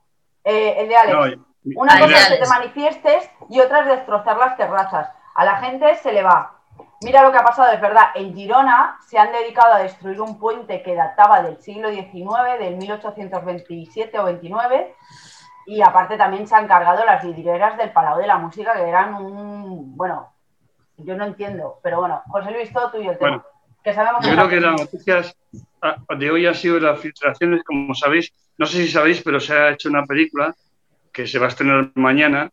Eh, 0.45 0.75
el 0.79 0.89
de 0.89 0.97
Alex. 0.97 1.39
No, 1.65 1.81
Una 1.81 1.99
cosa 1.99 2.17
es 2.17 2.29
que 2.29 2.37
te 2.37 2.49
manifiestes 2.49 3.31
y 3.49 3.61
otra 3.61 3.81
es 3.81 3.87
destrozar 3.87 4.37
las 4.37 4.57
terrazas. 4.57 5.09
A 5.35 5.45
la 5.45 5.57
gente 5.57 5.95
se 5.97 6.13
le 6.13 6.23
va. 6.23 6.53
Mira 7.03 7.23
lo 7.23 7.33
que 7.33 7.39
ha 7.39 7.45
pasado, 7.45 7.73
es 7.73 7.81
verdad. 7.81 8.09
En 8.15 8.35
Girona 8.35 8.99
se 9.07 9.19
han 9.19 9.33
dedicado 9.33 9.75
a 9.75 9.79
destruir 9.79 10.21
un 10.21 10.39
puente 10.39 10.83
que 10.83 10.95
databa 10.95 11.43
del 11.43 11.61
siglo 11.61 11.91
XIX, 11.91 12.59
del 12.59 12.77
1827 12.77 14.19
o 14.19 14.25
29, 14.25 14.95
y 15.67 15.83
aparte 15.83 16.17
también 16.17 16.47
se 16.47 16.55
han 16.55 16.67
cargado 16.67 17.05
las 17.05 17.23
vidrieras 17.23 17.77
del 17.77 17.93
Palau 17.93 18.19
de 18.19 18.27
la 18.27 18.39
Música, 18.39 18.75
que 18.75 18.89
eran 18.89 19.15
un... 19.15 19.97
Bueno, 19.97 20.33
yo 20.99 21.17
no 21.17 21.25
entiendo, 21.25 21.79
pero 21.83 22.01
bueno, 22.01 22.23
José 22.29 22.51
Luis, 22.51 22.73
todo 22.73 22.91
tuyo 22.91 23.13
el 23.13 23.19
tema. 23.19 23.31
Bueno, 23.31 23.45
que 23.83 23.93
sabemos 23.93 24.25
Yo 24.25 24.33
creo 24.33 24.49
que 24.49 24.61
las 24.61 24.81
noticias 24.81 25.37
de 26.19 26.31
hoy 26.31 26.47
han 26.47 26.55
sido 26.55 26.79
las 26.81 27.01
filtraciones, 27.01 27.63
como 27.65 27.95
sabéis, 27.95 28.33
no 28.57 28.67
sé 28.67 28.85
si 28.85 28.89
sabéis, 28.91 29.23
pero 29.23 29.41
se 29.41 29.55
ha 29.55 29.73
hecho 29.73 29.89
una 29.89 30.07
película 30.07 30.55
que 31.13 31.27
se 31.27 31.39
va 31.39 31.47
a 31.47 31.49
estrenar 31.49 31.93
mañana, 31.95 32.51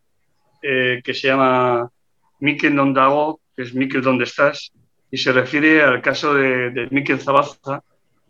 eh, 0.61 1.01
que 1.03 1.13
se 1.13 1.27
llama 1.27 1.89
Miquel 2.39 2.75
Dondago, 2.75 3.39
que 3.55 3.63
es 3.63 3.73
Miquel, 3.73 4.01
¿dónde 4.01 4.25
estás? 4.25 4.71
Y 5.09 5.17
se 5.17 5.31
refiere 5.31 5.81
al 5.81 6.01
caso 6.01 6.33
de, 6.33 6.71
de 6.71 6.87
Miquel 6.91 7.19
Zabaza, 7.19 7.83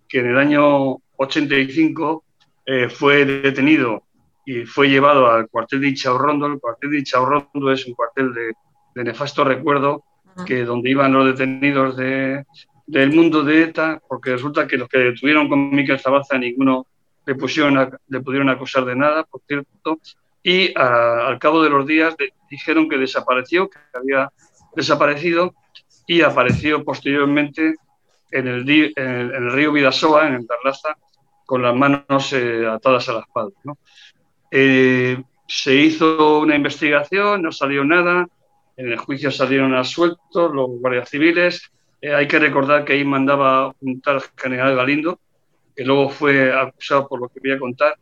que 0.07 0.19
en 0.19 0.27
el 0.27 0.37
año 0.37 0.97
85 1.17 2.23
eh, 2.65 2.89
fue 2.89 3.25
detenido 3.25 4.03
y 4.45 4.65
fue 4.65 4.89
llevado 4.89 5.29
al 5.29 5.47
cuartel 5.47 5.81
de 5.81 5.89
Inchaurrondo. 5.89 6.47
El 6.47 6.59
cuartel 6.59 6.91
de 6.91 6.99
Inchaurrondo 6.99 7.71
es 7.71 7.85
un 7.85 7.93
cuartel 7.93 8.33
de, 8.33 8.53
de 8.95 9.03
nefasto 9.03 9.43
recuerdo, 9.43 10.03
que 10.45 10.63
donde 10.63 10.89
iban 10.89 11.13
los 11.13 11.25
detenidos 11.25 11.97
de, 11.97 12.45
del 12.91 13.13
mundo 13.13 13.41
de 13.41 13.63
ETA, 13.63 14.01
porque 14.05 14.33
resulta 14.33 14.67
que 14.67 14.75
los 14.75 14.89
que 14.89 14.97
detuvieron 14.97 15.47
con 15.47 15.69
Miquel 15.73 15.97
Zabaza 15.97 16.37
ninguno 16.37 16.85
le, 17.25 17.35
pusieron 17.35 17.97
le 18.09 18.19
pudieron 18.19 18.49
acusar 18.49 18.83
de 18.83 18.97
nada, 18.97 19.23
por 19.23 19.41
cierto, 19.47 19.97
y 20.43 20.73
al 20.75 21.39
cabo 21.39 21.63
de 21.63 21.69
los 21.69 21.87
días 21.87 22.15
dijeron 22.49 22.89
que 22.89 22.97
desapareció, 22.97 23.69
que 23.69 23.79
había 23.93 24.29
desaparecido 24.75 25.53
y 26.05 26.21
apareció 26.21 26.83
posteriormente 26.83 27.75
en 28.31 28.47
el, 28.47 28.69
en 28.97 29.51
río 29.51 29.71
Vidasoa, 29.71 30.27
en 30.27 30.33
el 30.33 30.47
Tarlaza, 30.47 30.97
con 31.45 31.61
las 31.61 31.75
manos 31.75 32.33
eh, 32.33 32.67
atadas 32.67 33.07
a 33.07 33.13
la 33.13 33.19
espalda. 33.19 33.55
Eh, 34.51 35.21
se 35.47 35.75
hizo 35.75 36.39
una 36.39 36.55
investigación, 36.55 37.41
no 37.41 37.53
salió 37.53 37.85
nada, 37.85 38.27
en 38.75 38.91
el 38.91 38.97
juicio 38.97 39.31
salieron 39.31 39.73
absueltos 39.75 40.53
los 40.53 40.69
guardias 40.81 41.09
civiles. 41.09 41.71
Eh, 42.01 42.13
hay 42.13 42.27
que 42.27 42.39
recordar 42.39 42.83
que 42.83 42.93
ahí 42.93 43.05
mandaba 43.05 43.73
un 43.81 44.01
tal 44.01 44.21
general 44.35 44.75
Galindo, 44.75 45.19
que 45.75 45.85
luego 45.85 46.09
fue 46.09 46.51
acusado 46.51 47.07
por 47.07 47.21
lo 47.21 47.29
que 47.29 47.39
voy 47.39 47.51
a 47.51 47.59
contar, 47.59 47.95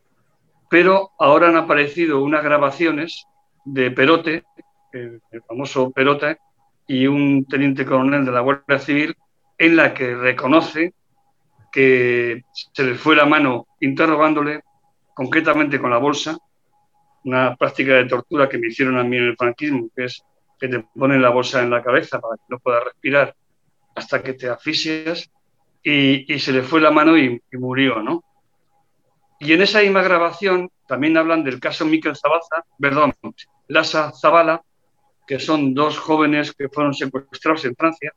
pero 0.70 1.10
ahora 1.18 1.48
han 1.48 1.56
aparecido 1.56 2.22
unas 2.22 2.42
grabaciones 2.42 3.26
de 3.64 3.90
Perote, 3.90 4.44
el, 4.92 5.20
el 5.30 5.42
famoso 5.42 5.90
Perote, 5.90 6.38
y 6.86 7.06
un 7.06 7.44
teniente 7.44 7.84
coronel 7.84 8.24
de 8.24 8.32
la 8.32 8.40
Guardia 8.40 8.78
Civil, 8.78 9.14
en 9.58 9.76
la 9.76 9.92
que 9.92 10.14
reconoce 10.14 10.94
que 11.70 12.42
se 12.72 12.82
le 12.82 12.94
fue 12.94 13.14
la 13.14 13.26
mano 13.26 13.66
interrogándole 13.80 14.62
concretamente 15.14 15.78
con 15.78 15.90
la 15.90 15.98
bolsa, 15.98 16.36
una 17.24 17.54
práctica 17.54 17.92
de 17.92 18.06
tortura 18.06 18.48
que 18.48 18.58
me 18.58 18.68
hicieron 18.68 18.98
a 18.98 19.04
mí 19.04 19.18
en 19.18 19.24
el 19.24 19.36
franquismo, 19.36 19.88
que 19.94 20.06
es 20.06 20.24
que 20.58 20.68
te 20.68 20.80
ponen 20.94 21.22
la 21.22 21.30
bolsa 21.30 21.62
en 21.62 21.70
la 21.70 21.82
cabeza 21.82 22.20
para 22.20 22.36
que 22.36 22.42
no 22.48 22.58
puedas 22.58 22.84
respirar 22.84 23.34
hasta 23.94 24.22
que 24.22 24.34
te 24.34 24.48
asfixias, 24.48 25.30
y, 25.82 26.38
se 26.38 26.52
le 26.52 26.62
fue 26.62 26.80
la 26.80 26.90
mano 26.90 27.16
y, 27.16 27.40
murió, 27.52 28.02
¿no? 28.02 28.22
Y 29.38 29.52
en 29.52 29.62
esa 29.62 29.80
misma 29.80 30.02
grabación 30.02 30.70
también 30.86 31.16
hablan 31.16 31.42
del 31.42 31.60
caso 31.60 31.86
Miquel 31.86 32.16
Zabaza, 32.16 32.64
perdón, 32.78 33.14
Lasa 33.68 34.12
Zabala, 34.12 34.62
que 35.26 35.38
son 35.38 35.72
dos 35.72 35.98
jóvenes 35.98 36.52
que 36.52 36.68
fueron 36.68 36.92
secuestrados 36.92 37.64
en 37.64 37.74
Francia, 37.74 38.12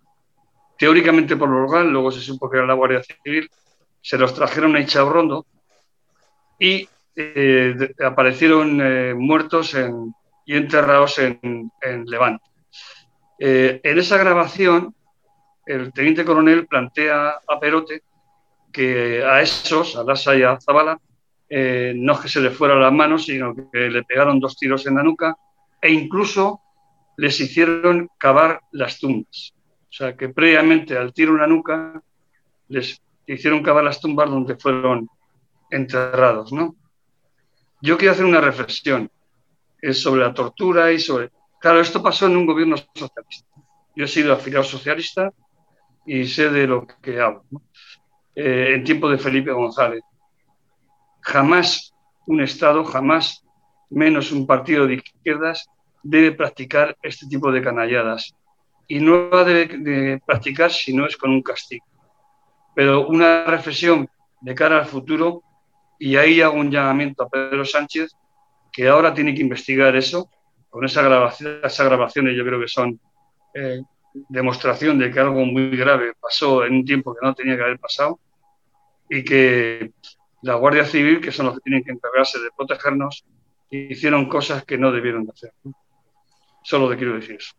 teóricamente 0.77 1.37
por 1.37 1.49
los 1.49 1.71
GAL, 1.71 1.89
luego 1.89 2.11
se 2.11 2.19
supo 2.19 2.49
que 2.49 2.57
era 2.57 2.65
la 2.65 2.73
Guardia 2.73 3.01
Civil, 3.03 3.49
se 4.01 4.17
los 4.17 4.33
trajeron 4.33 4.75
a 4.75 4.81
Ichaurrondo 4.81 5.45
y 6.59 6.89
eh, 7.15 7.93
aparecieron 8.03 8.81
eh, 8.81 9.13
muertos 9.13 9.75
en- 9.75 10.13
y 10.45 10.57
enterrados 10.57 11.19
en, 11.19 11.71
en 11.81 12.05
Levante. 12.05 12.43
Eh, 13.39 13.79
en 13.83 13.97
esa 13.99 14.17
grabación, 14.17 14.93
el 15.65 15.93
teniente 15.93 16.25
coronel 16.25 16.67
plantea 16.67 17.39
a 17.47 17.59
Perote 17.59 18.03
que 18.71 19.23
a 19.23 19.41
esos, 19.41 19.95
a 19.95 20.03
Lassa 20.03 20.35
y 20.35 20.43
a 20.43 20.59
Zabala, 20.59 20.99
eh, 21.49 21.93
no 21.95 22.13
es 22.13 22.19
que 22.19 22.29
se 22.29 22.41
le 22.41 22.49
fueran 22.49 22.81
las 22.81 22.91
manos, 22.91 23.25
sino 23.25 23.53
que 23.55 23.89
le 23.89 24.03
pegaron 24.03 24.39
dos 24.39 24.57
tiros 24.57 24.85
en 24.87 24.95
la 24.95 25.03
nuca 25.03 25.37
e 25.79 25.91
incluso 25.91 26.61
les 27.17 27.39
hicieron 27.39 28.09
cavar 28.17 28.61
las 28.71 28.99
tumbas. 28.99 29.53
O 29.89 29.95
sea, 29.95 30.17
que 30.17 30.29
previamente 30.29 30.97
al 30.97 31.13
tiro 31.13 31.33
en 31.33 31.41
la 31.41 31.47
nuca 31.47 32.01
les 32.69 32.99
hicieron 33.27 33.61
cavar 33.61 33.83
las 33.83 34.01
tumbas 34.01 34.29
donde 34.29 34.55
fueron 34.55 35.07
enterrados, 35.69 36.51
¿no? 36.51 36.75
Yo 37.81 37.97
quiero 37.97 38.13
hacer 38.13 38.25
una 38.25 38.41
reflexión. 38.41 39.09
es 39.81 40.01
sobre 40.01 40.21
la 40.21 40.33
tortura 40.33 40.91
y 40.91 40.99
sobre... 40.99 41.29
Claro, 41.59 41.81
esto 41.81 42.01
pasó 42.01 42.25
en 42.25 42.37
un 42.37 42.45
gobierno 42.45 42.77
socialista. 42.77 43.47
Yo 43.95 44.05
he 44.05 44.07
sido 44.07 44.33
afiliado 44.33 44.63
socialista 44.63 45.31
y 46.05 46.25
sé 46.25 46.49
de 46.49 46.67
lo 46.67 46.87
que 46.87 47.19
hablo. 47.19 47.43
Eh, 48.35 48.73
en 48.75 48.83
tiempo 48.83 49.09
de 49.09 49.17
Felipe 49.17 49.51
González. 49.51 50.03
Jamás 51.21 51.93
un 52.27 52.41
Estado, 52.41 52.83
jamás 52.83 53.43
menos 53.89 54.31
un 54.31 54.47
partido 54.47 54.87
de 54.87 54.95
izquierdas, 54.95 55.69
debe 56.01 56.31
practicar 56.31 56.97
este 57.01 57.27
tipo 57.27 57.51
de 57.51 57.61
canalladas. 57.61 58.33
Y 58.87 58.99
no 58.99 59.29
va 59.29 59.43
de 59.43 60.21
practicar 60.25 60.71
si 60.71 60.93
no 60.93 61.05
es 61.05 61.15
con 61.15 61.31
un 61.31 61.41
castigo. 61.41 61.85
Pero 62.75 63.07
una 63.07 63.45
reflexión 63.45 64.09
de 64.41 64.55
cara 64.55 64.79
al 64.79 64.85
futuro, 64.85 65.43
y 65.99 66.17
ahí 66.17 66.41
hago 66.41 66.59
un 66.59 66.71
llamamiento 66.71 67.23
a 67.23 67.29
Pedro 67.29 67.63
Sánchez, 67.63 68.11
que 68.71 68.89
ahora 68.89 69.13
tiene 69.13 69.33
que 69.33 69.41
investigar 69.41 69.95
eso, 69.95 70.29
con 70.69 70.83
esa 70.83 71.03
grabación, 71.03 71.59
esas 71.63 71.85
grabaciones 71.85 72.35
yo 72.35 72.43
creo 72.43 72.59
que 72.59 72.67
son 72.67 72.99
eh, 73.53 73.79
demostración 74.29 74.99
de 74.99 75.11
que 75.11 75.19
algo 75.19 75.45
muy 75.45 75.75
grave 75.75 76.13
pasó 76.19 76.65
en 76.65 76.75
un 76.75 76.85
tiempo 76.85 77.13
que 77.13 77.25
no 77.25 77.33
tenía 77.33 77.55
que 77.55 77.63
haber 77.63 77.79
pasado 77.79 78.19
y 79.09 79.23
que 79.23 79.91
la 80.41 80.55
Guardia 80.55 80.85
Civil, 80.85 81.21
que 81.21 81.31
son 81.31 81.47
los 81.47 81.55
que 81.55 81.61
tienen 81.61 81.83
que 81.83 81.91
encargarse 81.91 82.39
de 82.39 82.49
protegernos, 82.55 83.23
hicieron 83.69 84.27
cosas 84.27 84.63
que 84.65 84.77
no 84.77 84.91
debieron 84.91 85.25
de 85.25 85.31
hacer. 85.31 85.53
Solo 86.63 86.89
te 86.89 86.97
quiero 86.97 87.15
decir 87.15 87.35
eso. 87.35 87.53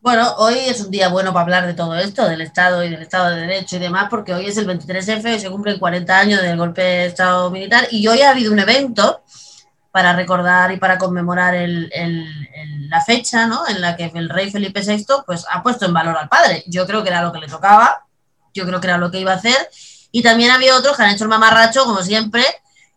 Bueno, 0.00 0.34
hoy 0.36 0.54
es 0.58 0.82
un 0.84 0.90
día 0.90 1.08
bueno 1.08 1.32
para 1.32 1.44
hablar 1.44 1.66
de 1.66 1.72
todo 1.72 1.96
esto, 1.96 2.28
del 2.28 2.42
Estado 2.42 2.84
y 2.84 2.90
del 2.90 3.00
Estado 3.00 3.30
de 3.30 3.40
Derecho 3.40 3.76
y 3.76 3.78
demás, 3.78 4.08
porque 4.10 4.34
hoy 4.34 4.46
es 4.46 4.58
el 4.58 4.66
23F, 4.66 5.38
se 5.38 5.50
cumplen 5.50 5.78
40 5.78 6.18
años 6.18 6.42
del 6.42 6.58
golpe 6.58 6.82
de 6.82 7.06
Estado 7.06 7.50
militar 7.50 7.88
y 7.90 8.06
hoy 8.06 8.20
ha 8.20 8.32
habido 8.32 8.52
un 8.52 8.58
evento 8.58 9.22
para 9.94 10.12
recordar 10.12 10.72
y 10.72 10.76
para 10.76 10.98
conmemorar 10.98 11.54
la 11.54 13.00
fecha 13.00 13.46
¿no? 13.46 13.68
en 13.68 13.80
la 13.80 13.96
que 13.96 14.10
el 14.12 14.28
rey 14.28 14.50
Felipe 14.50 14.80
VI 14.80 15.06
pues, 15.24 15.46
ha 15.48 15.62
puesto 15.62 15.86
en 15.86 15.94
valor 15.94 16.18
al 16.18 16.28
padre. 16.28 16.64
Yo 16.66 16.84
creo 16.84 17.04
que 17.04 17.10
era 17.10 17.22
lo 17.22 17.32
que 17.32 17.38
le 17.38 17.46
tocaba, 17.46 18.04
yo 18.52 18.66
creo 18.66 18.80
que 18.80 18.88
era 18.88 18.98
lo 18.98 19.12
que 19.12 19.20
iba 19.20 19.30
a 19.30 19.36
hacer. 19.36 19.54
Y 20.10 20.20
también 20.20 20.50
había 20.50 20.74
otros 20.76 20.96
que 20.96 21.04
han 21.04 21.14
hecho 21.14 21.22
el 21.22 21.30
mamarracho, 21.30 21.84
como 21.84 22.02
siempre, 22.02 22.42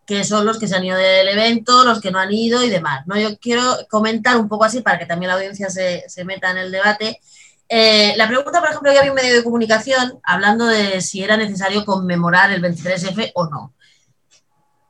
que 0.08 0.24
son 0.24 0.44
los 0.44 0.58
que 0.58 0.68
se 0.68 0.76
han 0.76 0.86
ido 0.86 0.98
del 0.98 1.28
evento, 1.28 1.86
los 1.86 2.02
que 2.02 2.10
no 2.10 2.18
han 2.18 2.34
ido 2.34 2.64
y 2.64 2.70
demás. 2.70 3.06
¿no? 3.06 3.16
Yo 3.16 3.38
quiero 3.38 3.78
comentar 3.92 4.36
un 4.36 4.50
poco 4.50 4.64
así 4.64 4.82
para 4.82 4.98
que 4.98 5.06
también 5.06 5.28
la 5.28 5.36
audiencia 5.36 5.70
se, 5.70 6.04
meta 6.26 6.50
en 6.50 6.58
el 6.58 6.72
debate. 6.72 7.22
Eh, 7.70 8.16
la 8.18 8.28
pregunta, 8.28 8.60
por 8.60 8.70
ejemplo, 8.70 8.92
que 8.92 8.98
había 8.98 9.12
un 9.12 9.18
medio 9.18 9.36
de 9.36 9.44
comunicación 9.44 10.20
hablando 10.24 10.66
de 10.66 11.00
si 11.02 11.24
era 11.24 11.38
necesario 11.38 11.86
conmemorar 11.86 12.52
el 12.52 12.64
23F 12.64 13.34
o 13.36 13.46
no. 13.46 13.76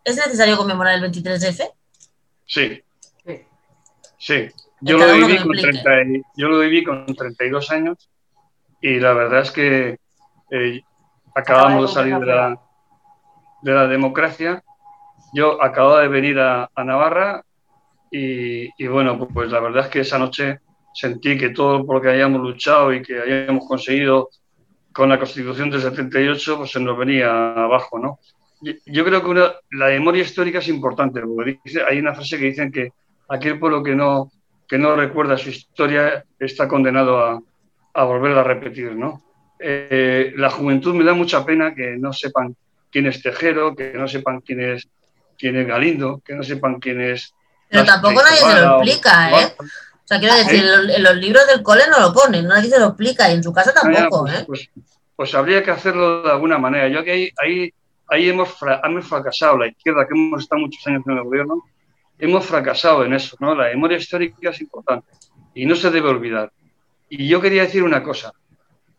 ¿Es 0.06 0.16
necesario 0.16 0.56
conmemorar 0.56 0.94
el 0.94 1.12
23F? 1.12 1.70
Sí. 2.48 2.82
Sí. 4.18 4.48
Yo 4.82 4.98
lo, 4.98 5.14
viví 5.14 5.38
con 5.38 5.56
30, 5.56 5.90
yo 6.36 6.48
lo 6.48 6.60
viví 6.60 6.84
con 6.84 7.06
32 7.06 7.72
años 7.72 8.10
y 8.82 9.00
la 9.00 9.14
verdad 9.14 9.42
es 9.42 9.52
que 9.52 10.00
eh, 10.52 10.82
acabamos 11.36 11.88
de 11.88 11.94
salir 11.94 12.18
de 12.18 12.26
la, 12.26 12.60
de 13.62 13.72
la 13.72 13.88
democracia 13.88 14.64
yo 15.34 15.62
acababa 15.62 16.02
de 16.02 16.08
venir 16.08 16.40
a, 16.40 16.70
Navarra 16.78 17.44
y, 18.10 18.88
bueno, 18.88 19.28
pues, 19.28 19.52
la 19.52 19.60
verdad 19.60 19.86
es 19.86 19.90
que 19.90 20.00
esa 20.00 20.18
noche 20.18 20.60
sentí 20.94 21.38
que 21.38 21.50
todo 21.50 21.86
por 21.86 21.98
lo 21.98 22.02
que 22.02 22.10
habíamos 22.10 22.42
luchado 22.42 22.94
y 22.94 23.02
que 23.02 23.20
habíamos 23.20 23.68
conseguido 23.68 24.30
con 24.94 25.10
la 25.10 25.20
Constitución 25.20 25.70
del 25.70 25.82
78, 25.82 26.58
pues 26.58 26.72
se 26.72 26.80
nos 26.80 26.98
venía 26.98 27.30
abajo, 27.52 28.00
¿no? 28.00 28.20
Yo 28.62 29.06
creo 29.06 29.24
que 29.24 29.52
la 29.72 29.88
memoria 29.88 30.24
histórica 30.24 30.60
es 30.60 30.68
importante, 30.68 31.22
porque 31.22 31.60
hay 31.88 32.00
una 32.00 32.16
frase 32.16 32.38
que 32.38 32.46
dicen 32.46 32.72
que 32.72 32.92
aquel 33.30 33.60
pueblo 33.60 33.84
que 33.84 33.96
no, 33.96 34.32
que 34.68 34.78
no 34.78 34.96
recuerda 34.96 35.38
su 35.38 35.50
historia 35.50 36.24
está 36.40 36.68
condenado 36.68 37.20
a, 37.20 37.42
a 37.94 38.04
volver 38.04 38.38
a 38.38 38.44
repetir, 38.44 38.96
¿no? 38.96 39.24
Eh, 39.60 40.34
la 40.38 40.50
juventud 40.50 40.94
me 40.94 41.04
da 41.04 41.14
mucha 41.14 41.46
pena 41.46 41.74
que 41.74 41.98
no 41.98 42.14
sepan 42.14 42.56
quién 42.92 43.08
es 43.08 43.22
Tejero, 43.22 43.76
que 43.76 43.94
no 43.94 44.08
sepan 44.08 44.42
quién 44.42 44.62
es 44.62 44.88
quién 45.38 45.56
es 45.56 45.68
Galindo, 45.68 46.22
que 46.26 46.34
no 46.34 46.44
sepan 46.44 46.80
quién 46.80 47.02
es. 47.02 47.34
Pero 47.70 47.86
tampoco 47.86 48.22
nadie 48.22 48.38
se 48.38 48.62
lo 48.62 48.76
explica, 48.78 49.42
¿eh? 49.42 49.56
O 49.60 50.08
sea, 50.08 50.20
quiero 50.20 50.36
decir, 50.36 50.64
en 50.64 51.04
los 51.04 51.16
libros 51.18 51.46
del 51.48 51.62
cole 51.62 51.84
no 51.90 52.00
lo 52.00 52.14
ponen, 52.14 52.48
nadie 52.48 52.70
se 52.70 52.80
lo 52.80 52.88
explica 52.88 53.30
y 53.30 53.36
en 53.36 53.44
su 53.44 53.52
casa 53.52 53.72
ah, 53.76 53.82
tampoco, 53.82 54.22
pues, 54.22 54.34
¿eh? 54.34 54.44
Pues, 54.48 54.70
pues, 55.16 55.36
habría 55.36 55.64
que 55.64 55.72
hacerlo 55.72 56.24
de 56.24 56.32
alguna 56.32 56.58
manera. 56.58 56.88
Yo 56.88 57.04
que 57.04 57.12
ahí, 57.12 57.32
ahí, 57.38 57.74
ahí 58.08 58.30
hemos, 58.30 58.56
hemos 58.84 59.08
fracasado, 59.08 59.58
la 59.58 59.68
izquierda, 59.68 60.08
que 60.08 60.14
hemos 60.14 60.44
estado 60.44 60.62
muchos 60.62 60.86
años 60.88 61.04
en 61.06 61.18
el 61.18 61.24
gobierno, 61.24 61.64
hemos 62.18 62.46
fracasado 62.46 63.06
en 63.06 63.14
eso, 63.14 63.38
¿no? 63.40 63.56
La 63.56 63.66
memoria 63.66 63.98
histórica 63.98 64.50
es 64.50 64.62
importante 64.62 65.08
y 65.54 65.66
no 65.66 65.76
se 65.76 65.92
debe 65.92 66.10
olvidar. 66.10 66.52
Y 67.10 67.28
yo 67.28 67.40
quería 67.42 67.64
decir 67.64 67.84
una 67.84 68.04
cosa. 68.04 68.32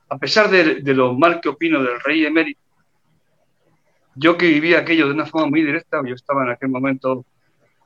A 0.08 0.18
pesar 0.18 0.48
de, 0.48 0.76
de 0.76 0.94
lo 0.94 1.14
mal 1.14 1.40
que 1.40 1.48
opino 1.48 1.82
del 1.82 2.00
rey 2.00 2.24
emérito, 2.24 2.60
yo 4.14 4.36
que 4.36 4.48
vivía 4.48 4.80
aquello 4.80 5.06
de 5.06 5.14
una 5.14 5.26
forma 5.26 5.48
muy 5.48 5.62
directa, 5.62 6.00
yo 6.04 6.14
estaba 6.14 6.42
en 6.44 6.50
aquel 6.50 6.70
momento 6.70 7.24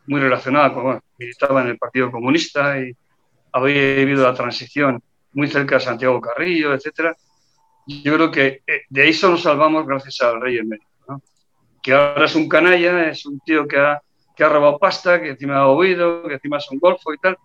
muy 0.06 0.20
relacionada 0.20 0.72
con, 0.72 0.82
bueno, 0.84 1.02
estaba 1.18 1.62
en 1.62 1.68
el 1.68 1.78
Partido 1.78 2.10
Comunista 2.10 2.80
y 2.80 2.92
había 3.52 3.96
vivido 3.96 4.24
la 4.24 4.34
transición 4.34 5.02
muy 5.32 5.48
cerca 5.48 5.76
de 5.76 5.82
Santiago 5.82 6.20
Carrillo, 6.20 6.72
etcétera. 6.74 7.14
Yo 7.86 8.14
creo 8.14 8.30
que 8.30 8.62
eh, 8.66 8.82
de 8.88 9.02
ahí 9.02 9.12
solo 9.12 9.36
salvamos 9.36 9.86
gracias 9.86 10.20
al 10.22 10.40
rey 10.40 10.58
emérito, 10.58 10.86
que 11.82 11.92
ahora 11.92 12.26
es 12.26 12.34
un 12.34 12.48
canalla, 12.48 13.08
es 13.08 13.26
un 13.26 13.40
tío 13.40 13.66
que 13.66 13.78
ha, 13.78 14.00
que 14.36 14.44
ha 14.44 14.48
robado 14.48 14.78
pasta, 14.78 15.20
que 15.20 15.30
encima 15.30 15.58
ha 15.58 15.68
oído, 15.68 16.22
que 16.24 16.34
encima 16.34 16.58
es 16.58 16.70
un 16.70 16.78
golfo 16.78 17.12
y 17.12 17.18
tal, 17.18 17.36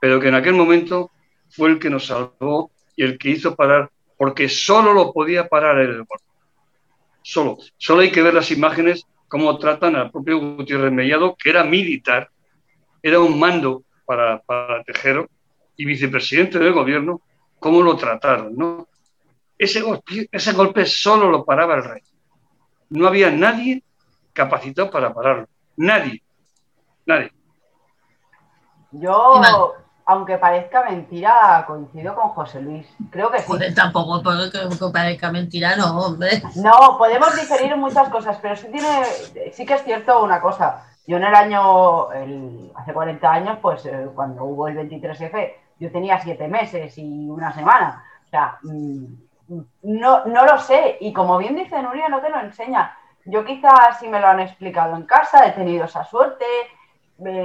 pero 0.00 0.20
que 0.20 0.28
en 0.28 0.34
aquel 0.34 0.54
momento 0.54 1.10
fue 1.50 1.70
el 1.70 1.78
que 1.78 1.90
nos 1.90 2.06
salvó 2.06 2.70
y 2.94 3.04
el 3.04 3.18
que 3.18 3.30
hizo 3.30 3.54
parar, 3.54 3.90
porque 4.16 4.48
solo 4.48 4.92
lo 4.92 5.12
podía 5.12 5.48
parar 5.48 5.78
el 5.78 6.04
golpe 6.04 6.28
solo. 7.28 7.58
Solo 7.76 8.00
hay 8.00 8.10
que 8.10 8.22
ver 8.22 8.32
las 8.32 8.50
imágenes, 8.50 9.06
cómo 9.28 9.58
tratan 9.58 9.96
al 9.96 10.10
propio 10.10 10.38
Gutiérrez 10.38 10.92
Mellado, 10.92 11.36
que 11.36 11.50
era 11.50 11.62
militar, 11.62 12.30
era 13.02 13.20
un 13.20 13.38
mando 13.38 13.84
para, 14.06 14.40
para 14.40 14.82
Tejero 14.82 15.28
y 15.76 15.84
vicepresidente 15.84 16.58
del 16.58 16.72
gobierno, 16.72 17.20
cómo 17.58 17.82
lo 17.82 17.96
trataron, 17.96 18.56
¿no? 18.56 18.88
Ese 19.58 19.82
golpe, 19.82 20.28
ese 20.32 20.52
golpe 20.52 20.86
solo 20.86 21.30
lo 21.30 21.44
paraba 21.44 21.74
el 21.74 21.84
rey. 21.84 22.02
No 22.90 23.06
había 23.06 23.30
nadie 23.30 23.82
capacitado 24.32 24.90
para 24.90 25.12
pararlo. 25.12 25.48
Nadie. 25.76 26.22
Nadie. 27.06 27.32
Yo, 28.92 29.74
aunque 30.06 30.38
parezca 30.38 30.84
mentira, 30.84 31.64
coincido 31.66 32.14
con 32.14 32.30
José 32.30 32.62
Luis. 32.62 32.86
Creo 33.10 33.30
que 33.30 33.40
sí. 33.40 33.74
tampoco 33.74 34.22
que 34.22 34.92
parezca 34.92 35.30
mentira, 35.30 35.76
no, 35.76 35.98
hombre. 35.98 36.42
No, 36.56 36.96
podemos 36.96 37.36
diferir 37.36 37.72
en 37.72 37.80
muchas 37.80 38.08
cosas, 38.08 38.38
pero 38.40 38.56
sí, 38.56 38.68
tiene, 38.72 39.04
sí 39.52 39.66
que 39.66 39.74
es 39.74 39.84
cierto 39.84 40.22
una 40.22 40.40
cosa. 40.40 40.86
Yo 41.06 41.18
en 41.18 41.24
el 41.24 41.34
año, 41.34 42.08
hace 42.74 42.92
40 42.92 43.30
años, 43.30 43.58
pues 43.60 43.84
eh, 43.86 44.08
cuando 44.14 44.44
hubo 44.44 44.68
el 44.68 44.76
23F, 44.76 45.52
yo 45.78 45.92
tenía 45.92 46.20
siete 46.20 46.48
meses 46.48 46.96
y 46.96 47.28
una 47.28 47.52
semana. 47.52 48.04
O 48.26 48.30
sea, 48.30 48.58
mm, 48.62 49.04
no, 49.82 50.24
no 50.24 50.44
lo 50.44 50.58
sé. 50.58 50.98
Y 51.00 51.12
como 51.12 51.38
bien 51.38 51.56
dice 51.56 51.82
Nuria, 51.82 52.08
no 52.08 52.20
te 52.20 52.30
lo 52.30 52.40
enseña. 52.40 52.96
Yo 53.24 53.44
quizás 53.44 53.98
sí 53.98 54.08
me 54.08 54.20
lo 54.20 54.26
han 54.26 54.40
explicado 54.40 54.96
en 54.96 55.02
casa, 55.02 55.46
he 55.46 55.52
tenido 55.52 55.84
esa 55.84 56.04
suerte, 56.04 56.46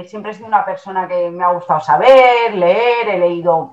siempre 0.06 0.30
he 0.30 0.34
sido 0.34 0.46
una 0.46 0.64
persona 0.64 1.06
que 1.06 1.30
me 1.30 1.44
ha 1.44 1.52
gustado 1.52 1.80
saber, 1.80 2.54
leer, 2.54 3.08
he 3.08 3.18
leído 3.18 3.72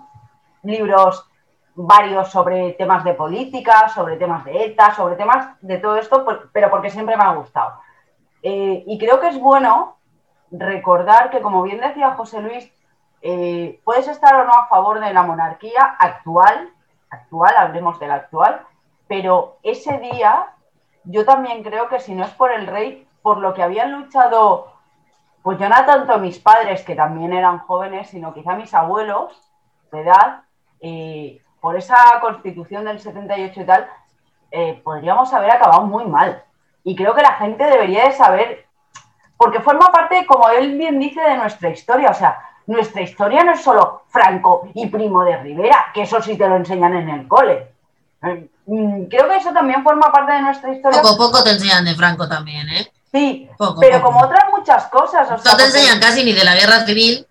libros 0.64 1.26
varios 1.74 2.30
sobre 2.30 2.74
temas 2.74 3.04
de 3.04 3.14
política, 3.14 3.88
sobre 3.90 4.18
temas 4.18 4.44
de 4.44 4.66
ETA, 4.66 4.94
sobre 4.94 5.16
temas 5.16 5.56
de 5.62 5.78
todo 5.78 5.96
esto, 5.96 6.26
pero 6.52 6.70
porque 6.70 6.90
siempre 6.90 7.16
me 7.16 7.24
ha 7.24 7.34
gustado. 7.34 7.80
Eh, 8.44 8.84
y 8.88 8.98
creo 8.98 9.20
que 9.20 9.30
es 9.30 9.40
bueno 9.40 9.98
recordar 10.52 11.30
que, 11.30 11.42
como 11.42 11.64
bien 11.64 11.80
decía 11.80 12.16
José 12.16 12.42
Luis, 12.42 12.72
eh, 13.22 13.80
puedes 13.84 14.08
estar 14.08 14.36
o 14.36 14.46
no 14.46 14.54
a 14.54 14.68
favor 14.68 15.00
de 15.00 15.14
la 15.14 15.24
monarquía 15.24 15.96
actual, 16.00 16.70
actual, 17.12 17.54
hablemos 17.58 18.00
de 18.00 18.08
la 18.08 18.16
actual, 18.16 18.62
pero 19.08 19.58
ese 19.62 20.00
día 20.00 20.48
yo 21.04 21.26
también 21.26 21.62
creo 21.64 21.88
que 21.90 22.00
si 22.00 22.16
no 22.16 22.24
es 22.24 22.32
por 22.32 22.52
el 22.52 22.66
rey, 22.66 23.08
por 23.22 23.38
lo 23.38 23.54
que 23.54 23.62
habían 23.62 23.92
luchado 23.92 24.72
pues 25.44 25.58
yo 25.58 25.68
no 25.68 25.86
tanto 25.86 26.20
mis 26.20 26.40
padres, 26.40 26.84
que 26.84 26.96
también 26.96 27.34
eran 27.34 27.60
jóvenes, 27.60 28.10
sino 28.10 28.34
quizá 28.34 28.56
mis 28.56 28.74
abuelos 28.74 29.34
de 29.92 30.02
edad, 30.02 30.44
eh, 30.82 31.42
por 31.60 31.76
esa 31.76 31.96
constitución 32.22 32.86
del 32.86 33.00
78 33.00 33.62
y 33.62 33.66
tal, 33.66 33.90
eh, 34.52 34.82
podríamos 34.84 35.34
haber 35.34 35.52
acabado 35.52 35.84
muy 35.84 36.06
mal. 36.06 36.44
Y 36.84 36.96
creo 36.96 37.16
que 37.16 37.22
la 37.22 37.34
gente 37.34 37.64
debería 37.64 38.06
de 38.06 38.12
saber, 38.12 38.66
porque 39.38 39.60
forma 39.60 39.92
parte, 39.92 40.26
como 40.28 40.50
él 40.50 40.78
bien 40.78 41.00
dice, 41.00 41.22
de 41.22 41.38
nuestra 41.38 41.70
historia. 41.70 42.12
O 42.12 42.14
sea, 42.14 42.40
nuestra 42.72 43.02
historia 43.02 43.44
no 43.44 43.54
es 43.54 43.62
solo 43.62 44.04
Franco 44.10 44.70
y 44.74 44.88
Primo 44.88 45.24
de 45.24 45.38
Rivera, 45.38 45.88
que 45.94 46.04
eso 46.04 46.22
sí 46.22 46.38
te 46.38 46.48
lo 46.48 46.56
enseñan 46.56 46.96
en 46.96 47.10
el 47.10 47.28
cole. 47.28 47.68
Eh, 48.24 48.50
mm, 48.66 49.04
creo 49.06 49.28
que 49.28 49.36
eso 49.36 49.52
también 49.52 49.84
forma 49.84 50.12
parte 50.12 50.32
de 50.34 50.42
nuestra 50.42 50.74
historia. 50.74 51.02
Poco 51.02 51.14
a 51.14 51.18
poco 51.18 51.44
te 51.44 51.52
enseñan 51.52 51.86
de 51.86 51.96
Franco 51.96 52.28
también, 52.28 52.68
¿eh? 52.70 52.92
Sí, 53.12 53.50
pero 53.80 54.02
como 54.02 54.22
otras 54.22 54.46
muchas 54.56 54.86
cosas. 54.86 55.30
no 55.30 55.58
te 55.58 55.66
enseñan 55.66 56.00
casi 56.00 56.24
ni 56.24 56.32
de 56.32 56.46
la 56.46 56.56
guerra 56.56 56.86
civil. 56.86 57.28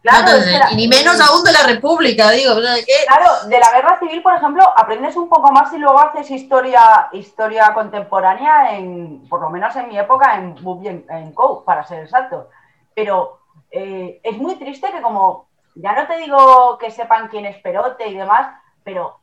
Claro, 0.00 0.32
y 0.70 0.76
ni 0.76 0.86
menos 0.86 1.18
aún 1.18 1.42
de 1.42 1.52
la 1.52 1.62
República, 1.62 2.30
digo. 2.30 2.54
Claro, 2.54 3.48
de 3.48 3.58
la 3.58 3.72
guerra 3.72 3.98
civil, 3.98 4.22
por 4.22 4.34
ejemplo, 4.34 4.62
aprendes 4.76 5.16
un 5.16 5.30
poco 5.30 5.50
más 5.50 5.72
y 5.72 5.78
luego 5.78 5.98
haces 5.98 6.30
historia, 6.30 7.08
historia 7.12 7.72
contemporánea 7.72 8.76
en, 8.76 9.26
por 9.30 9.40
lo 9.40 9.48
menos 9.48 9.74
en 9.76 9.88
mi 9.88 9.98
época, 9.98 10.36
en 10.36 10.56
en, 10.84 11.06
en 11.08 11.32
Co, 11.32 11.64
para 11.64 11.84
ser 11.84 12.04
exacto. 12.04 12.50
Pero 12.94 13.43
eh, 13.76 14.20
es 14.22 14.38
muy 14.38 14.54
triste 14.54 14.92
que 14.92 15.02
como, 15.02 15.48
ya 15.74 15.94
no 15.94 16.06
te 16.06 16.16
digo 16.18 16.78
que 16.78 16.92
sepan 16.92 17.26
quién 17.26 17.44
es 17.44 17.56
Perote 17.58 18.06
y 18.06 18.16
demás, 18.16 18.56
pero 18.84 19.18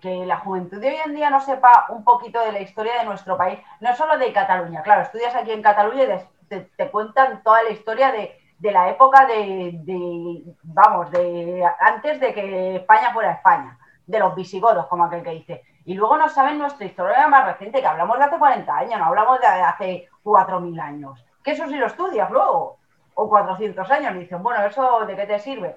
que 0.00 0.24
la 0.24 0.38
juventud 0.38 0.80
de 0.80 0.90
hoy 0.90 0.96
en 1.04 1.14
día 1.16 1.30
no 1.30 1.40
sepa 1.40 1.86
un 1.88 2.04
poquito 2.04 2.40
de 2.40 2.52
la 2.52 2.60
historia 2.60 2.98
de 2.98 3.06
nuestro 3.06 3.36
país, 3.36 3.58
no 3.80 3.96
solo 3.96 4.16
de 4.16 4.32
Cataluña, 4.32 4.82
claro, 4.82 5.02
estudias 5.02 5.34
aquí 5.34 5.50
en 5.50 5.62
Cataluña 5.62 6.04
y 6.04 6.60
te, 6.76 6.90
cuentan 6.90 7.42
toda 7.42 7.64
la 7.64 7.70
historia 7.70 8.12
de, 8.12 8.38
de 8.60 8.70
la 8.70 8.88
época 8.88 9.26
de, 9.26 9.72
de, 9.82 10.44
vamos, 10.62 11.10
de 11.10 11.68
antes 11.80 12.20
de 12.20 12.32
que 12.32 12.76
España 12.76 13.12
fuera 13.12 13.32
España, 13.32 13.76
de 14.06 14.18
los 14.20 14.36
visigodos, 14.36 14.86
como 14.86 15.04
aquel 15.04 15.24
que 15.24 15.30
dice. 15.30 15.62
Y 15.84 15.94
luego 15.94 16.16
no 16.16 16.28
saben 16.28 16.58
nuestra 16.58 16.86
historia 16.86 17.26
más 17.26 17.46
reciente, 17.46 17.80
que 17.80 17.86
hablamos 17.86 18.16
de 18.18 18.24
hace 18.26 18.38
40 18.38 18.76
años, 18.76 18.98
no 19.00 19.06
hablamos 19.06 19.40
de 19.40 19.46
hace 19.46 20.08
4.000 20.22 20.80
años. 20.80 21.24
Que 21.42 21.52
eso 21.52 21.66
sí 21.66 21.76
lo 21.76 21.86
estudias 21.86 22.30
luego, 22.30 22.78
o 23.20 23.28
400 23.28 23.90
años, 23.90 24.14
y 24.14 24.20
dicen, 24.20 24.40
bueno, 24.44 24.64
¿eso 24.64 25.04
de 25.04 25.16
qué 25.16 25.26
te 25.26 25.40
sirve? 25.40 25.76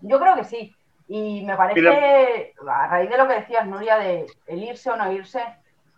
Yo 0.00 0.18
creo 0.18 0.34
que 0.36 0.44
sí. 0.44 0.74
Y 1.06 1.44
me 1.44 1.54
parece, 1.54 2.54
a 2.66 2.86
raíz 2.86 3.10
de 3.10 3.18
lo 3.18 3.28
que 3.28 3.34
decías, 3.34 3.66
Nuria, 3.66 3.98
de 3.98 4.26
el 4.46 4.62
irse 4.62 4.90
o 4.90 4.96
no 4.96 5.12
irse, 5.12 5.42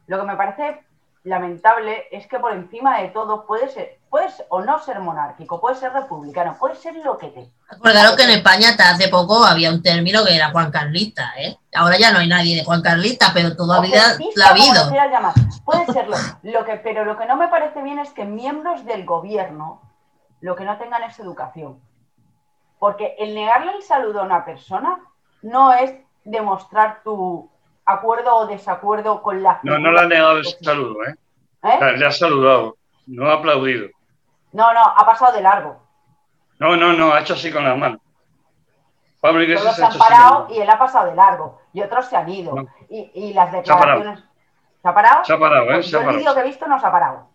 lo 0.08 0.18
que 0.18 0.26
me 0.26 0.34
parece 0.34 0.82
lamentable 1.22 2.06
es 2.10 2.26
que 2.26 2.40
por 2.40 2.52
encima 2.52 2.98
de 2.98 3.08
todo 3.08 3.46
puedes 3.46 3.72
ser, 3.72 3.98
puedes 4.08 4.42
o 4.48 4.62
no 4.62 4.80
ser 4.80 4.98
monárquico, 4.98 5.60
puedes 5.60 5.78
ser 5.78 5.92
republicano, 5.92 6.56
puedes 6.58 6.80
ser 6.80 6.96
lo 6.96 7.16
que 7.18 7.28
te. 7.28 7.52
Acordaros 7.68 8.16
que 8.16 8.24
en 8.24 8.30
España 8.30 8.70
hasta 8.70 8.90
hace 8.90 9.08
poco 9.08 9.44
había 9.44 9.70
un 9.70 9.84
término 9.84 10.24
que 10.24 10.34
era 10.34 10.50
Juan 10.50 10.72
Carlista, 10.72 11.34
¿eh? 11.38 11.56
Ahora 11.72 11.98
ya 11.98 12.10
no 12.10 12.18
hay 12.18 12.26
nadie 12.26 12.56
de 12.56 12.64
Juan 12.64 12.82
Carlista, 12.82 13.30
pero 13.32 13.54
todavía 13.54 14.16
la 14.34 14.46
ha 14.46 14.50
habido. 14.50 14.90
Puede 15.64 15.86
serlo. 15.92 16.16
Lo 16.42 16.64
que, 16.64 16.78
pero 16.78 17.04
lo 17.04 17.16
que 17.16 17.26
no 17.26 17.36
me 17.36 17.46
parece 17.46 17.80
bien 17.80 18.00
es 18.00 18.10
que 18.10 18.24
miembros 18.24 18.84
del 18.84 19.04
gobierno 19.04 19.82
lo 20.40 20.56
que 20.56 20.64
no 20.64 20.76
tengan 20.78 21.02
es 21.04 21.18
educación. 21.18 21.80
Porque 22.78 23.14
el 23.18 23.34
negarle 23.34 23.72
el 23.72 23.82
saludo 23.82 24.20
a 24.20 24.24
una 24.24 24.44
persona 24.44 24.98
no 25.42 25.72
es 25.72 25.94
demostrar 26.24 27.02
tu 27.02 27.50
acuerdo 27.84 28.34
o 28.36 28.46
desacuerdo 28.46 29.22
con 29.22 29.42
la 29.42 29.60
No, 29.62 29.78
no 29.78 29.90
le 29.92 30.00
ha 30.00 30.06
negado 30.06 30.38
el 30.38 30.44
saludo, 30.46 31.04
¿eh? 31.04 31.14
¿Eh? 31.62 31.96
Le 31.98 32.06
ha 32.06 32.12
saludado, 32.12 32.76
no 33.06 33.28
ha 33.30 33.34
aplaudido. 33.34 33.88
No, 34.52 34.72
no, 34.72 34.80
ha 34.82 35.04
pasado 35.04 35.32
de 35.32 35.42
largo. 35.42 35.82
No, 36.58 36.76
no, 36.76 36.92
no, 36.94 37.12
ha 37.12 37.20
hecho 37.20 37.34
así 37.34 37.52
con 37.52 37.64
las 37.64 37.76
manos. 37.76 38.00
Pablo 39.20 39.42
Iglesias 39.42 39.64
Todos 39.64 39.76
se 39.76 39.82
ha 39.84 39.88
han 39.88 39.98
parado 39.98 40.46
y 40.50 40.58
él 40.60 40.70
ha 40.70 40.78
pasado 40.78 41.06
de 41.10 41.14
largo. 41.14 41.60
Y 41.74 41.82
otros 41.82 42.06
se 42.06 42.16
han 42.16 42.28
ido. 42.30 42.54
No. 42.54 42.66
Y, 42.88 43.10
y 43.14 43.32
las 43.34 43.52
declaraciones. 43.52 44.20
¿Se 44.82 44.88
ha 44.88 44.94
parado? 44.94 45.24
Se 45.24 45.32
ha 45.34 45.38
parado, 45.38 45.64
¿eh? 45.64 45.74
Pues 45.74 45.90
Se 45.90 45.96
ha 45.96 46.00
el 46.00 46.04
parado. 46.06 46.18
vídeo 46.18 46.34
que 46.34 46.40
he 46.40 46.44
visto 46.44 46.66
no 46.66 46.80
se 46.80 46.86
ha 46.86 46.90
parado. 46.92 47.28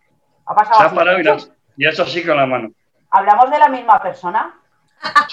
Ha 0.47 0.55
pasado 0.55 0.77
Se 0.77 0.83
ha 0.83 0.87
así. 0.87 0.95
parado 0.95 1.19
y, 1.19 1.23
la- 1.23 1.37
y 1.77 1.85
ha 1.85 1.89
hecho 1.91 2.03
así 2.03 2.25
con 2.25 2.37
la 2.37 2.45
mano. 2.47 2.69
¿Hablamos 3.17 3.49
de 3.49 3.59
la 3.59 3.69
misma 3.69 4.01
persona? 4.01 4.53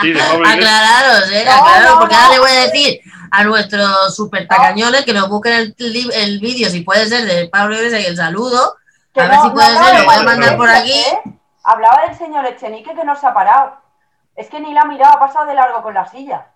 Sí, 0.01 0.13
de 0.13 0.21
Pablo 0.21 0.49
Iglesias. 0.49 0.73
Aclararos, 0.75 1.31
¿eh? 1.33 1.45
No, 1.47 1.53
Aclararos, 1.53 1.91
no, 1.91 1.99
porque 2.01 2.15
no. 2.15 2.21
ahora 2.21 2.35
le 2.35 2.41
voy 2.41 2.51
a 2.51 2.61
decir 2.63 3.01
a 3.31 3.45
nuestros 3.45 4.15
super 4.15 4.47
tacañones 4.47 5.05
que 5.05 5.13
nos 5.15 5.29
busquen 5.29 5.53
el, 5.55 5.75
el 6.15 6.41
vídeo, 6.41 6.69
si 6.69 6.83
puede 6.83 7.07
ser, 7.07 7.25
de 7.25 7.49
Pablo 7.49 7.75
Iglesias 7.77 8.03
y 8.03 8.07
el 8.07 8.17
saludo. 8.17 8.77
Que 9.15 9.21
A 9.23 9.29
ver 9.29 9.39
si 9.41 9.51
puede 9.51 9.77
ser, 9.77 9.99
lo 10.01 10.05
voy 10.05 10.15
a 10.15 10.23
mandar 10.23 10.57
por 10.57 10.69
Iglesias, 10.69 11.07
aquí. 11.17 11.29
¿eh? 11.31 11.39
Hablaba 11.65 12.03
del 12.07 12.17
señor 12.17 12.47
Echenique 12.47 12.95
que 12.95 13.05
no 13.05 13.17
se 13.17 13.27
ha 13.27 13.35
parado. 13.35 13.79
Es 14.37 14.49
que 14.49 14.61
ni 14.61 14.73
la 14.75 14.83
ha 14.83 14.85
mirado, 14.85 15.17
ha 15.17 15.21
pasado 15.21 15.47
de 15.47 15.55
largo 15.55 15.83
con 15.83 15.95
la 15.95 16.07
silla. 16.07 16.47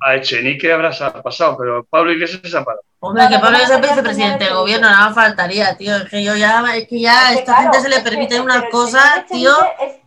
A 0.00 0.14
Echenique 0.16 0.72
habrá 0.72 0.90
pasado, 1.22 1.56
pero 1.56 1.84
Pablo 1.84 2.12
Iglesias 2.12 2.40
se 2.44 2.56
ha 2.58 2.64
parado. 2.64 2.82
Hombre, 3.00 3.28
que 3.28 3.38
Pablo 3.38 3.56
Iglesias 3.58 3.78
es 3.78 3.86
no, 3.86 3.88
vicepresidente 3.88 4.44
del 4.44 4.52
no, 4.52 4.54
no, 4.56 4.60
gobierno, 4.62 4.90
nada 4.90 5.06
más 5.06 5.14
faltaría, 5.14 5.76
tío. 5.76 5.96
Es 5.96 6.08
que 6.08 6.24
yo 6.24 6.34
ya, 6.36 6.64
es 6.74 6.88
que 6.88 7.00
ya 7.00 7.28
a 7.28 7.30
Es 7.30 7.34
que, 7.34 7.38
esta 7.40 7.52
claro, 7.52 7.62
gente 7.72 7.80
se 7.80 7.88
le 7.88 8.00
permiten 8.00 8.42
unas 8.42 8.64
cosas, 8.70 9.26
tío. 9.30 9.52
Es- 9.80 10.03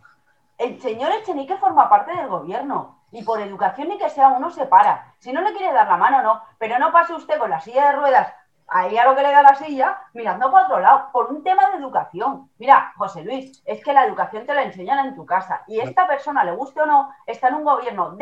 el 0.58 0.80
señor 0.80 1.12
Echenique 1.12 1.56
forma 1.56 1.88
parte 1.88 2.14
del 2.14 2.28
gobierno 2.28 2.98
y 3.10 3.22
por 3.22 3.40
educación 3.40 3.88
ni 3.88 3.98
que 3.98 4.10
sea 4.10 4.28
uno 4.28 4.50
se 4.50 4.66
para. 4.66 5.14
Si 5.18 5.32
no 5.32 5.40
le 5.40 5.52
quiere 5.52 5.72
dar 5.72 5.88
la 5.88 5.96
mano, 5.96 6.22
no. 6.22 6.42
Pero 6.58 6.78
no 6.78 6.92
pase 6.92 7.14
usted 7.14 7.38
con 7.38 7.50
la 7.50 7.60
silla 7.60 7.86
de 7.86 7.96
ruedas 7.96 8.34
ahí 8.68 8.98
a 8.98 9.04
lo 9.04 9.16
que 9.16 9.22
le 9.22 9.32
da 9.32 9.42
la 9.42 9.54
silla, 9.54 9.98
mirando 10.12 10.50
para 10.50 10.66
otro 10.66 10.80
lado, 10.80 11.08
por 11.12 11.30
un 11.32 11.42
tema 11.42 11.70
de 11.70 11.78
educación. 11.78 12.50
Mira, 12.58 12.92
José 12.96 13.24
Luis, 13.24 13.62
es 13.64 13.82
que 13.82 13.92
la 13.92 14.04
educación 14.04 14.46
te 14.46 14.54
la 14.54 14.62
enseñan 14.62 15.06
en 15.06 15.14
tu 15.14 15.24
casa 15.24 15.62
y 15.66 15.80
esta 15.80 16.06
persona, 16.06 16.44
le 16.44 16.52
guste 16.52 16.82
o 16.82 16.86
no, 16.86 17.10
está 17.26 17.48
en 17.48 17.54
un 17.54 17.64
gobierno 17.64 18.16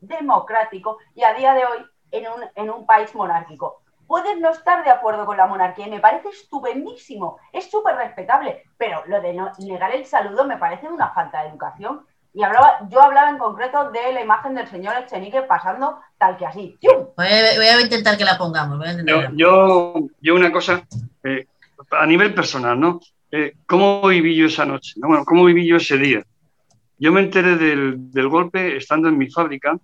democrático 0.00 0.98
y 1.14 1.22
a 1.22 1.32
día 1.34 1.54
de 1.54 1.64
hoy 1.64 1.86
en 2.10 2.26
un, 2.26 2.44
en 2.54 2.70
un 2.70 2.86
país 2.86 3.14
monárquico. 3.14 3.82
Puedes 4.08 4.40
no 4.40 4.50
estar 4.50 4.82
de 4.82 4.90
acuerdo 4.90 5.26
con 5.26 5.36
la 5.36 5.46
monarquía 5.46 5.86
y 5.86 5.90
me 5.90 6.00
parece 6.00 6.30
estupendísimo, 6.30 7.38
es 7.52 7.70
súper 7.70 7.94
respetable, 7.94 8.62
pero 8.78 9.04
lo 9.06 9.20
de 9.20 9.34
no 9.34 9.52
negar 9.58 9.94
el 9.94 10.06
saludo 10.06 10.46
me 10.46 10.56
parece 10.56 10.88
una 10.88 11.10
falta 11.10 11.42
de 11.42 11.50
educación. 11.50 12.00
Y 12.32 12.42
hablaba, 12.42 12.88
yo 12.88 13.02
hablaba 13.02 13.28
en 13.28 13.36
concreto 13.36 13.90
de 13.90 14.14
la 14.14 14.22
imagen 14.22 14.54
del 14.54 14.66
señor 14.66 14.96
Echenique 14.96 15.42
pasando 15.42 16.00
tal 16.16 16.38
que 16.38 16.46
así. 16.46 16.78
Voy 16.82 17.26
a, 17.26 17.56
voy 17.56 17.66
a 17.66 17.80
intentar 17.82 18.16
que 18.16 18.24
la 18.24 18.38
pongamos. 18.38 18.78
voy 18.78 18.88
a 18.88 18.92
intentar 18.92 19.30
Yo, 19.32 19.36
yo, 19.36 19.94
yo 20.22 20.34
una 20.34 20.50
cosa, 20.50 20.82
eh, 21.24 21.46
a 21.90 22.06
nivel 22.06 22.32
personal, 22.32 22.80
¿no? 22.80 23.00
Eh, 23.30 23.56
¿Cómo 23.66 24.08
viví 24.08 24.34
yo 24.34 24.46
esa 24.46 24.64
noche? 24.64 24.94
¿no? 24.96 25.08
Bueno, 25.08 25.24
¿cómo 25.26 25.44
viví 25.44 25.66
yo 25.66 25.76
ese 25.76 25.98
día? 25.98 26.22
Yo 26.98 27.12
me 27.12 27.20
enteré 27.20 27.56
del, 27.56 28.10
del 28.10 28.28
golpe 28.28 28.78
estando 28.78 29.08
en 29.08 29.18
mi 29.18 29.30
fábrica. 29.30 29.78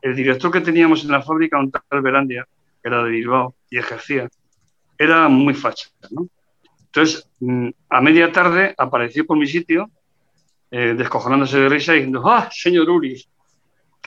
El 0.00 0.16
director 0.16 0.50
que 0.50 0.62
teníamos 0.62 1.04
en 1.04 1.10
la 1.10 1.20
fábrica, 1.20 1.58
un 1.58 1.70
tal 1.70 2.00
Belandia, 2.00 2.46
era 2.86 3.02
de 3.02 3.10
Bilbao 3.10 3.54
y 3.70 3.78
ejercía, 3.78 4.28
era 4.98 5.28
muy 5.28 5.54
facha, 5.54 5.88
¿no? 6.10 6.28
Entonces, 6.86 7.28
mm, 7.40 7.68
a 7.90 8.00
media 8.00 8.32
tarde 8.32 8.74
apareció 8.78 9.26
por 9.26 9.36
mi 9.36 9.46
sitio, 9.46 9.90
eh, 10.70 10.94
descojonándose 10.96 11.58
de 11.58 11.68
risa 11.68 11.92
y 11.92 11.96
diciendo, 11.96 12.22
¡ah, 12.24 12.48
señor 12.52 12.88
Uri! 12.88 13.22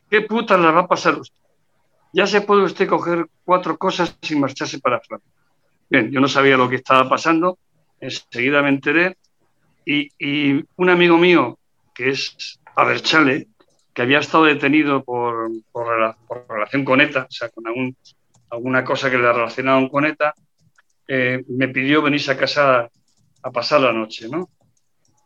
¿Qué 0.10 0.22
puta 0.22 0.58
le 0.58 0.72
va 0.72 0.82
a 0.82 0.88
pasar 0.88 1.20
usted? 1.20 1.36
Ya 2.14 2.26
se 2.26 2.42
puede 2.42 2.64
usted 2.64 2.88
coger 2.88 3.28
cuatro 3.46 3.78
cosas 3.78 4.18
sin 4.22 4.40
marcharse 4.40 4.80
para 4.80 5.00
Francia. 5.00 5.32
Bien, 5.90 6.10
yo 6.12 6.20
no 6.20 6.28
sabía 6.28 6.58
lo 6.58 6.68
que 6.68 6.78
estaba 6.78 7.08
pasando, 7.08 7.60
enseguida 8.00 8.62
me 8.64 8.70
enteré 8.70 9.18
y, 9.86 10.10
y 10.18 10.64
un 10.78 10.90
amigo 10.90 11.18
mío, 11.18 11.60
que 11.94 12.10
es 12.10 12.60
Aberchale, 12.76 13.48
que 13.94 14.02
había 14.02 14.20
estado 14.20 14.46
detenido 14.46 15.04
por, 15.04 15.50
por, 15.72 16.16
por 16.28 16.46
relación 16.50 16.84
con 16.86 17.02
ETA, 17.02 17.28
o 17.30 17.32
sea, 17.32 17.50
con 17.50 17.68
algún- 17.68 17.96
alguna 18.50 18.84
cosa 18.84 19.10
que 19.10 19.18
le 19.18 19.32
relacionaban 19.32 19.90
con 19.90 20.06
ETA, 20.06 20.34
eh, 21.08 21.44
me 21.48 21.68
pidió 21.70 22.02
venirse 22.02 22.32
a 22.32 22.38
casa 22.38 22.90
a 23.44 23.52
pasar 23.52 23.82
la 23.82 23.94
noche, 23.94 24.28
¿no? 24.30 24.50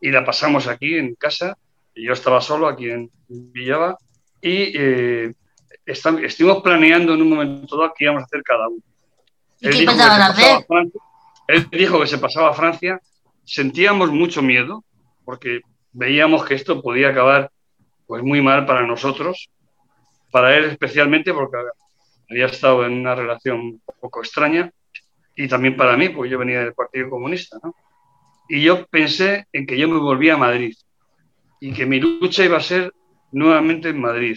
Y 0.00 0.10
la 0.10 0.24
pasamos 0.24 0.66
aquí 0.66 0.96
en 0.96 1.14
casa, 1.14 1.56
y 1.94 2.06
yo 2.06 2.12
estaba 2.12 2.40
solo 2.40 2.68
aquí 2.68 2.90
en 2.90 3.10
Villava, 3.28 3.96
y 4.40 4.72
eh, 4.76 5.34
estam- 5.86 6.22
estuvimos 6.24 6.62
planeando 6.62 7.14
en 7.14 7.22
un 7.22 7.30
momento 7.30 7.76
dado 7.76 7.92
qué 7.96 8.04
íbamos 8.04 8.22
a 8.22 8.26
hacer 8.26 8.42
cada 8.42 8.68
uno. 8.68 8.82
¿Y 9.60 9.68
Él 9.68 9.78
qué 9.78 9.86
pensaban 9.86 10.20
hacer? 10.22 10.56
a 10.56 10.62
Francia, 10.62 11.00
él 11.48 11.68
dijo 11.70 12.00
que 12.00 12.06
se 12.06 12.18
pasaba 12.18 12.50
a 12.50 12.54
Francia, 12.54 13.00
sentíamos 13.44 14.10
mucho 14.10 14.42
miedo, 14.42 14.84
porque 15.24 15.60
veíamos 15.92 16.44
que 16.44 16.54
esto 16.54 16.80
podía 16.82 17.08
acabar 17.10 17.50
pues 18.06 18.22
muy 18.22 18.40
mal 18.42 18.66
para 18.66 18.86
nosotros, 18.86 19.48
para 20.30 20.56
él 20.56 20.64
especialmente 20.64 21.32
porque 21.32 21.56
había 22.34 22.46
estado 22.46 22.84
en 22.84 22.92
una 22.92 23.14
relación 23.14 23.60
un 23.60 23.82
poco 24.00 24.20
extraña 24.20 24.70
y 25.36 25.48
también 25.48 25.76
para 25.76 25.96
mí, 25.96 26.08
porque 26.08 26.30
yo 26.30 26.38
venía 26.38 26.60
del 26.60 26.74
Partido 26.74 27.10
Comunista, 27.10 27.58
¿no? 27.62 27.74
Y 28.48 28.62
yo 28.62 28.86
pensé 28.86 29.46
en 29.52 29.66
que 29.66 29.78
yo 29.78 29.88
me 29.88 29.98
volvía 29.98 30.34
a 30.34 30.38
Madrid 30.38 30.74
y 31.60 31.72
que 31.72 31.86
mi 31.86 31.98
lucha 31.98 32.44
iba 32.44 32.58
a 32.58 32.60
ser 32.60 32.92
nuevamente 33.32 33.88
en 33.88 34.00
Madrid. 34.00 34.36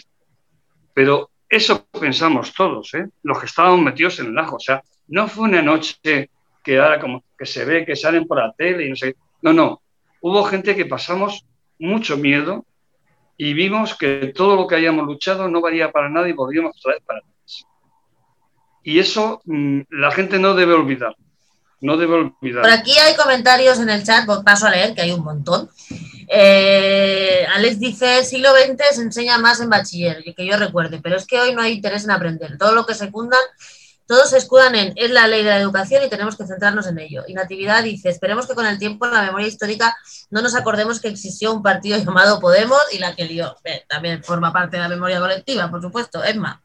Pero 0.94 1.30
eso 1.50 1.86
pensamos 1.88 2.54
todos, 2.54 2.94
¿eh? 2.94 3.10
los 3.24 3.40
que 3.40 3.48
estábamos 3.48 3.82
metidos 3.82 4.20
en 4.20 4.28
el 4.28 4.38
ajo. 4.38 4.56
O 4.56 4.60
sea, 4.60 4.82
no 5.08 5.28
fue 5.28 5.46
una 5.46 5.62
noche 5.62 6.30
que 6.64 6.80
ahora 6.80 7.00
como 7.00 7.24
que 7.38 7.46
se 7.46 7.66
ve 7.66 7.86
que 7.86 7.96
salen 7.96 8.26
por 8.26 8.38
la 8.38 8.54
tele 8.54 8.86
y 8.86 8.90
no 8.90 8.96
sé. 8.96 9.16
No, 9.42 9.54
no. 9.54 9.82
Hubo 10.22 10.44
gente 10.46 10.76
que 10.76 10.86
pasamos 10.86 11.46
mucho 11.80 12.18
miedo 12.18 12.66
y 13.38 13.54
vimos 13.54 13.96
que 13.96 14.32
todo 14.34 14.56
lo 14.56 14.68
que 14.68 14.76
hayamos 14.76 15.06
luchado 15.06 15.48
no 15.48 15.62
valía 15.62 15.92
para 15.92 16.10
nada 16.10 16.28
y 16.28 16.34
volvíamos 16.34 16.76
otra 16.78 16.94
vez 16.94 17.04
para 17.06 17.20
atrás. 17.20 17.37
Y 18.88 19.00
eso 19.00 19.42
mm, 19.44 19.82
la 19.90 20.12
gente 20.12 20.40
no 20.40 20.54
debe 20.54 20.72
olvidar. 20.72 21.14
No 21.82 21.98
debe 21.98 22.14
olvidar. 22.14 22.62
Por 22.62 22.72
aquí 22.72 22.98
hay 22.98 23.18
comentarios 23.18 23.80
en 23.80 23.90
el 23.90 24.06
chat, 24.06 24.26
pues 24.26 24.40
paso 24.46 24.66
a 24.66 24.70
leer, 24.70 24.96
que 24.96 25.02
hay 25.02 25.12
un 25.12 25.26
montón. 25.26 25.70
Eh, 26.30 27.46
Alex 27.54 27.80
dice, 27.82 28.24
siglo 28.24 28.52
XX 28.52 28.96
se 28.96 29.02
enseña 29.02 29.40
más 29.40 29.60
en 29.60 29.70
bachiller, 29.70 30.24
que 30.24 30.46
yo 30.46 30.56
recuerde, 30.56 31.02
pero 31.04 31.18
es 31.18 31.28
que 31.28 31.38
hoy 31.38 31.54
no 31.54 31.62
hay 31.62 31.74
interés 31.74 32.06
en 32.06 32.12
aprender. 32.12 32.58
Todo 32.58 32.74
lo 32.74 32.86
que 32.86 32.94
secundan 32.94 33.42
Todos 34.06 34.30
se 34.30 34.38
escudan 34.38 34.74
en 34.74 34.94
es 34.96 35.12
la 35.12 35.28
ley 35.28 35.44
de 35.44 35.50
la 35.50 35.60
educación 35.60 36.02
y 36.06 36.10
tenemos 36.10 36.38
que 36.38 36.48
centrarnos 36.48 36.88
en 36.88 36.98
ello. 36.98 37.26
Y 37.28 37.34
Natividad 37.34 37.84
dice, 37.84 38.08
esperemos 38.08 38.48
que 38.48 38.56
con 38.56 38.66
el 38.66 38.80
tiempo 38.80 39.06
en 39.06 39.12
la 39.12 39.24
memoria 39.24 39.48
histórica 39.48 39.98
no 40.30 40.42
nos 40.42 40.56
acordemos 40.56 41.02
que 41.02 41.10
existió 41.10 41.54
un 41.54 41.62
partido 41.62 41.98
llamado 42.06 42.40
Podemos 42.40 42.82
y 42.94 43.00
la 43.00 43.14
que 43.18 43.26
lió. 43.26 43.54
También 43.90 44.24
forma 44.24 44.54
parte 44.54 44.78
de 44.78 44.84
la 44.84 44.88
memoria 44.88 45.20
colectiva, 45.20 45.70
por 45.70 45.82
supuesto. 45.82 46.24
Emma. 46.24 46.64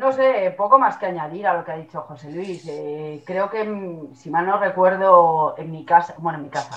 No 0.00 0.12
sé, 0.12 0.54
poco 0.56 0.78
más 0.78 0.96
que 0.96 1.04
añadir 1.04 1.46
a 1.46 1.52
lo 1.52 1.62
que 1.62 1.72
ha 1.72 1.76
dicho 1.76 2.00
José 2.00 2.32
Luis. 2.32 2.66
Eh, 2.66 3.22
creo 3.26 3.50
que, 3.50 3.64
mm, 3.64 4.14
si 4.14 4.30
mal 4.30 4.46
no 4.46 4.56
recuerdo, 4.56 5.54
en 5.58 5.70
mi 5.70 5.84
casa, 5.84 6.14
bueno, 6.16 6.38
en 6.38 6.44
mi 6.44 6.48
casa, 6.48 6.74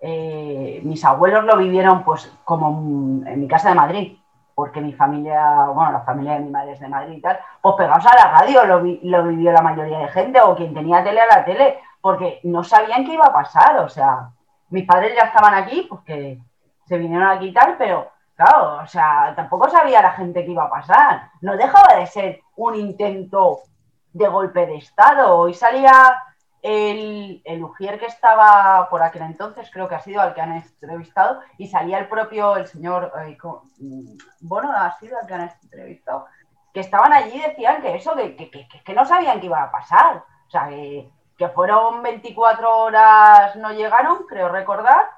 eh, 0.00 0.80
mis 0.82 1.04
abuelos 1.04 1.44
lo 1.44 1.56
vivieron 1.58 2.02
pues 2.02 2.28
como 2.42 3.24
en 3.24 3.40
mi 3.40 3.46
casa 3.46 3.68
de 3.68 3.76
Madrid, 3.76 4.18
porque 4.52 4.80
mi 4.80 4.92
familia, 4.92 5.66
bueno, 5.66 5.92
la 5.92 6.00
familia 6.00 6.32
de 6.34 6.40
mi 6.40 6.50
madre 6.50 6.72
es 6.72 6.80
de 6.80 6.88
Madrid 6.88 7.18
y 7.18 7.20
tal, 7.20 7.38
pues 7.62 7.76
pegados 7.76 8.04
a 8.04 8.16
la 8.16 8.32
radio 8.32 8.64
lo, 8.64 8.78
lo 8.80 9.28
vivió 9.28 9.52
la 9.52 9.62
mayoría 9.62 10.00
de 10.00 10.08
gente 10.08 10.40
o 10.40 10.56
quien 10.56 10.74
tenía 10.74 11.04
tele 11.04 11.20
a 11.20 11.36
la 11.36 11.44
tele, 11.44 11.78
porque 12.00 12.40
no 12.42 12.64
sabían 12.64 13.04
qué 13.04 13.14
iba 13.14 13.26
a 13.26 13.32
pasar, 13.32 13.78
o 13.78 13.88
sea, 13.88 14.30
mis 14.70 14.84
padres 14.84 15.14
ya 15.14 15.26
estaban 15.26 15.54
aquí, 15.54 15.86
pues 15.88 16.00
que 16.02 16.40
se 16.84 16.98
vinieron 16.98 17.28
aquí 17.28 17.46
y 17.46 17.52
tal, 17.52 17.76
pero 17.78 18.10
claro, 18.36 18.82
o 18.82 18.86
sea, 18.86 19.32
tampoco 19.34 19.68
sabía 19.68 20.02
la 20.02 20.12
gente 20.12 20.44
qué 20.44 20.52
iba 20.52 20.64
a 20.64 20.70
pasar, 20.70 21.30
no 21.40 21.56
dejaba 21.56 21.96
de 21.96 22.06
ser 22.06 22.40
un 22.56 22.74
intento 22.74 23.62
de 24.12 24.28
golpe 24.28 24.66
de 24.66 24.76
Estado, 24.76 25.36
hoy 25.36 25.54
salía 25.54 26.22
el, 26.62 27.42
el 27.44 27.62
Ujier 27.62 27.98
que 27.98 28.06
estaba 28.06 28.88
por 28.90 29.02
aquel 29.02 29.22
entonces, 29.22 29.70
creo 29.72 29.88
que 29.88 29.94
ha 29.94 30.00
sido 30.00 30.20
al 30.20 30.34
que 30.34 30.40
han 30.40 30.52
entrevistado, 30.52 31.40
y 31.58 31.68
salía 31.68 31.98
el 31.98 32.08
propio, 32.08 32.56
el 32.56 32.66
señor, 32.66 33.12
eh, 33.26 33.38
bueno, 34.40 34.72
ha 34.72 34.96
sido 34.98 35.18
al 35.18 35.26
que 35.26 35.34
han 35.34 35.50
entrevistado, 35.62 36.26
que 36.76 36.80
estaban 36.80 37.12
allí 37.12 37.38
y 37.38 37.40
decían 37.40 37.80
que 37.80 37.94
eso, 37.94 38.14
que, 38.14 38.36
que, 38.36 38.68
que, 38.84 38.94
no 38.94 39.06
sabían 39.06 39.40
qué 39.40 39.46
iba 39.46 39.62
a 39.62 39.70
pasar. 39.70 40.24
O 40.46 40.50
sea, 40.50 40.68
que, 40.68 41.10
que 41.38 41.48
fueron 41.48 42.02
24 42.02 42.78
horas, 42.78 43.56
no 43.56 43.72
llegaron, 43.72 44.26
creo 44.28 44.50
recordar, 44.50 45.08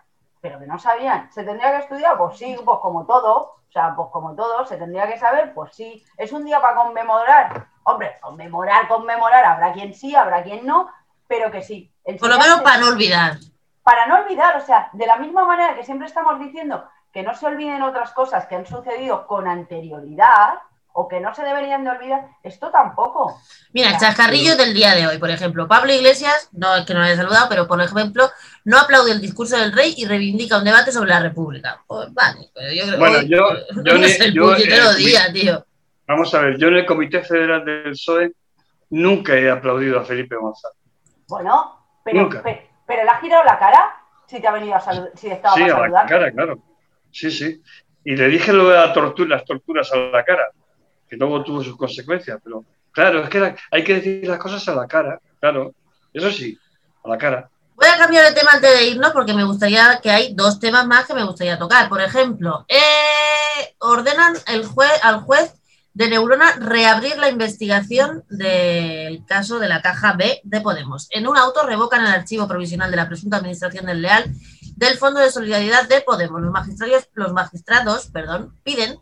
pero 0.40 0.58
que 0.58 0.66
no 0.66 0.78
sabían. 0.78 1.30
¿Se 1.32 1.44
tendría 1.44 1.72
que 1.72 1.84
estudiar? 1.84 2.16
Pues 2.16 2.38
sí, 2.38 2.56
pues 2.64 2.78
como 2.80 3.06
todo. 3.06 3.56
O 3.68 3.70
sea, 3.70 3.94
pues 3.94 4.08
como 4.10 4.34
todo, 4.34 4.64
se 4.64 4.76
tendría 4.76 5.06
que 5.06 5.18
saber, 5.18 5.52
pues 5.54 5.74
sí. 5.74 6.04
¿Es 6.16 6.32
un 6.32 6.44
día 6.44 6.60
para 6.60 6.76
conmemorar? 6.76 7.66
Hombre, 7.84 8.16
conmemorar, 8.20 8.88
conmemorar, 8.88 9.44
habrá 9.44 9.72
quien 9.72 9.92
sí, 9.94 10.14
habrá 10.14 10.42
quien 10.42 10.66
no, 10.66 10.90
pero 11.26 11.50
que 11.50 11.62
sí. 11.62 11.92
Por 12.18 12.30
lo 12.30 12.38
menos 12.38 12.62
para 12.62 12.78
no 12.78 12.88
olvidar. 12.88 13.36
Para 13.82 14.06
no 14.06 14.16
olvidar, 14.20 14.56
o 14.56 14.60
sea, 14.60 14.90
de 14.92 15.06
la 15.06 15.16
misma 15.16 15.44
manera 15.44 15.74
que 15.74 15.84
siempre 15.84 16.06
estamos 16.06 16.38
diciendo 16.38 16.84
que 17.12 17.22
no 17.22 17.34
se 17.34 17.46
olviden 17.46 17.82
otras 17.82 18.12
cosas 18.12 18.46
que 18.46 18.56
han 18.56 18.66
sucedido 18.66 19.26
con 19.26 19.48
anterioridad 19.48 20.60
o 21.00 21.06
que 21.06 21.20
no 21.20 21.32
se 21.32 21.44
deberían 21.44 21.84
de 21.84 21.90
olvidar, 21.90 22.26
esto 22.42 22.72
tampoco. 22.72 23.40
Mira, 23.72 23.90
el 23.90 23.98
chascarrillo 23.98 24.56
del 24.56 24.74
día 24.74 24.96
de 24.96 25.06
hoy, 25.06 25.18
por 25.18 25.30
ejemplo, 25.30 25.68
Pablo 25.68 25.92
Iglesias, 25.92 26.48
no 26.50 26.74
es 26.74 26.84
que 26.84 26.92
no 26.92 26.98
le 26.98 27.06
haya 27.06 27.16
saludado, 27.16 27.48
pero 27.48 27.68
por 27.68 27.80
ejemplo, 27.80 28.28
no 28.64 28.78
aplaude 28.78 29.12
el 29.12 29.20
discurso 29.20 29.56
del 29.56 29.72
rey 29.72 29.94
y 29.96 30.06
reivindica 30.06 30.58
un 30.58 30.64
debate 30.64 30.90
sobre 30.90 31.10
la 31.10 31.20
república. 31.20 31.80
Pues, 31.86 32.12
vale, 32.12 32.50
pero 32.52 32.72
yo 32.72 32.82
creo 32.82 32.98
bueno, 32.98 33.22
yo, 33.22 33.48
yo, 33.84 33.92
es 33.94 34.20
el 34.20 34.34
yo, 34.34 34.56
yo 34.56 34.94
día, 34.94 35.32
tío. 35.32 35.64
Vamos 36.08 36.34
a 36.34 36.40
ver, 36.40 36.58
yo 36.58 36.66
en 36.66 36.78
el 36.78 36.86
Comité 36.86 37.22
Federal 37.22 37.64
del 37.64 37.92
PSOE 37.92 38.32
nunca 38.90 39.36
he 39.36 39.48
aplaudido 39.48 40.00
a 40.00 40.04
Felipe 40.04 40.34
González. 40.34 40.78
Bueno, 41.28 41.86
pero, 42.02 42.28
pero, 42.88 43.04
le 43.04 43.08
ha 43.08 43.20
girado 43.20 43.44
la 43.44 43.56
cara 43.56 43.94
si 44.26 44.40
te 44.40 44.48
ha 44.48 44.52
venido 44.52 44.74
a 44.74 44.80
saludar, 44.80 45.12
si 45.14 45.28
estaba 45.28 45.54
sí, 45.54 45.62
a 45.62 45.68
saludar. 45.68 45.90
la 45.90 46.06
cara, 46.06 46.32
claro. 46.32 46.58
Sí, 47.12 47.30
sí. 47.30 47.62
Y 48.02 48.16
le 48.16 48.26
dije 48.26 48.52
lo 48.52 48.68
de 48.68 48.76
la 48.76 48.92
tortura, 48.92 49.36
las 49.36 49.44
torturas 49.44 49.92
a 49.92 49.96
la 49.96 50.24
cara, 50.24 50.48
que 51.08 51.16
luego 51.16 51.42
tuvo 51.42 51.62
sus 51.62 51.76
consecuencias, 51.76 52.38
pero 52.42 52.64
claro, 52.92 53.24
es 53.24 53.30
que 53.30 53.54
hay 53.70 53.84
que 53.84 53.94
decir 53.94 54.28
las 54.28 54.38
cosas 54.38 54.66
a 54.68 54.74
la 54.74 54.86
cara, 54.86 55.20
claro. 55.40 55.74
Eso 56.12 56.30
sí, 56.30 56.58
a 57.04 57.08
la 57.08 57.18
cara. 57.18 57.50
Voy 57.76 57.86
a 57.86 57.96
cambiar 57.96 58.26
de 58.26 58.34
tema 58.34 58.50
antes 58.54 58.76
de 58.76 58.88
irnos 58.88 59.12
porque 59.12 59.34
me 59.34 59.44
gustaría 59.44 60.00
que 60.02 60.10
hay 60.10 60.34
dos 60.34 60.58
temas 60.58 60.86
más 60.86 61.06
que 61.06 61.14
me 61.14 61.24
gustaría 61.24 61.58
tocar. 61.58 61.88
Por 61.88 62.00
ejemplo, 62.00 62.64
eh, 62.68 63.74
ordenan 63.78 64.34
el 64.48 64.66
juez, 64.66 64.90
al 65.02 65.20
juez 65.20 65.54
de 65.94 66.08
Neurona 66.08 66.52
reabrir 66.58 67.18
la 67.18 67.28
investigación 67.28 68.24
del 68.28 69.24
caso 69.26 69.58
de 69.58 69.68
la 69.68 69.80
caja 69.80 70.14
B 70.14 70.40
de 70.44 70.60
Podemos. 70.60 71.06
En 71.10 71.28
un 71.28 71.36
auto 71.36 71.66
revocan 71.66 72.02
el 72.02 72.12
archivo 72.12 72.48
provisional 72.48 72.90
de 72.90 72.96
la 72.96 73.08
presunta 73.08 73.36
administración 73.36 73.86
del 73.86 74.02
Leal 74.02 74.32
del 74.76 74.96
Fondo 74.96 75.20
de 75.20 75.30
Solidaridad 75.30 75.88
de 75.88 76.00
Podemos. 76.00 76.40
Los 76.40 76.52
magistrados, 76.52 77.08
los 77.14 77.32
magistrados 77.32 78.06
perdón, 78.06 78.54
piden 78.64 78.98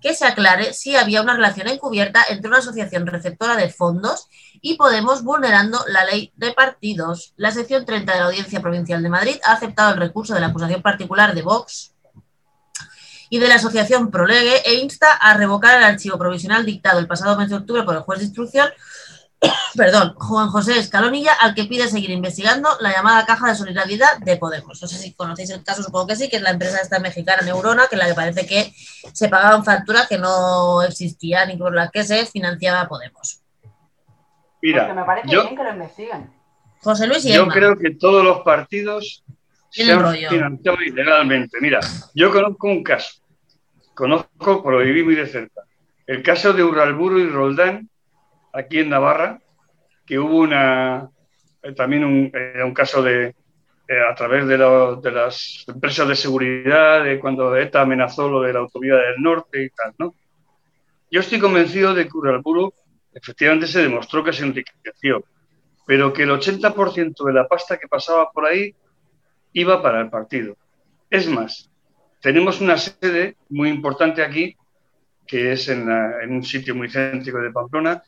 que 0.00 0.14
se 0.14 0.26
aclare 0.26 0.72
si 0.72 0.96
había 0.96 1.22
una 1.22 1.34
relación 1.34 1.68
encubierta 1.68 2.24
entre 2.28 2.48
una 2.48 2.58
asociación 2.58 3.06
receptora 3.06 3.56
de 3.56 3.68
fondos 3.68 4.28
y 4.62 4.74
Podemos 4.74 5.22
vulnerando 5.22 5.78
la 5.88 6.04
ley 6.04 6.32
de 6.36 6.52
partidos. 6.52 7.32
La 7.36 7.50
sección 7.50 7.84
30 7.84 8.12
de 8.12 8.18
la 8.18 8.26
Audiencia 8.26 8.60
Provincial 8.60 9.02
de 9.02 9.08
Madrid 9.08 9.36
ha 9.44 9.52
aceptado 9.52 9.94
el 9.94 10.00
recurso 10.00 10.34
de 10.34 10.40
la 10.40 10.48
acusación 10.48 10.82
particular 10.82 11.34
de 11.34 11.42
Vox 11.42 11.94
y 13.30 13.38
de 13.38 13.48
la 13.48 13.54
Asociación 13.54 14.10
Prolegue 14.10 14.62
e 14.66 14.74
insta 14.74 15.12
a 15.12 15.34
revocar 15.34 15.78
el 15.78 15.84
archivo 15.84 16.18
provisional 16.18 16.66
dictado 16.66 16.98
el 16.98 17.06
pasado 17.06 17.36
mes 17.38 17.48
de 17.48 17.56
octubre 17.56 17.84
por 17.84 17.94
el 17.94 18.02
juez 18.02 18.18
de 18.18 18.26
instrucción, 18.26 18.68
perdón, 19.76 20.14
Juan 20.16 20.48
José 20.48 20.78
Escalonilla, 20.78 21.32
al 21.40 21.54
que 21.54 21.64
pide 21.64 21.88
seguir 21.88 22.10
investigando 22.10 22.68
la 22.80 22.92
llamada 22.92 23.24
caja 23.24 23.48
de 23.48 23.54
solidaridad 23.54 24.18
de 24.18 24.36
Podemos. 24.36 24.80
No 24.80 24.88
sé 24.88 24.96
si 24.98 25.14
conocéis 25.14 25.50
el 25.50 25.64
caso, 25.64 25.82
supongo 25.82 26.08
que 26.08 26.16
sí, 26.16 26.28
que 26.28 26.36
es 26.36 26.42
la 26.42 26.50
empresa 26.50 26.80
esta 26.80 26.98
mexicana 26.98 27.42
Neurona, 27.42 27.86
que 27.88 27.96
es 27.96 27.98
la 27.98 28.08
que 28.08 28.14
parece 28.14 28.46
que 28.46 28.72
se 29.12 29.28
pagaban 29.28 29.64
facturas 29.64 30.06
que 30.08 30.18
no 30.18 30.82
existían 30.82 31.50
y 31.50 31.56
por 31.56 31.74
las 31.74 31.90
que 31.90 32.04
se 32.04 32.26
financiaba 32.26 32.88
Podemos. 32.88 33.42
Mira, 34.62 34.86
Porque 34.86 35.00
me 35.00 35.06
parece 35.06 35.28
bien 35.28 35.56
que 35.56 35.64
lo 35.64 35.70
investiguen. 35.70 36.30
José 36.82 37.06
Luis 37.06 37.24
y 37.24 37.32
Yo 37.32 37.48
creo 37.48 37.76
que 37.76 37.94
todos 37.94 38.24
los 38.24 38.40
partidos 38.40 39.24
se 39.70 39.90
han 39.90 40.14
financiado 40.14 40.82
ilegalmente. 40.82 41.58
Mira, 41.60 41.80
yo 42.14 42.30
conozco 42.30 42.66
un 42.66 42.82
caso 42.82 43.20
conozco, 44.00 44.62
por 44.62 44.72
lo 44.72 44.78
viví 44.78 45.02
muy 45.02 45.14
de 45.14 45.26
cerca. 45.26 45.62
El 46.06 46.22
caso 46.22 46.54
de 46.54 46.64
Urralburu 46.64 47.18
y 47.18 47.28
Roldán, 47.28 47.90
aquí 48.52 48.80
en 48.80 48.90
Navarra, 48.90 49.40
que 50.06 50.18
hubo 50.18 50.38
una, 50.38 51.10
eh, 51.62 51.72
también 51.72 52.04
un, 52.04 52.30
eh, 52.34 52.62
un 52.64 52.74
caso 52.74 53.02
de, 53.02 53.34
eh, 53.88 54.00
a 54.08 54.14
través 54.14 54.46
de, 54.46 54.56
de, 54.56 55.10
las 55.10 55.64
empresas 55.68 56.08
de 56.08 56.16
seguridad, 56.16 57.04
de 57.04 57.18
cuando 57.18 57.56
ETA 57.56 57.82
amenazó 57.82 58.28
lo 58.28 58.40
de 58.42 58.52
la 58.52 58.60
autovía 58.60 58.94
del 58.94 59.20
norte 59.20 59.64
y 59.64 59.70
tal, 59.70 59.94
¿no? 59.98 60.14
Yo 61.10 61.20
estoy 61.20 61.40
convencido 61.40 61.92
de 61.92 62.06
que 62.06 62.16
Urralburu 62.16 62.72
efectivamente 63.12 63.66
se 63.66 63.82
demostró 63.82 64.22
que 64.22 64.32
se 64.32 64.44
enriqueció, 64.44 65.24
pero 65.86 66.12
que 66.12 66.22
el 66.22 66.30
80% 66.30 67.24
de 67.24 67.32
la 67.32 67.48
pasta 67.48 67.78
que 67.78 67.88
pasaba 67.88 68.30
por 68.30 68.46
ahí 68.46 68.74
iba 69.52 69.82
para 69.82 70.00
el 70.00 70.08
partido. 70.08 70.56
Es 71.10 71.26
más, 71.28 71.68
tenemos 72.20 72.60
una 72.60 72.76
sede 72.76 73.36
muy 73.48 73.70
importante 73.70 74.22
aquí, 74.22 74.56
que 75.26 75.52
es 75.52 75.68
en, 75.68 75.88
un 75.88 76.44
sitio 76.44 76.74
muy 76.74 76.88
céntrico 76.88 77.38
de 77.38 77.50
Pamplona, 77.50 78.02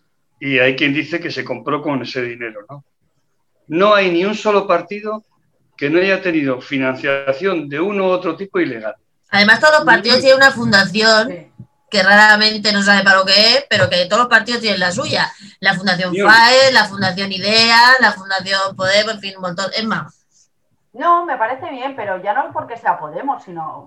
y 0.45 0.59
hay 0.59 0.75
quien 0.75 0.93
dice 0.93 1.21
que 1.21 1.31
se 1.31 1.45
compró 1.45 1.81
con 1.81 2.03
ese 2.03 2.21
dinero. 2.21 2.63
¿no? 2.69 2.85
no 3.69 3.95
hay 3.95 4.11
ni 4.11 4.25
un 4.25 4.35
solo 4.35 4.67
partido 4.67 5.23
que 5.77 5.89
no 5.89 6.01
haya 6.01 6.21
tenido 6.21 6.61
financiación 6.61 7.69
de 7.69 7.81
uno 7.81 8.07
u 8.07 8.09
otro 8.09 8.35
tipo 8.35 8.59
ilegal. 8.59 8.97
Además, 9.31 9.61
todos 9.61 9.75
los 9.77 9.85
partidos 9.85 10.19
tienen 10.19 10.39
una 10.39 10.51
fundación 10.51 11.53
que 11.89 12.03
raramente 12.03 12.73
no 12.73 12.83
sabe 12.83 13.05
para 13.05 13.19
lo 13.19 13.25
que 13.25 13.33
es, 13.33 13.67
pero 13.71 13.89
que 13.89 14.07
todos 14.07 14.23
los 14.23 14.29
partidos 14.29 14.61
tienen 14.61 14.81
la 14.81 14.91
suya. 14.91 15.31
La 15.61 15.75
Fundación 15.75 16.13
FAE, 16.13 16.73
la 16.73 16.87
Fundación 16.87 17.31
IDEA, 17.31 17.95
la 18.01 18.13
Fundación 18.13 18.75
Podemos, 18.77 19.15
en 19.15 19.21
fin, 19.21 19.37
un 19.37 19.43
montón. 19.43 19.71
Es 19.77 19.85
más, 19.85 20.27
no, 20.93 21.25
me 21.25 21.37
parece 21.37 21.71
bien, 21.71 21.95
pero 21.95 22.21
ya 22.21 22.35
no 22.35 22.53
porque 22.53 22.77
sea 22.77 22.99
Podemos, 22.99 23.45
sino 23.45 23.87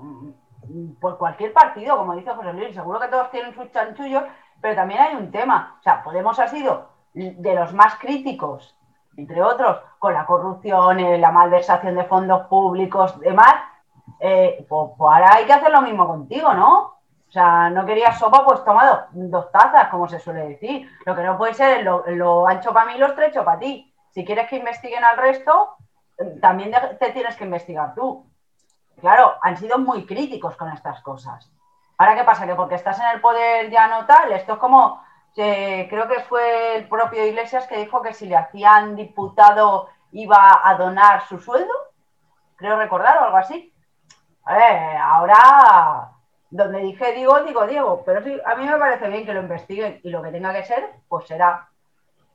mm, 0.68 0.94
por 1.02 1.18
cualquier 1.18 1.52
partido, 1.52 1.98
como 1.98 2.16
dice 2.16 2.32
José 2.32 2.54
Luis. 2.54 2.74
Seguro 2.74 3.00
que 3.02 3.10
todos 3.10 3.30
tienen 3.30 3.54
sus 3.54 3.70
chanchullos, 3.72 4.24
pero 4.66 4.78
también 4.78 5.00
hay 5.00 5.14
un 5.14 5.30
tema. 5.30 5.76
O 5.80 5.84
sea, 5.84 6.04
Podemos 6.04 6.40
ha 6.40 6.48
sido 6.48 6.90
de 7.14 7.54
los 7.54 7.72
más 7.72 8.00
críticos, 8.00 8.76
entre 9.16 9.44
otros, 9.44 9.78
con 10.00 10.12
la 10.16 10.26
corrupción, 10.26 11.00
eh, 11.00 11.20
la 11.20 11.32
malversación 11.32 11.94
de 11.94 12.06
fondos 12.06 12.48
públicos, 12.48 13.20
demás. 13.20 13.54
Pues, 14.18 14.92
ahora 14.98 15.36
hay 15.36 15.46
que 15.46 15.54
hacer 15.54 15.72
lo 15.72 15.84
mismo 15.84 16.08
contigo, 16.08 16.52
¿no? 16.56 16.80
O 17.28 17.32
sea, 17.32 17.70
no 17.70 17.86
querías 17.86 18.18
sopa, 18.18 18.44
pues 18.44 18.66
toma 18.66 19.08
dos, 19.14 19.52
tazas, 19.52 19.90
como 19.90 20.08
se 20.08 20.18
suele 20.18 20.48
decir. 20.50 20.90
Lo 21.06 21.16
que 21.16 21.22
no 21.22 21.38
puede 21.38 21.54
ser 21.54 21.82
es 21.82 21.86
lo, 21.86 22.48
ancho 22.48 22.74
para 22.74 22.92
mí, 22.92 22.98
lo 22.98 23.06
estrecho 23.06 23.46
para 23.46 23.60
ti. 23.60 23.94
Si 24.10 24.26
quieres 24.26 24.50
que 24.50 24.58
investiguen 24.58 25.04
al 25.04 25.18
resto, 25.18 25.76
también 26.42 26.72
te 27.00 27.12
tienes 27.12 27.36
que 27.36 27.44
investigar 27.44 27.94
tú. 27.94 28.26
Claro, 29.00 29.36
han 29.44 29.58
sido 29.58 29.78
muy 29.78 30.08
críticos 30.08 30.58
con 30.58 30.70
estas 30.70 31.04
cosas. 31.04 31.52
Ahora, 31.98 32.16
¿qué 32.16 32.24
pasa? 32.24 32.46
Que 32.46 32.56
porque 32.56 32.76
estás 32.76 33.00
en 33.00 33.08
el 33.08 33.22
poder 33.22 33.70
ya 33.70 33.88
no 33.88 34.06
tal, 34.06 34.32
esto 34.32 34.54
es 34.54 34.60
como, 34.60 35.04
que 35.36 35.88
creo 35.90 36.08
que 36.08 36.22
fue 36.22 36.78
el 36.78 36.88
propio 36.88 37.26
Iglesias 37.26 37.68
que 37.68 37.78
dijo 37.78 38.02
que 38.02 38.14
si 38.14 38.26
le 38.26 38.38
hacían 38.38 38.96
diputado 38.96 39.90
iba 40.14 40.62
a 40.64 40.76
donar 40.76 41.28
su 41.28 41.40
sueldo, 41.40 41.74
creo 42.56 42.78
recordar 42.78 43.18
o 43.18 43.26
algo 43.26 43.38
así. 43.38 43.72
A 44.46 44.56
ver, 44.56 44.98
ahora 44.98 46.12
donde 46.50 46.80
dije 46.80 47.12
digo, 47.14 47.42
digo 47.42 47.68
Diego, 47.68 48.04
pero 48.06 48.24
sí, 48.24 48.40
a 48.46 48.56
mí 48.56 48.66
me 48.66 48.78
parece 48.78 49.10
bien 49.10 49.26
que 49.26 49.34
lo 49.34 49.42
investiguen 49.42 50.00
y 50.04 50.10
lo 50.10 50.22
que 50.22 50.32
tenga 50.32 50.54
que 50.54 50.64
ser, 50.64 50.90
pues 51.10 51.28
será. 51.28 51.68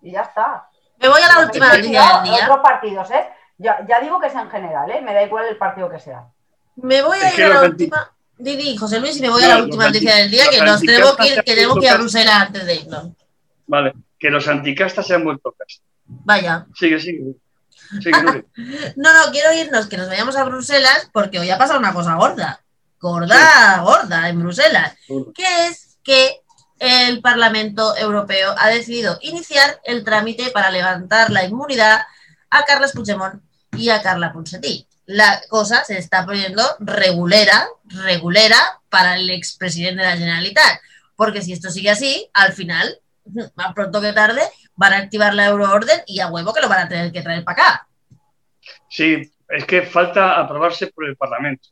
Y 0.03 0.13
ya 0.13 0.23
está. 0.23 0.69
Me 0.99 1.09
voy 1.09 1.23
a 1.23 1.35
la 1.35 1.47
última 1.47 1.69
noticia 1.69 2.21
del 2.23 2.23
día. 2.25 2.45
Otros 2.45 2.59
partidos, 2.61 3.11
¿eh? 3.11 3.33
Ya, 3.57 3.85
ya, 3.87 4.01
digo 4.01 4.21
que 4.21 4.27
es 4.27 4.35
en 4.35 4.51
general, 4.51 4.91
¿eh? 4.91 5.01
Me 5.01 5.15
da 5.15 5.23
igual 5.23 5.47
el 5.47 5.57
partido 5.57 5.89
que 5.89 5.99
sea. 5.99 6.25
Me 6.77 7.03
voy 7.03 7.19
a 7.19 7.35
ir 7.35 7.45
a 7.45 7.49
la 7.49 7.61
última. 7.63 8.13
Didi, 8.41 8.77
José 8.77 9.01
Luis, 9.01 9.17
y 9.17 9.21
me 9.21 9.29
voy 9.29 9.43
a 9.43 9.49
la 9.49 9.63
última 9.63 9.87
noticia 9.87 10.17
del 10.17 10.31
día, 10.31 10.45
que 10.51 10.61
nos 10.61 10.81
tenemos 10.81 11.17
que 11.17 11.29
ir, 11.29 11.35
que 11.43 11.55
tenemos 11.55 11.79
que 11.79 11.87
ir 11.87 11.91
a 11.91 11.97
Bruselas 11.97 12.35
antes 12.35 12.67
de 12.67 12.75
irnos. 12.75 13.09
Vale, 13.67 13.93
que 14.19 14.31
los 14.31 14.49
anticastas 14.49 15.07
se 15.07 15.15
han 15.15 15.25
vuelto 15.25 15.53
castas. 15.53 15.83
Vaya. 16.07 16.67
Sigue, 16.75 16.99
sigue. 16.99 17.35
no, 18.97 19.13
no, 19.13 19.33
quiero 19.33 19.53
irnos, 19.53 19.87
que 19.87 19.97
nos 19.97 20.09
vayamos 20.09 20.37
a 20.37 20.45
Bruselas, 20.45 21.11
porque 21.13 21.39
hoy 21.39 21.51
ha 21.51 21.59
pasado 21.59 21.79
una 21.79 21.93
cosa 21.93 22.15
gorda. 22.15 22.61
Gorda, 23.01 23.81
gorda 23.81 24.29
en 24.29 24.41
Bruselas. 24.41 24.95
Que 25.35 25.67
es 25.67 25.99
que 26.03 26.41
el 26.79 27.21
Parlamento 27.21 27.97
Europeo 27.97 28.55
ha 28.59 28.69
decidido 28.69 29.19
iniciar 29.23 29.81
el 29.85 30.05
trámite 30.05 30.51
para 30.51 30.71
levantar 30.71 31.31
la 31.31 31.45
inmunidad 31.45 32.01
a 32.51 32.65
Carles 32.65 32.93
Puigdemont 32.93 33.43
y 33.77 33.91
a 33.91 34.03
Carla 34.03 34.33
Ponsatí. 34.33 34.87
La 35.13 35.41
cosa 35.49 35.85
se 35.85 35.99
está 35.99 36.25
poniendo 36.25 36.63
regulera, 36.79 37.67
regulera 38.05 38.57
para 38.89 39.17
el 39.17 39.29
expresidente 39.31 40.03
de 40.03 40.09
la 40.09 40.17
Generalitat. 40.17 40.81
Porque 41.17 41.43
si 41.43 41.53
esto 41.53 41.69
sigue 41.69 41.91
así, 41.91 42.31
al 42.33 42.53
final, 42.53 43.01
más 43.57 43.75
pronto 43.75 44.01
que 44.01 44.13
tarde, 44.13 44.43
van 44.77 44.93
a 44.93 44.99
activar 44.99 45.35
la 45.35 45.47
euroorden 45.47 46.01
y 46.07 46.21
a 46.21 46.29
huevo 46.29 46.55
que 46.55 46.61
lo 46.61 46.69
van 46.69 46.87
a 46.87 46.89
tener 46.89 47.11
que 47.11 47.23
traer 47.23 47.43
para 47.43 47.61
acá. 47.61 47.89
Sí, 48.89 49.29
es 49.49 49.65
que 49.65 49.83
falta 49.83 50.39
aprobarse 50.39 50.87
por 50.87 51.05
el 51.05 51.17
Parlamento 51.17 51.71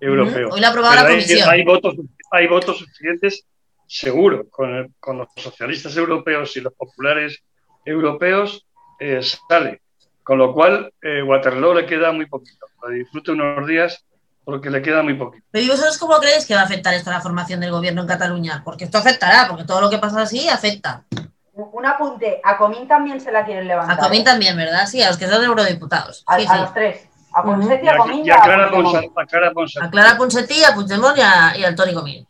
Europeo. 0.00 0.48
Hoy 0.50 0.60
lo 0.60 0.66
ha 0.66 0.70
aprobado 0.70 0.94
la 0.94 1.06
Comisión. 1.08 1.46
Hay, 1.46 1.64
votos, 1.64 1.94
hay 2.30 2.46
votos 2.46 2.78
suficientes, 2.78 3.44
seguro, 3.86 4.48
con, 4.48 4.94
los 5.18 5.28
socialistas 5.36 5.94
europeos 5.94 6.56
y 6.56 6.62
los 6.62 6.72
populares 6.72 7.44
europeos 7.84 8.66
eh, 8.98 9.20
sale. 9.22 9.82
Con 10.28 10.36
lo 10.36 10.52
cual, 10.52 10.92
eh, 11.00 11.22
Waterloo 11.22 11.72
le 11.72 11.86
queda 11.86 12.12
muy 12.12 12.26
poquito. 12.26 12.66
Lo 12.82 12.90
disfrute 12.90 13.30
unos 13.30 13.66
días 13.66 14.04
porque 14.44 14.68
le 14.68 14.82
queda 14.82 15.02
muy 15.02 15.14
poquito. 15.14 15.42
Pero 15.50 15.64
¿y 15.64 15.68
vosotros 15.70 15.96
cómo 15.96 16.18
creéis 16.18 16.44
que 16.44 16.54
va 16.54 16.60
a 16.60 16.64
afectar 16.64 16.92
esto 16.92 17.08
a 17.08 17.14
la 17.14 17.22
formación 17.22 17.60
del 17.60 17.70
gobierno 17.70 18.02
en 18.02 18.08
Cataluña? 18.08 18.60
Porque 18.62 18.84
esto 18.84 18.98
afectará, 18.98 19.48
porque 19.48 19.64
todo 19.64 19.80
lo 19.80 19.88
que 19.88 19.96
pasa 19.96 20.20
así 20.20 20.46
afecta. 20.50 21.04
Un 21.54 21.86
apunte, 21.86 22.42
a 22.44 22.58
Comín 22.58 22.86
también 22.86 23.22
se 23.22 23.32
la 23.32 23.42
quieren 23.46 23.66
levantar. 23.66 23.98
A 23.98 24.02
Comín 24.02 24.22
también, 24.22 24.54
¿verdad? 24.54 24.84
Sí, 24.84 25.00
a 25.00 25.08
los 25.08 25.16
que 25.16 25.26
son 25.26 25.42
eurodiputados. 25.42 26.24
A, 26.26 26.38
sí, 26.38 26.44
a 26.46 26.58
los 26.58 26.74
tres. 26.74 27.08
A 27.32 27.42
Ponseti, 27.42 27.88
a 27.88 27.96
Comín 27.96 28.26
y 28.26 28.30
a, 28.30 28.42
Clara 28.42 28.70
Ponseti. 28.70 29.10
A 29.16 29.24
Clara 29.24 29.52
Ponseti, 29.52 29.86
a, 29.86 29.90
Clara 29.90 30.18
Ponseti, 30.18 30.62
a 30.62 30.74
Puigdemont 30.74 31.16
y, 31.16 31.20
a, 31.22 31.56
y 31.56 31.64
al 31.64 31.74
Toni 31.74 31.94
Comín. 31.94 32.27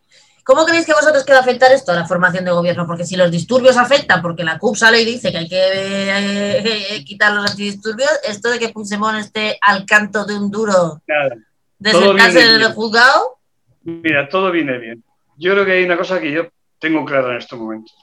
¿Cómo 0.48 0.64
creéis 0.64 0.86
que 0.86 0.94
vosotros 0.94 1.26
que 1.26 1.32
va 1.32 1.38
a 1.38 1.42
afectar 1.42 1.70
esto 1.72 1.92
a 1.92 1.94
la 1.94 2.06
formación 2.06 2.46
de 2.46 2.52
gobierno? 2.52 2.86
Porque 2.86 3.04
si 3.04 3.16
los 3.16 3.30
disturbios 3.30 3.76
afectan, 3.76 4.22
porque 4.22 4.44
la 4.44 4.58
CUP 4.58 4.76
sale 4.76 5.02
y 5.02 5.04
dice 5.04 5.30
que 5.30 5.36
hay 5.36 5.48
que 5.48 5.56
eh, 5.56 6.94
eh, 6.96 7.04
quitar 7.04 7.34
los 7.34 7.50
antidisturbios, 7.50 8.08
esto 8.26 8.48
de 8.48 8.58
que 8.58 8.70
Puigdemont 8.70 9.18
esté 9.18 9.58
al 9.60 9.84
canto 9.84 10.24
de 10.24 10.38
un 10.38 10.50
duro 10.50 11.02
Nada. 11.06 11.36
de 11.78 11.92
sentarse 11.92 12.40
en 12.40 12.62
el 12.62 12.72
juzgado. 12.72 13.38
Mira, 13.82 14.26
todo 14.30 14.50
viene 14.50 14.78
bien. 14.78 15.04
Yo 15.36 15.52
creo 15.52 15.66
que 15.66 15.72
hay 15.72 15.84
una 15.84 15.98
cosa 15.98 16.18
que 16.18 16.32
yo 16.32 16.48
tengo 16.78 17.04
clara 17.04 17.32
en 17.32 17.38
estos 17.38 17.58
momentos 17.58 17.94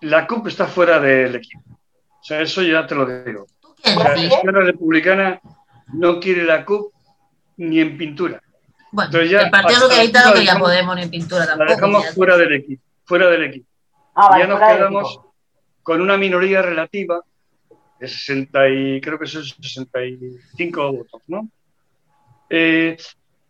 la 0.00 0.26
CUP 0.26 0.46
está 0.46 0.66
fuera 0.66 0.98
del 0.98 1.36
equipo. 1.36 1.62
O 1.68 2.24
sea, 2.24 2.40
eso 2.40 2.62
ya 2.62 2.86
te 2.86 2.94
lo 2.94 3.06
digo. 3.24 3.46
La 3.84 4.16
izquierda 4.16 4.60
republicana 4.60 5.40
no 5.92 6.20
quiere 6.20 6.44
la 6.44 6.64
CUP 6.64 6.92
ni 7.56 7.80
en 7.80 7.96
pintura. 7.96 8.42
Bueno, 8.92 9.22
ya, 9.22 9.42
el 9.42 9.50
Partido 9.50 9.80
Socialista 9.80 10.24
no 10.26 10.34
quería 10.34 10.58
Podemos 10.58 10.96
ni 10.96 11.02
en 11.02 11.10
pintura 11.10 11.46
tampoco. 11.46 11.64
La 11.64 11.74
dejamos 11.74 12.14
fuera 12.14 12.36
del 12.36 12.52
equipo. 12.54 12.82
Fuera 13.04 13.30
del 13.30 13.44
equipo. 13.44 13.66
Ah, 14.14 14.36
ya 14.38 14.46
nos 14.46 14.58
quedamos 14.58 15.20
con 15.82 16.00
una 16.00 16.16
minoría 16.16 16.62
relativa 16.62 17.22
de 17.98 18.08
60 18.08 18.68
y 18.68 19.00
creo 19.00 19.18
que 19.18 19.26
son 19.26 19.44
65 19.44 20.92
votos, 20.92 21.22
¿no? 21.28 21.48
Eh, 22.48 22.96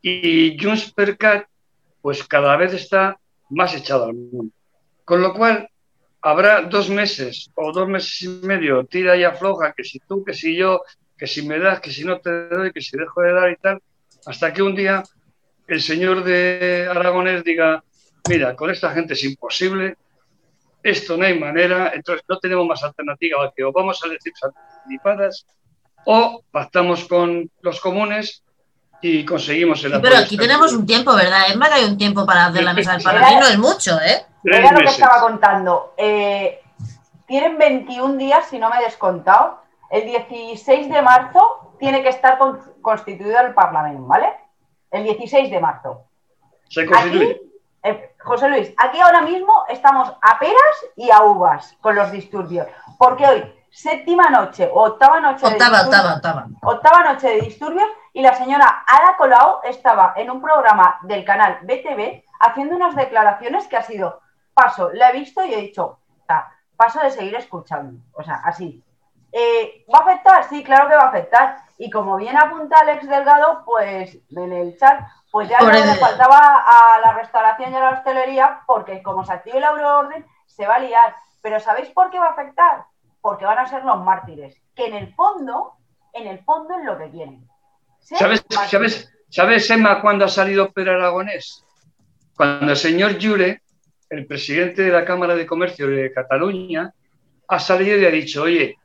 y 0.03 0.57
Junts 0.63 0.93
per 0.93 1.17
Cat, 1.17 1.47
pues 2.03 2.25
cada 2.25 2.57
vez 2.57 2.75
está 2.75 3.19
más 3.51 3.75
echado 3.75 4.07
al 4.07 4.15
mundo. 4.15 4.53
Con 5.05 5.23
lo 5.23 5.33
cual, 5.35 5.69
habrá 6.23 6.63
dos 6.63 6.91
meses 6.91 7.51
o 7.55 7.73
dos 7.73 7.89
meses 7.89 8.23
y 8.23 8.29
medio, 8.47 8.85
tira 8.85 9.17
y 9.17 9.25
afloja, 9.25 9.73
que 9.73 9.85
si 9.85 9.99
tú, 10.01 10.25
que 10.25 10.35
si 10.35 10.57
yo, 10.57 10.83
que 11.17 11.27
si 11.27 11.47
me 11.47 11.59
das, 11.59 11.81
que 11.81 11.91
si 11.91 12.05
no 12.05 12.21
te 12.21 12.49
doy, 12.49 12.73
que 12.73 12.81
si 12.81 12.97
dejo 12.97 13.23
de 13.23 13.33
dar 13.33 13.51
y 13.51 13.57
tal, 13.57 13.83
hasta 14.27 14.53
que 14.53 14.63
un 14.63 14.75
día 14.75 15.03
el 15.71 15.81
señor 15.81 16.25
de 16.25 16.89
Aragonés 16.91 17.45
diga, 17.45 17.85
mira, 18.29 18.57
con 18.57 18.71
esta 18.71 18.91
gente 18.91 19.15
es 19.15 19.23
imposible, 19.23 19.97
esto 20.83 21.17
no 21.17 21.25
hay 21.25 21.39
manera, 21.39 21.93
entonces 21.95 22.25
no 22.29 22.39
tenemos 22.41 22.67
más 22.67 22.83
alternativa 22.83 23.53
que 23.55 23.63
o 23.63 23.71
vamos 23.71 24.01
a 24.05 24.09
decir 24.09 24.33
anticipadas 24.43 25.47
o 26.07 26.43
pactamos 26.51 27.05
con 27.05 27.49
los 27.61 27.81
comunes 27.81 28.43
y 29.01 29.25
conseguimos 29.25 29.85
el 29.85 30.01
Pero 30.01 30.17
aquí 30.17 30.37
tenemos 30.37 30.73
un 30.73 30.85
tiempo, 30.85 31.15
¿verdad, 31.15 31.53
Emma? 31.53 31.69
hay 31.71 31.85
un 31.85 31.97
tiempo 31.97 32.27
para 32.27 32.47
hacer 32.47 32.65
la 32.65 32.75
mesa 32.75 32.95
del 32.95 33.05
Parlamento, 33.05 33.41
no 33.41 33.47
es 33.47 33.59
mucho, 33.59 34.01
¿eh? 34.01 34.27
Era 34.43 34.73
lo 34.73 34.79
que 34.81 34.87
estaba 34.87 35.21
contando. 35.21 35.95
Eh, 35.97 36.61
tienen 37.29 37.59
21 37.59 38.17
días, 38.17 38.47
si 38.51 38.59
no 38.59 38.71
me 38.71 38.79
he 38.79 38.85
descontado. 38.85 39.61
El 39.89 40.05
16 40.07 40.89
de 40.89 41.03
marzo 41.03 41.75
tiene 41.79 42.03
que 42.03 42.09
estar 42.09 42.39
constituido 42.83 43.39
el 43.41 43.55
Parlamento, 43.55 44.03
¿vale? 44.07 44.35
El 44.91 45.05
16 45.05 45.51
de 45.51 45.61
marzo. 45.61 46.05
Se 46.69 46.87
constituye. 46.87 47.41
Eh, 47.83 48.15
José 48.19 48.49
Luis, 48.49 48.75
aquí 48.77 49.01
ahora 49.01 49.23
mismo 49.23 49.65
estamos 49.69 50.13
a 50.21 50.39
peras 50.39 50.87
y 50.97 51.11
a 51.11 51.23
uvas 51.23 51.77
con 51.81 51.95
los 51.95 52.13
disturbios. 52.13 52.67
Porque 52.99 53.27
hoy, 53.27 53.55
séptima 53.71 54.29
noche 54.29 54.69
o 54.71 54.83
octava 54.83 55.21
noche 55.21 55.47
de 55.47 55.55
disturbios, 55.55 55.87
octava, 55.87 56.15
octava. 56.15 56.49
octava 56.63 57.13
noche 57.13 57.29
de 57.29 57.41
disturbios 57.41 57.89
y 58.13 58.21
la 58.21 58.35
señora 58.35 58.85
Ada 58.87 59.17
Colau 59.17 59.61
estaba 59.65 60.13
en 60.17 60.31
un 60.31 60.43
programa 60.43 60.99
del 61.03 61.25
canal 61.25 61.61
BTV 61.63 62.23
haciendo 62.41 62.77
unas 62.77 62.95
declaraciones 62.97 63.67
que 63.69 63.77
ha 63.77 63.83
sido 63.83 64.21
paso, 64.53 64.91
la 64.93 65.11
he 65.11 65.13
visto 65.13 65.45
y 65.45 65.55
he 65.55 65.61
dicho, 65.61 66.01
paso 66.77 67.01
de 67.01 67.11
seguir 67.11 67.35
escuchando. 67.37 68.01
O 68.13 68.23
sea, 68.23 68.41
así. 68.45 68.83
Eh, 69.33 69.85
¿Va 69.93 69.99
a 69.99 70.03
afectar? 70.03 70.49
Sí, 70.49 70.65
claro 70.65 70.89
que 70.89 70.97
va 70.97 71.03
a 71.03 71.09
afectar. 71.09 71.59
Y 71.83 71.89
como 71.89 72.19
bien 72.19 72.37
apunta 72.37 72.77
Alex 72.79 73.09
Delgado, 73.09 73.63
pues 73.65 74.19
en 74.37 74.53
el 74.53 74.77
chat, 74.77 75.01
pues 75.31 75.49
ya 75.49 75.61
no 75.61 75.71
le 75.71 75.95
faltaba 75.95 76.37
a 76.37 77.01
la 77.01 77.15
restauración 77.15 77.73
y 77.73 77.77
a 77.77 77.81
la 77.81 77.91
hostelería, 77.93 78.61
porque 78.67 79.03
como 79.03 79.25
se 79.25 79.33
active 79.33 79.61
la 79.61 79.71
euroorden, 79.71 80.27
se 80.45 80.67
va 80.67 80.75
a 80.75 80.81
liar. 80.81 81.17
Pero 81.41 81.59
¿sabéis 81.59 81.89
por 81.89 82.11
qué 82.11 82.19
va 82.19 82.27
a 82.27 82.33
afectar? 82.33 82.85
Porque 83.23 83.47
van 83.47 83.61
a 83.61 83.67
ser 83.67 83.83
los 83.83 83.99
mártires, 84.05 84.61
que 84.77 84.89
en 84.89 84.95
el 84.95 85.15
fondo, 85.15 85.73
en 86.13 86.27
el 86.27 86.45
fondo 86.45 86.79
es 86.79 86.85
lo 86.85 86.99
que 86.99 87.11
quieren. 87.13 87.49
¿Sabes, 87.99 88.45
¿sabes, 88.69 89.11
¿Sabes, 89.31 89.71
Emma, 89.71 90.03
cuándo 90.03 90.27
ha 90.27 90.29
salido 90.29 90.71
Pedro 90.73 90.93
Aragonés? 90.93 91.65
Cuando 92.37 92.73
el 92.73 92.77
señor 92.77 93.17
Jure 93.19 93.63
el 94.11 94.27
presidente 94.27 94.83
de 94.83 94.93
la 94.93 95.07
Cámara 95.07 95.35
de 95.35 95.47
Comercio 95.47 95.89
de 95.89 96.13
Cataluña 96.13 96.93
ha 97.49 97.59
salido 97.59 97.97
y 97.97 98.05
ha 98.05 98.11
dicho, 98.11 98.43
oye, 98.43 98.77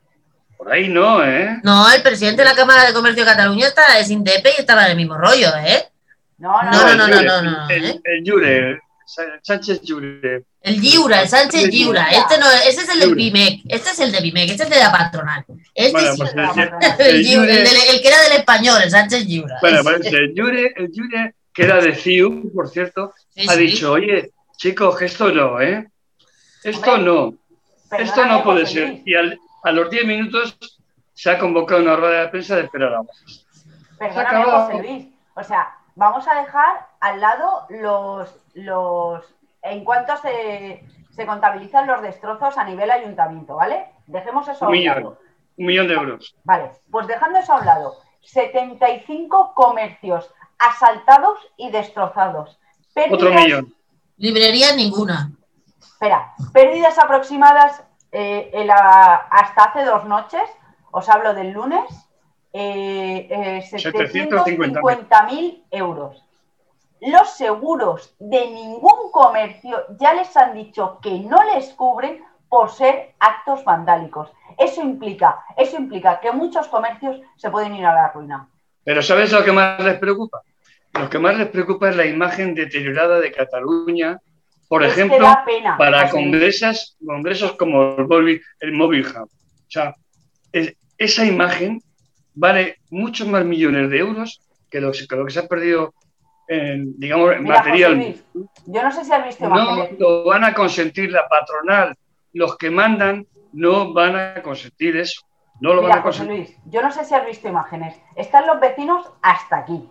por 0.56 0.72
ahí 0.72 0.88
no, 0.88 1.24
¿eh? 1.24 1.60
No, 1.62 1.90
el 1.92 2.02
presidente 2.02 2.42
de 2.42 2.48
la 2.48 2.54
Cámara 2.54 2.84
de 2.84 2.92
Comercio 2.92 3.24
de 3.24 3.30
Cataluña 3.30 3.68
está, 3.68 3.98
es 3.98 4.10
Indepe 4.10 4.50
y 4.56 4.60
estaba 4.60 4.84
en 4.84 4.92
el 4.92 4.96
mismo 4.96 5.16
rollo, 5.16 5.48
¿eh? 5.64 5.84
No, 6.38 6.62
no, 6.62 6.94
no, 6.94 7.08
no, 7.08 7.22
no, 7.22 7.42
no, 7.42 7.68
el, 7.70 7.84
¿eh? 7.84 8.00
el, 8.04 8.30
Jure, 8.30 8.80
Sánchez 9.42 9.80
Jure. 9.86 10.44
El 10.60 10.80
Giura, 10.80 11.22
el 11.22 11.28
Sánchez 11.28 11.70
Giura. 11.70 12.08
Este 12.10 12.38
no, 12.38 12.50
ese 12.50 12.82
es 12.82 12.88
el 12.88 13.00
de 13.00 13.14
BIMEC. 13.14 13.60
Este 13.68 13.90
es 13.90 14.00
el 14.00 14.12
de 14.12 14.20
BIMEC, 14.20 14.50
este 14.50 14.64
es 14.64 14.70
de 14.70 14.78
la 14.78 14.92
patronal. 14.92 15.44
Este 15.74 15.92
bueno, 15.92 16.14
pues 16.16 16.34
el, 16.34 17.26
el, 17.26 17.50
el, 17.50 17.66
el, 17.94 18.02
que 18.02 18.08
era 18.08 18.20
del 18.22 18.32
español, 18.32 18.80
el 18.82 18.90
Sánchez 18.90 19.24
Giura. 19.26 19.58
Bueno, 19.60 19.82
pues 19.82 20.06
el 20.06 20.34
Jure, 20.36 20.74
el 20.76 20.90
Jure, 20.94 21.34
que 21.54 21.62
era 21.62 21.80
de 21.80 21.94
CIU, 21.94 22.52
por 22.52 22.68
cierto, 22.68 23.14
sí, 23.34 23.46
ha 23.48 23.52
sí. 23.52 23.58
dicho, 23.60 23.92
oye, 23.92 24.32
Chicos, 24.56 25.00
esto 25.02 25.30
no, 25.30 25.60
¿eh? 25.60 25.86
Esto 26.64 26.98
no. 26.98 27.34
Esto 27.98 28.26
no 28.26 28.42
puede 28.42 28.66
ser. 28.66 29.02
Y 29.04 29.14
a 29.66 29.72
los 29.72 29.90
10 29.90 30.06
minutos 30.06 30.56
se 31.12 31.28
ha 31.28 31.38
convocado 31.38 31.82
una 31.82 31.96
rueda 31.96 32.20
de 32.20 32.28
prensa 32.28 32.54
de 32.54 32.62
esperar 32.62 32.94
a 32.94 33.02
Perdóname, 33.98 34.44
José 34.44 34.82
Luis. 34.82 35.06
O 35.34 35.42
sea, 35.42 35.74
vamos 35.96 36.28
a 36.28 36.40
dejar 36.40 36.86
al 37.00 37.20
lado 37.20 37.66
los. 37.70 38.32
los 38.54 39.24
en 39.62 39.82
cuanto 39.82 40.16
se, 40.18 40.84
se 41.10 41.26
contabilizan 41.26 41.88
los 41.88 42.00
destrozos 42.00 42.56
a 42.56 42.64
nivel 42.64 42.90
ayuntamiento, 42.92 43.56
¿vale? 43.56 43.86
Dejemos 44.06 44.46
eso 44.46 44.66
un 44.66 44.72
millón, 44.72 45.18
Un 45.56 45.66
millón 45.66 45.88
de 45.88 45.94
euros. 45.94 46.36
Vale, 46.44 46.70
pues 46.88 47.08
dejando 47.08 47.40
eso 47.40 47.54
a 47.54 47.58
un 47.58 47.66
lado. 47.66 47.96
75 48.20 49.52
comercios 49.54 50.32
asaltados 50.58 51.40
y 51.56 51.70
destrozados. 51.70 52.60
Otro 53.10 53.32
millón. 53.32 53.74
Librería 54.16 54.76
ninguna. 54.76 55.32
Espera, 55.80 56.34
pérdidas 56.52 56.98
aproximadas 56.98 57.82
eh, 58.18 58.66
hasta 58.70 59.64
hace 59.64 59.84
dos 59.84 60.06
noches, 60.06 60.48
os 60.90 61.06
hablo 61.08 61.34
del 61.34 61.52
lunes, 61.52 61.84
eh, 62.52 63.28
eh, 63.30 63.62
750.000 63.62 65.64
euros. 65.70 66.22
los 66.98 67.36
seguros 67.36 68.16
de 68.18 68.50
ningún 68.50 69.12
comercio 69.12 69.84
ya 70.00 70.14
les 70.14 70.34
han 70.34 70.54
dicho 70.54 70.98
que 71.02 71.20
no 71.20 71.44
les 71.52 71.74
cubren 71.74 72.24
por 72.48 72.70
ser 72.70 73.14
actos 73.18 73.62
vandálicos. 73.64 74.32
Eso 74.56 74.80
implica, 74.80 75.44
eso 75.58 75.76
implica 75.76 76.18
que 76.20 76.32
muchos 76.32 76.68
comercios 76.68 77.20
se 77.36 77.50
pueden 77.50 77.74
ir 77.74 77.84
a 77.84 77.94
la 77.94 78.12
ruina. 78.12 78.48
Pero 78.82 79.02
¿sabes 79.02 79.30
lo 79.30 79.44
que 79.44 79.52
más 79.52 79.78
les 79.84 79.98
preocupa? 79.98 80.40
Lo 80.94 81.10
que 81.10 81.18
más 81.18 81.36
les 81.36 81.48
preocupa 81.48 81.90
es 81.90 81.96
la 81.96 82.06
imagen 82.06 82.54
deteriorada 82.54 83.20
de 83.20 83.30
Cataluña, 83.30 84.18
por 84.68 84.82
ejemplo, 84.82 85.26
para 85.78 86.10
congresos, 86.10 86.96
congresos 87.04 87.52
como 87.52 87.96
el 87.96 88.06
Mobile, 88.06 88.40
el 88.60 88.72
Mobile 88.72 89.08
Hub. 89.08 89.28
O 89.28 89.70
sea, 89.70 89.94
esa 90.98 91.24
imagen 91.24 91.80
vale 92.34 92.78
muchos 92.90 93.28
más 93.28 93.44
millones 93.44 93.90
de 93.90 93.98
euros 93.98 94.40
que 94.70 94.80
lo, 94.80 94.92
que 94.92 95.30
se 95.30 95.38
ha 95.38 95.46
perdido 95.46 95.94
en, 96.48 96.98
digamos, 96.98 97.34
en 97.34 97.44
material. 97.44 98.14
yo 98.66 98.82
no 98.82 98.92
sé 98.92 99.04
si 99.04 99.12
has 99.12 99.24
visto 99.24 99.48
No 99.48 99.88
lo 99.98 100.24
van 100.24 100.44
a 100.44 100.54
consentir 100.54 101.10
la 101.10 101.28
patronal. 101.28 101.94
Los 102.32 102.56
que 102.58 102.70
mandan 102.70 103.26
no 103.52 103.92
van 103.92 104.16
a 104.16 104.42
consentir 104.42 104.96
eso. 104.96 105.22
No 105.60 105.74
lo 105.74 105.82
van 105.82 105.98
a 105.98 106.02
consentir. 106.02 106.36
Luis, 106.36 106.56
yo 106.66 106.82
no 106.82 106.90
sé 106.90 107.04
si 107.04 107.14
has 107.14 107.24
visto 107.24 107.48
imágenes. 107.48 107.96
Están 108.14 108.46
los 108.46 108.60
vecinos 108.60 109.10
hasta 109.22 109.58
aquí. 109.58 109.88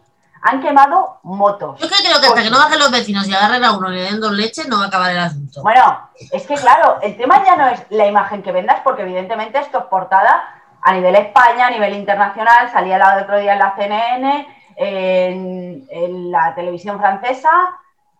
Han 0.47 0.61
quemado 0.61 1.19
motos. 1.23 1.79
Yo 1.79 1.87
creo 1.87 2.01
que, 2.03 2.27
hasta 2.27 2.43
que 2.43 2.51
no 2.51 2.59
bajen 2.59 2.77
los 2.77 2.91
vecinos 2.91 3.27
y 3.27 3.33
agarren 3.33 3.63
a 3.63 3.75
uno 3.75 3.91
y 3.91 3.95
le 3.95 4.03
den 4.03 4.21
dos 4.21 4.31
leches, 4.31 4.67
no 4.67 4.77
va 4.77 4.85
a 4.85 4.87
acabar 4.89 5.09
el 5.09 5.17
asunto. 5.17 5.63
Bueno, 5.63 6.07
es 6.31 6.45
que 6.45 6.53
claro, 6.53 6.99
el 7.01 7.17
tema 7.17 7.43
ya 7.43 7.55
no 7.55 7.67
es 7.67 7.83
la 7.89 8.05
imagen 8.05 8.43
que 8.43 8.51
vendas, 8.51 8.81
porque 8.83 9.01
evidentemente 9.01 9.57
esto 9.57 9.79
es 9.79 9.85
portada 9.85 10.43
a 10.83 10.93
nivel 10.93 11.15
España, 11.15 11.65
a 11.65 11.71
nivel 11.71 11.95
internacional, 11.95 12.69
salía 12.71 12.97
el 12.97 13.23
otro 13.23 13.39
día 13.39 13.53
en 13.53 13.59
la 13.59 13.75
CNN, 13.75 14.47
en, 14.75 16.31
la 16.31 16.53
televisión 16.53 16.99
francesa 16.99 17.49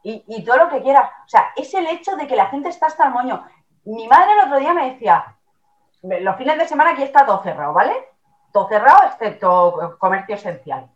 y, 0.02 0.44
todo 0.44 0.58
lo 0.58 0.70
que 0.70 0.82
quieras. 0.82 1.12
O 1.26 1.30
sea, 1.30 1.52
es 1.56 1.72
el 1.76 1.86
hecho 1.86 2.16
de 2.16 2.26
que 2.26 2.36
la 2.36 2.48
gente 2.48 2.70
está 2.70 2.88
hasta 2.88 3.06
el 3.06 3.14
moño. 3.14 3.46
Mi 3.84 4.08
madre 4.08 4.32
el 4.34 4.48
otro 4.48 4.60
día 4.60 4.74
me 4.74 4.94
decía, 4.94 5.36
los 6.02 6.36
fines 6.38 6.58
de 6.58 6.68
semana 6.68 6.92
aquí 6.92 7.04
está 7.04 7.24
todo 7.24 7.44
cerrado, 7.44 7.74
¿vale? 7.74 7.94
Todo 8.52 8.68
cerrado 8.68 9.04
excepto 9.10 9.96
comercio 10.00 10.34
esencial. 10.34 10.90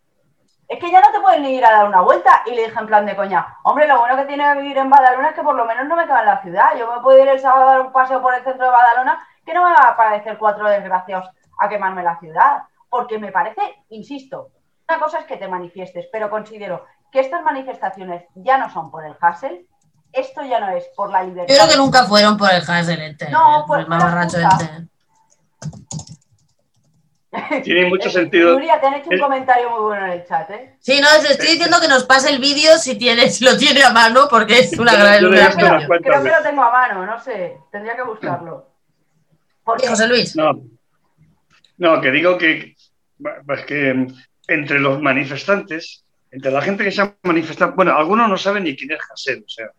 Es 0.70 0.78
que 0.78 0.90
ya 0.90 1.00
no 1.00 1.10
te 1.10 1.20
puedes 1.20 1.40
ni 1.40 1.56
ir 1.56 1.64
a 1.66 1.72
dar 1.72 1.88
una 1.88 2.00
vuelta. 2.00 2.42
Y 2.46 2.54
le 2.54 2.68
dije 2.68 2.78
en 2.78 2.86
plan 2.86 3.04
de 3.04 3.16
coña, 3.16 3.58
hombre, 3.64 3.88
lo 3.88 3.98
bueno 3.98 4.16
que 4.16 4.24
tiene 4.26 4.44
que 4.44 4.60
vivir 4.60 4.78
en 4.78 4.88
Badalona 4.88 5.30
es 5.30 5.34
que 5.34 5.42
por 5.42 5.56
lo 5.56 5.64
menos 5.64 5.84
no 5.88 5.96
me 5.96 6.04
queda 6.04 6.20
en 6.20 6.26
la 6.26 6.40
ciudad. 6.42 6.76
Yo 6.78 6.90
me 6.94 7.02
puedo 7.02 7.20
ir 7.20 7.28
el 7.28 7.40
sábado 7.40 7.68
a 7.68 7.72
dar 7.72 7.80
un 7.80 7.92
paseo 7.92 8.22
por 8.22 8.32
el 8.34 8.44
centro 8.44 8.66
de 8.66 8.70
Badalona 8.70 9.26
que 9.44 9.52
no 9.52 9.64
me 9.64 9.74
va 9.74 9.88
a 9.88 9.96
parecer 9.96 10.38
cuatro 10.38 10.68
desgraciados 10.68 11.28
a 11.58 11.68
quemarme 11.68 12.04
la 12.04 12.18
ciudad, 12.20 12.62
porque 12.88 13.18
me 13.18 13.32
parece, 13.32 13.60
insisto, 13.88 14.50
una 14.88 15.00
cosa 15.00 15.18
es 15.18 15.24
que 15.24 15.36
te 15.36 15.48
manifiestes, 15.48 16.08
pero 16.12 16.30
considero 16.30 16.86
que 17.10 17.20
estas 17.20 17.42
manifestaciones 17.42 18.24
ya 18.34 18.58
no 18.58 18.70
son 18.70 18.92
por 18.92 19.04
el 19.04 19.16
Hassel, 19.20 19.66
esto 20.12 20.42
ya 20.44 20.60
no 20.60 20.70
es 20.70 20.88
por 20.96 21.10
la 21.10 21.22
libertad. 21.22 21.52
Yo 21.52 21.60
creo 21.60 21.70
que 21.70 21.76
nunca 21.76 22.04
fueron 22.04 22.36
por 22.36 22.50
el 22.50 22.62
Hassel, 22.62 23.02
este, 23.02 23.28
no, 23.30 23.64
por, 23.66 23.80
el 23.80 23.88
mamarracho 23.88 24.38
este. 24.38 24.88
Tiene 27.62 27.88
mucho 27.88 28.10
sentido. 28.10 28.54
Nuria, 28.54 28.80
te 28.80 28.86
han 28.86 28.94
hecho 28.94 29.10
un 29.10 29.18
comentario 29.18 29.70
muy 29.70 29.80
bueno 29.80 30.06
en 30.06 30.12
el 30.12 30.24
chat, 30.24 30.50
¿eh? 30.50 30.74
Sí, 30.80 31.00
no, 31.00 31.08
estoy 31.28 31.46
diciendo 31.46 31.78
que 31.80 31.88
nos 31.88 32.04
pase 32.04 32.30
el 32.30 32.40
vídeo 32.40 32.76
si, 32.76 32.96
tiene, 32.98 33.30
si 33.30 33.44
lo 33.44 33.56
tiene 33.56 33.82
a 33.82 33.92
mano, 33.92 34.26
porque 34.28 34.58
es 34.58 34.78
una 34.78 34.92
gran 34.96 35.18
Creo, 35.18 36.00
creo 36.02 36.22
que 36.22 36.30
lo 36.30 36.42
tengo 36.42 36.62
a 36.62 36.70
mano, 36.70 37.06
no 37.06 37.20
sé, 37.20 37.56
tendría 37.70 37.94
que 37.94 38.02
buscarlo. 38.02 38.66
José 39.64 40.08
Luis. 40.08 40.34
No, 40.34 40.60
no, 41.78 42.00
que 42.00 42.10
digo 42.10 42.36
que, 42.36 42.74
pues 43.46 43.64
que 43.64 44.08
entre 44.48 44.80
los 44.80 45.00
manifestantes, 45.00 46.04
entre 46.32 46.50
la 46.50 46.62
gente 46.62 46.82
que 46.82 46.90
se 46.90 47.02
ha 47.02 47.16
manifestado, 47.22 47.72
bueno, 47.72 47.96
algunos 47.96 48.28
no 48.28 48.36
saben 48.36 48.64
ni 48.64 48.76
quién 48.76 48.90
es 48.90 48.98
Hassel, 49.08 49.44
o 49.46 49.48
sea, 49.48 49.70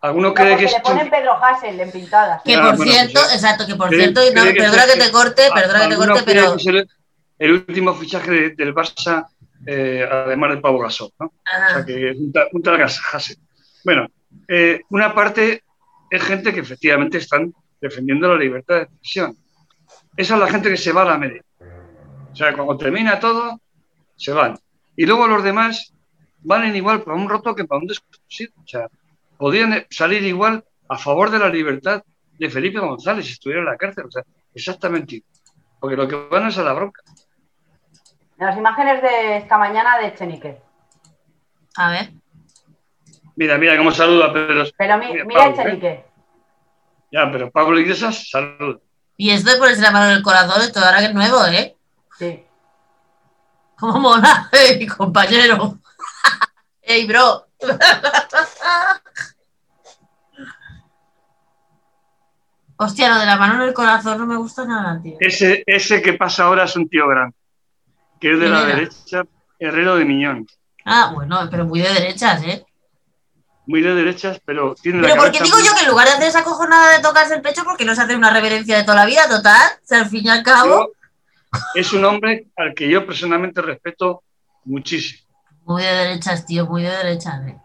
alguno 0.00 0.34
cree 0.34 0.56
que 0.56 0.64
le 0.64 0.80
ponen 0.82 1.10
Pedro 1.10 1.32
Hassel 1.42 1.78
en 1.80 1.90
pintadas. 1.90 2.42
Que 2.44 2.58
por 2.58 2.78
cierto, 2.78 3.20
pues 3.20 3.34
exacto, 3.34 3.66
que 3.66 3.74
por 3.74 3.88
cierto, 3.90 4.20
no, 4.34 4.42
perdona 4.42 4.86
que, 4.86 5.00
te 5.00 5.10
corte, 5.10 5.42
perdona 5.54 5.82
que 5.82 5.88
te 5.88 5.96
corte, 5.96 6.22
pero... 6.24 6.56
el, 7.38 7.52
último 7.52 7.94
fichaje 7.94 8.50
del 8.50 8.74
Barça, 8.74 9.26
eh, 9.66 10.08
además 10.10 10.50
del 10.50 10.60
Pavo 10.60 10.78
Gasol, 10.78 11.10
¿no? 11.18 11.26
O 11.26 11.72
sea, 11.72 11.84
que 11.84 12.10
es 12.10 12.16
un, 12.16 12.62
tal 12.62 12.82
Hassel. 12.82 13.36
Bueno, 13.84 14.08
eh, 14.48 14.80
una 14.90 15.14
parte 15.14 15.62
es 16.10 16.22
gente 16.22 16.52
que 16.52 16.60
efectivamente 16.60 17.18
están 17.18 17.52
defendiendo 17.80 18.28
la 18.32 18.40
libertad 18.40 18.76
de 18.76 18.82
expresión 18.82 19.36
esa 20.16 20.34
es 20.34 20.40
la 20.40 20.48
gente 20.48 20.70
que 20.70 20.76
se 20.76 20.92
va 20.92 21.02
a 21.02 21.06
la 21.06 21.18
media. 21.18 21.42
O 22.32 22.36
sea, 22.36 22.54
cuando 22.54 22.76
termina 22.76 23.20
todo, 23.20 23.60
se 24.16 24.32
van. 24.32 24.58
Y 24.96 25.04
luego 25.04 25.26
los 25.28 25.44
demás 25.44 25.92
valen 26.40 26.74
igual 26.74 27.02
para 27.02 27.16
un 27.16 27.28
roto 27.28 27.54
que 27.54 27.64
para 27.64 27.80
un 27.80 27.86
desconocido. 27.86 28.52
O 28.64 28.66
sea, 28.66 28.88
podrían 29.38 29.86
salir 29.90 30.22
igual 30.24 30.64
a 30.88 30.98
favor 30.98 31.30
de 31.30 31.38
la 31.38 31.48
libertad 31.48 32.02
de 32.38 32.50
Felipe 32.50 32.78
González 32.78 33.26
si 33.26 33.32
estuviera 33.32 33.60
en 33.60 33.66
la 33.66 33.76
cárcel. 33.76 34.06
O 34.06 34.10
sea, 34.10 34.22
exactamente. 34.54 35.22
Porque 35.80 35.96
lo 35.96 36.08
que 36.08 36.16
van 36.30 36.48
es 36.48 36.58
a 36.58 36.62
la 36.62 36.72
bronca. 36.72 37.02
Las 38.38 38.56
imágenes 38.56 39.02
de 39.02 39.36
esta 39.38 39.58
mañana 39.58 39.98
de 39.98 40.14
Chenique. 40.14 40.60
A 41.76 41.90
ver. 41.90 42.10
Mira, 43.34 43.58
mira 43.58 43.76
cómo 43.76 43.90
saluda 43.92 44.32
Pedro. 44.32 44.64
Pero 44.76 44.98
mira, 44.98 45.46
Echenique. 45.48 45.88
¿eh? 45.88 46.06
Ya, 47.10 47.30
pero 47.30 47.50
Pablo 47.50 47.78
Iglesias 47.78 48.28
saluda. 48.30 48.78
Y 49.16 49.30
esto 49.30 49.50
de 49.50 49.58
ponerse 49.58 49.80
la 49.80 49.90
mano 49.90 50.10
en 50.10 50.16
el 50.18 50.22
corazón, 50.22 50.60
esto 50.60 50.80
ahora 50.80 50.98
que 50.98 51.06
es 51.06 51.14
nuevo, 51.14 51.44
¿eh? 51.46 51.76
Sí. 52.18 52.44
¿Cómo 53.78 54.00
mola? 54.00 54.50
¡Ey, 54.52 54.86
compañero! 54.86 55.78
¡Ey, 56.82 57.06
bro! 57.06 57.45
Hostia, 62.78 63.08
lo 63.08 63.18
de 63.18 63.26
la 63.26 63.36
mano 63.36 63.54
en 63.54 63.62
el 63.68 63.74
corazón 63.74 64.18
no 64.18 64.26
me 64.26 64.36
gusta 64.36 64.66
nada, 64.66 65.00
tío. 65.02 65.16
Ese, 65.18 65.64
ese 65.66 66.02
que 66.02 66.12
pasa 66.12 66.44
ahora 66.44 66.64
es 66.64 66.76
un 66.76 66.88
tío 66.88 67.08
grande, 67.08 67.34
que 68.20 68.32
es 68.32 68.38
de 68.38 68.48
la 68.50 68.66
derecha, 68.66 69.22
Herrero 69.58 69.96
de 69.96 70.04
Miñón. 70.04 70.46
Ah, 70.84 71.10
bueno, 71.14 71.48
pero 71.50 71.64
muy 71.64 71.80
de 71.80 71.92
derechas, 71.94 72.42
¿eh? 72.44 72.66
muy 73.66 73.82
de 73.82 73.94
derechas, 73.94 74.40
pero 74.44 74.74
tiene 74.74 75.02
Pero 75.02 75.16
porque 75.16 75.42
digo 75.42 75.58
yo 75.58 75.74
que 75.74 75.82
en 75.82 75.88
lugar 75.88 76.06
de 76.06 76.14
hacer 76.14 76.28
esa 76.28 76.44
cojonada 76.44 76.96
de 76.96 77.02
tocarse 77.02 77.34
el 77.34 77.42
pecho, 77.42 77.64
porque 77.64 77.84
no 77.84 77.94
se 77.94 78.02
hace 78.02 78.16
una 78.16 78.30
reverencia 78.30 78.76
de 78.76 78.84
toda 78.84 78.96
la 78.96 79.06
vida, 79.06 79.28
total, 79.28 79.72
o 79.74 79.86
sea, 79.86 80.00
al 80.00 80.08
fin 80.08 80.24
y 80.24 80.28
al 80.28 80.42
cabo. 80.42 80.92
es 81.74 81.92
un 81.92 82.04
hombre 82.04 82.46
al 82.56 82.74
que 82.74 82.88
yo 82.88 83.04
personalmente 83.04 83.60
respeto 83.60 84.22
muchísimo. 84.64 85.25
Muy 85.66 85.82
de 85.82 85.88
derechas, 85.88 86.46
tío, 86.46 86.64
muy 86.66 86.82
de 86.82 86.90
derechas. 86.90 87.44
¿eh? 87.44 87.58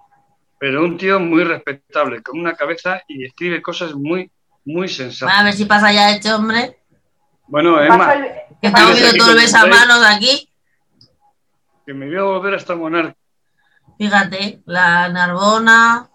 Pero 0.59 0.83
un 0.83 0.97
tío 0.97 1.19
muy 1.19 1.43
respetable, 1.43 2.23
con 2.23 2.39
una 2.39 2.55
cabeza 2.55 3.03
y 3.07 3.25
escribe 3.25 3.61
cosas 3.61 3.93
muy, 3.93 4.31
muy 4.65 4.89
sensatas. 4.89 5.37
a 5.37 5.43
ver 5.43 5.53
si 5.53 5.65
pasa 5.65 5.93
ya 5.93 6.09
este 6.09 6.33
hombre. 6.33 6.79
Bueno, 7.45 7.79
Emma. 7.79 8.13
Que 8.59 8.67
estamos 8.67 8.99
viendo 8.99 9.17
todo 9.23 9.37
el 9.37 9.69
manos 9.69 9.99
de 10.01 10.07
aquí. 10.07 10.49
Que 11.85 11.93
me 11.93 12.07
voy 12.07 12.17
a 12.17 12.23
volver 12.23 12.55
a 12.55 12.57
estar 12.57 12.75
monarca. 12.75 13.15
Fíjate, 13.99 14.63
la 14.65 15.09
Narbona, 15.09 16.09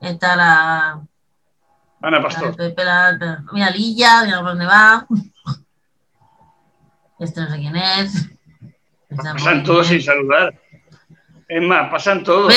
está 0.00 0.36
la. 0.36 1.02
Ana 2.00 2.22
Pastor. 2.22 2.56
mira 3.52 3.70
Lilla, 3.70 4.24
mira 4.24 4.38
por 4.38 4.48
dónde 4.48 4.66
va. 4.66 5.06
Este 7.18 7.40
no 7.40 7.50
sé 7.50 7.58
quién 7.58 7.74
es. 7.74 8.30
Pasan 9.16 9.64
todos 9.64 9.88
sin 9.88 10.00
saludar. 10.00 10.54
Es 11.48 11.62
más, 11.62 11.90
pasan 11.90 12.22
todos. 12.22 12.52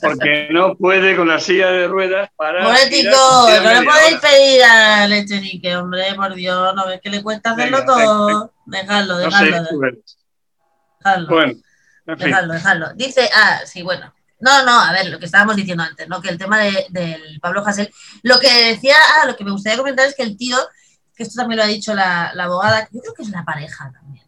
Porque 0.00 0.48
no 0.50 0.74
puede 0.74 1.14
con 1.16 1.28
la 1.28 1.38
silla 1.38 1.70
de 1.70 1.86
ruedas 1.86 2.28
para. 2.34 2.64
Político, 2.64 3.10
no 3.12 3.72
le 3.72 3.82
podéis 3.84 4.16
pedir 4.20 4.64
a 4.64 5.06
Lechenique, 5.06 5.76
hombre, 5.76 6.12
por 6.16 6.34
Dios, 6.34 6.74
no 6.74 6.88
ves 6.88 7.00
que 7.00 7.10
le 7.10 7.22
cuesta 7.22 7.52
hacerlo 7.52 7.84
todo. 7.84 8.52
Dejadlo, 8.66 9.18
dejadlo. 9.18 9.62
No 9.62 9.90
dejadlo. 10.98 11.28
Bueno, 11.28 11.52
en 11.52 12.18
fin. 12.18 12.26
Dejadlo, 12.26 12.54
dejadlo. 12.54 12.94
Dice, 12.94 13.30
ah, 13.32 13.60
sí, 13.64 13.82
bueno. 13.82 14.12
No, 14.40 14.64
no, 14.64 14.80
a 14.80 14.92
ver, 14.92 15.06
lo 15.06 15.20
que 15.20 15.26
estábamos 15.26 15.54
diciendo 15.54 15.84
antes, 15.84 16.08
¿no? 16.08 16.20
Que 16.20 16.30
el 16.30 16.38
tema 16.38 16.58
de, 16.58 16.86
del 16.90 17.38
Pablo 17.40 17.62
Hassel. 17.64 17.92
Lo 18.24 18.40
que 18.40 18.72
decía, 18.72 18.96
ah, 19.16 19.26
lo 19.26 19.36
que 19.36 19.44
me 19.44 19.52
gustaría 19.52 19.78
comentar 19.78 20.04
es 20.04 20.16
que 20.16 20.24
el 20.24 20.36
tío, 20.36 20.58
que 21.14 21.22
esto 21.22 21.40
también 21.40 21.58
lo 21.58 21.62
ha 21.62 21.68
dicho 21.68 21.94
la, 21.94 22.32
la 22.34 22.44
abogada, 22.44 22.88
yo 22.90 23.00
creo 23.00 23.14
que 23.14 23.22
es 23.22 23.28
la 23.28 23.44
pareja 23.44 23.92
también. 23.92 24.21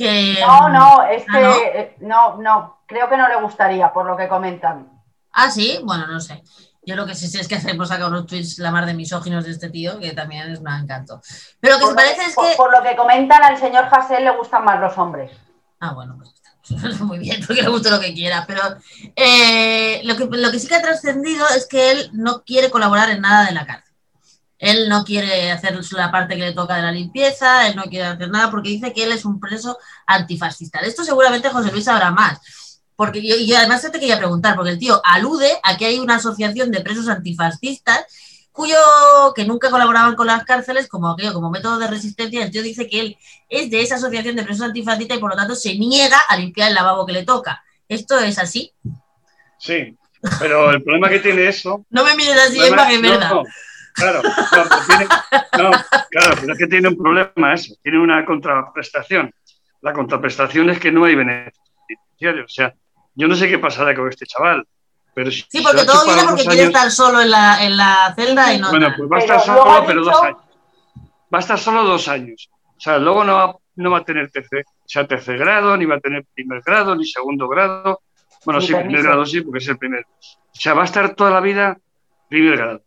Que, 0.00 0.38
no, 0.40 0.70
no, 0.70 1.02
es 1.04 1.24
que 1.24 1.36
¿Ah, 1.36 1.54
eh, 1.74 1.96
no, 2.00 2.38
no, 2.38 2.78
creo 2.86 3.06
que 3.10 3.18
no 3.18 3.28
le 3.28 3.36
gustaría, 3.36 3.92
por 3.92 4.06
lo 4.06 4.16
que 4.16 4.28
comentan. 4.28 4.88
Ah, 5.30 5.50
sí, 5.50 5.78
bueno, 5.84 6.06
no 6.06 6.18
sé. 6.20 6.42
Yo 6.86 6.96
lo 6.96 7.04
que 7.04 7.14
sí 7.14 7.28
sé 7.28 7.40
es 7.40 7.48
que 7.48 7.56
hemos 7.68 7.88
sacado 7.88 8.08
unos 8.08 8.24
tweets 8.24 8.58
la 8.60 8.70
mar 8.70 8.86
de 8.86 8.94
misóginos 8.94 9.44
de 9.44 9.50
este 9.50 9.68
tío, 9.68 9.98
que 9.98 10.12
también 10.12 10.50
es 10.50 10.60
un 10.60 10.68
encanto. 10.68 11.20
Pero 11.60 11.74
lo 11.74 11.80
que 11.80 11.86
se 11.88 11.94
parece 11.94 12.22
es 12.22 12.34
que. 12.34 12.56
Por, 12.56 12.72
lo 12.72 12.82
que 12.82 12.96
comentan, 12.96 13.44
al 13.44 13.58
señor 13.58 13.88
Hassel 13.92 14.24
le 14.24 14.34
gustan 14.34 14.64
más 14.64 14.80
los 14.80 14.96
hombres. 14.96 15.30
Ah, 15.80 15.92
bueno, 15.92 16.16
pues 16.16 16.30
está. 16.30 17.04
Muy 17.04 17.18
bien, 17.18 17.44
porque 17.46 17.60
le 17.60 17.68
gusta 17.68 17.90
lo 17.90 18.00
que 18.00 18.14
quiera. 18.14 18.46
Pero 18.46 18.62
eh, 19.14 20.00
lo, 20.04 20.16
que, 20.16 20.24
lo 20.34 20.50
que 20.50 20.58
sí 20.58 20.66
que 20.66 20.76
ha 20.76 20.80
trascendido 20.80 21.46
es 21.54 21.66
que 21.66 21.90
él 21.90 22.10
no 22.14 22.42
quiere 22.42 22.70
colaborar 22.70 23.10
en 23.10 23.20
nada 23.20 23.44
de 23.44 23.52
la 23.52 23.66
cárcel. 23.66 23.89
Él 24.60 24.90
no 24.90 25.04
quiere 25.04 25.50
hacer 25.50 25.76
la 25.92 26.12
parte 26.12 26.36
que 26.36 26.42
le 26.42 26.52
toca 26.52 26.76
de 26.76 26.82
la 26.82 26.92
limpieza, 26.92 27.66
él 27.66 27.74
no 27.74 27.84
quiere 27.84 28.04
hacer 28.04 28.28
nada 28.28 28.50
porque 28.50 28.68
dice 28.68 28.92
que 28.92 29.04
él 29.04 29.12
es 29.12 29.24
un 29.24 29.40
preso 29.40 29.78
antifascista. 30.06 30.82
De 30.82 30.88
esto 30.88 31.02
seguramente 31.02 31.48
José 31.48 31.72
Luis 31.72 31.86
sabrá 31.86 32.10
más. 32.10 32.38
Porque 32.94 33.26
yo, 33.26 33.36
y 33.36 33.54
además 33.54 33.80
te 33.80 33.98
quería 33.98 34.18
preguntar, 34.18 34.54
porque 34.54 34.72
el 34.72 34.78
tío 34.78 35.00
alude 35.02 35.50
a 35.62 35.78
que 35.78 35.86
hay 35.86 35.98
una 35.98 36.16
asociación 36.16 36.70
de 36.70 36.82
presos 36.82 37.08
antifascistas 37.08 38.04
cuyo 38.52 38.76
que 39.34 39.46
nunca 39.46 39.70
colaboraban 39.70 40.14
con 40.14 40.26
las 40.26 40.44
cárceles 40.44 40.88
como 40.88 41.08
aquello, 41.08 41.32
como 41.32 41.50
método 41.50 41.78
de 41.78 41.86
resistencia. 41.86 42.44
El 42.44 42.50
tío 42.50 42.62
dice 42.62 42.86
que 42.86 43.00
él 43.00 43.16
es 43.48 43.70
de 43.70 43.80
esa 43.80 43.94
asociación 43.94 44.36
de 44.36 44.42
presos 44.42 44.66
antifascistas 44.66 45.16
y 45.16 45.20
por 45.20 45.30
lo 45.30 45.36
tanto 45.36 45.54
se 45.54 45.74
niega 45.78 46.18
a 46.28 46.36
limpiar 46.36 46.68
el 46.68 46.74
lavabo 46.74 47.06
que 47.06 47.14
le 47.14 47.24
toca. 47.24 47.64
¿Esto 47.88 48.18
es 48.18 48.38
así? 48.38 48.74
Sí, 49.58 49.96
pero 50.38 50.70
el 50.70 50.82
problema 50.82 51.08
que 51.08 51.20
tiene 51.20 51.48
eso. 51.48 51.86
No 51.88 52.04
me 52.04 52.14
mires 52.14 52.36
así, 52.36 52.60
es 52.60 52.70
que 52.70 52.98
verdad. 52.98 53.32
Claro, 54.00 54.22
no, 55.58 55.70
claro, 56.10 56.36
pero 56.40 56.52
es 56.52 56.58
que 56.58 56.66
tiene 56.66 56.88
un 56.88 56.96
problema 56.96 57.54
eso, 57.54 57.74
tiene 57.82 57.98
una 58.00 58.24
contraprestación. 58.24 59.32
La 59.82 59.92
contraprestación 59.92 60.70
es 60.70 60.78
que 60.78 60.90
no 60.90 61.04
hay 61.04 61.14
beneficiarios. 61.14 62.44
O 62.44 62.48
sea, 62.48 62.74
yo 63.14 63.28
no 63.28 63.34
sé 63.34 63.48
qué 63.48 63.58
pasará 63.58 63.94
con 63.94 64.08
este 64.08 64.26
chaval. 64.26 64.66
Pero 65.14 65.30
si 65.30 65.44
sí, 65.48 65.62
porque 65.62 65.84
todo 65.84 66.04
viene 66.04 66.22
porque 66.28 66.44
quiere 66.44 66.62
estar 66.64 66.90
solo 66.90 67.20
en 67.20 67.30
la, 67.30 67.64
en 67.64 67.76
la 67.76 68.12
celda 68.16 68.54
y 68.54 68.60
no. 68.60 68.70
Bueno, 68.70 68.94
pues 68.96 69.10
va 69.10 69.16
a 69.16 69.20
estar 69.20 69.40
solo, 69.40 69.84
pero 69.86 70.04
dos 70.04 70.22
años. 70.22 70.38
Va 71.32 71.38
a 71.38 71.40
estar 71.40 71.58
solo 71.58 71.84
dos 71.84 72.08
años. 72.08 72.48
O 72.76 72.80
sea, 72.80 72.98
luego 72.98 73.24
no 73.24 73.34
va, 73.34 73.56
no 73.76 73.90
va 73.90 73.98
a 73.98 74.04
tener 74.04 74.30
tercer, 74.30 74.64
o 74.66 74.88
sea, 74.88 75.06
tercer 75.06 75.38
grado, 75.38 75.76
ni 75.76 75.84
va 75.84 75.96
a 75.96 76.00
tener 76.00 76.24
primer 76.32 76.62
grado, 76.62 76.94
ni 76.94 77.04
segundo 77.04 77.48
grado. 77.48 78.00
Bueno, 78.44 78.60
sí, 78.60 78.74
primer 78.74 79.02
grado 79.02 79.26
sí, 79.26 79.40
porque 79.42 79.58
es 79.58 79.68
el 79.68 79.78
primero. 79.78 80.06
O 80.08 80.60
sea, 80.60 80.74
va 80.74 80.82
a 80.82 80.86
estar 80.86 81.14
toda 81.14 81.30
la 81.30 81.40
vida 81.40 81.78
primer 82.28 82.56
grado. 82.56 82.82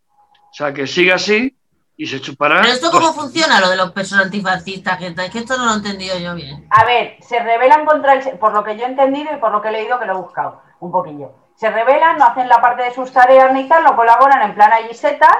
O 0.54 0.56
sea, 0.56 0.72
que 0.72 0.86
siga 0.86 1.16
así 1.16 1.52
y 1.96 2.06
se 2.06 2.20
chupará. 2.20 2.60
¿Pero 2.60 2.74
esto 2.74 2.92
cómo 2.92 3.12
funciona, 3.12 3.58
lo 3.58 3.70
de 3.70 3.76
los 3.76 3.90
pesos 3.90 4.20
antifascistas? 4.20 4.98
Que, 4.98 5.08
es 5.08 5.30
que 5.32 5.38
esto 5.40 5.56
no 5.58 5.64
lo 5.64 5.72
he 5.72 5.74
entendido 5.78 6.16
yo 6.16 6.32
bien. 6.36 6.68
A 6.70 6.84
ver, 6.84 7.16
se 7.20 7.40
rebelan 7.40 7.84
contra 7.84 8.14
el. 8.14 8.38
Por 8.38 8.52
lo 8.52 8.62
que 8.62 8.76
yo 8.76 8.84
he 8.84 8.88
entendido 8.88 9.32
y 9.34 9.40
por 9.40 9.50
lo 9.50 9.60
que 9.60 9.70
he 9.70 9.72
leído, 9.72 9.98
que 9.98 10.06
lo 10.06 10.12
he 10.12 10.22
buscado 10.22 10.62
un 10.78 10.92
poquillo. 10.92 11.32
Se 11.56 11.68
rebelan, 11.72 12.18
no 12.18 12.26
hacen 12.26 12.48
la 12.48 12.60
parte 12.60 12.84
de 12.84 12.94
sus 12.94 13.12
tareas 13.12 13.52
ni 13.52 13.66
tal, 13.66 13.82
no 13.82 13.96
colaboran, 13.96 14.42
en 14.42 14.54
plan 14.54 14.72
allí 14.72 14.94
setas. 14.94 15.38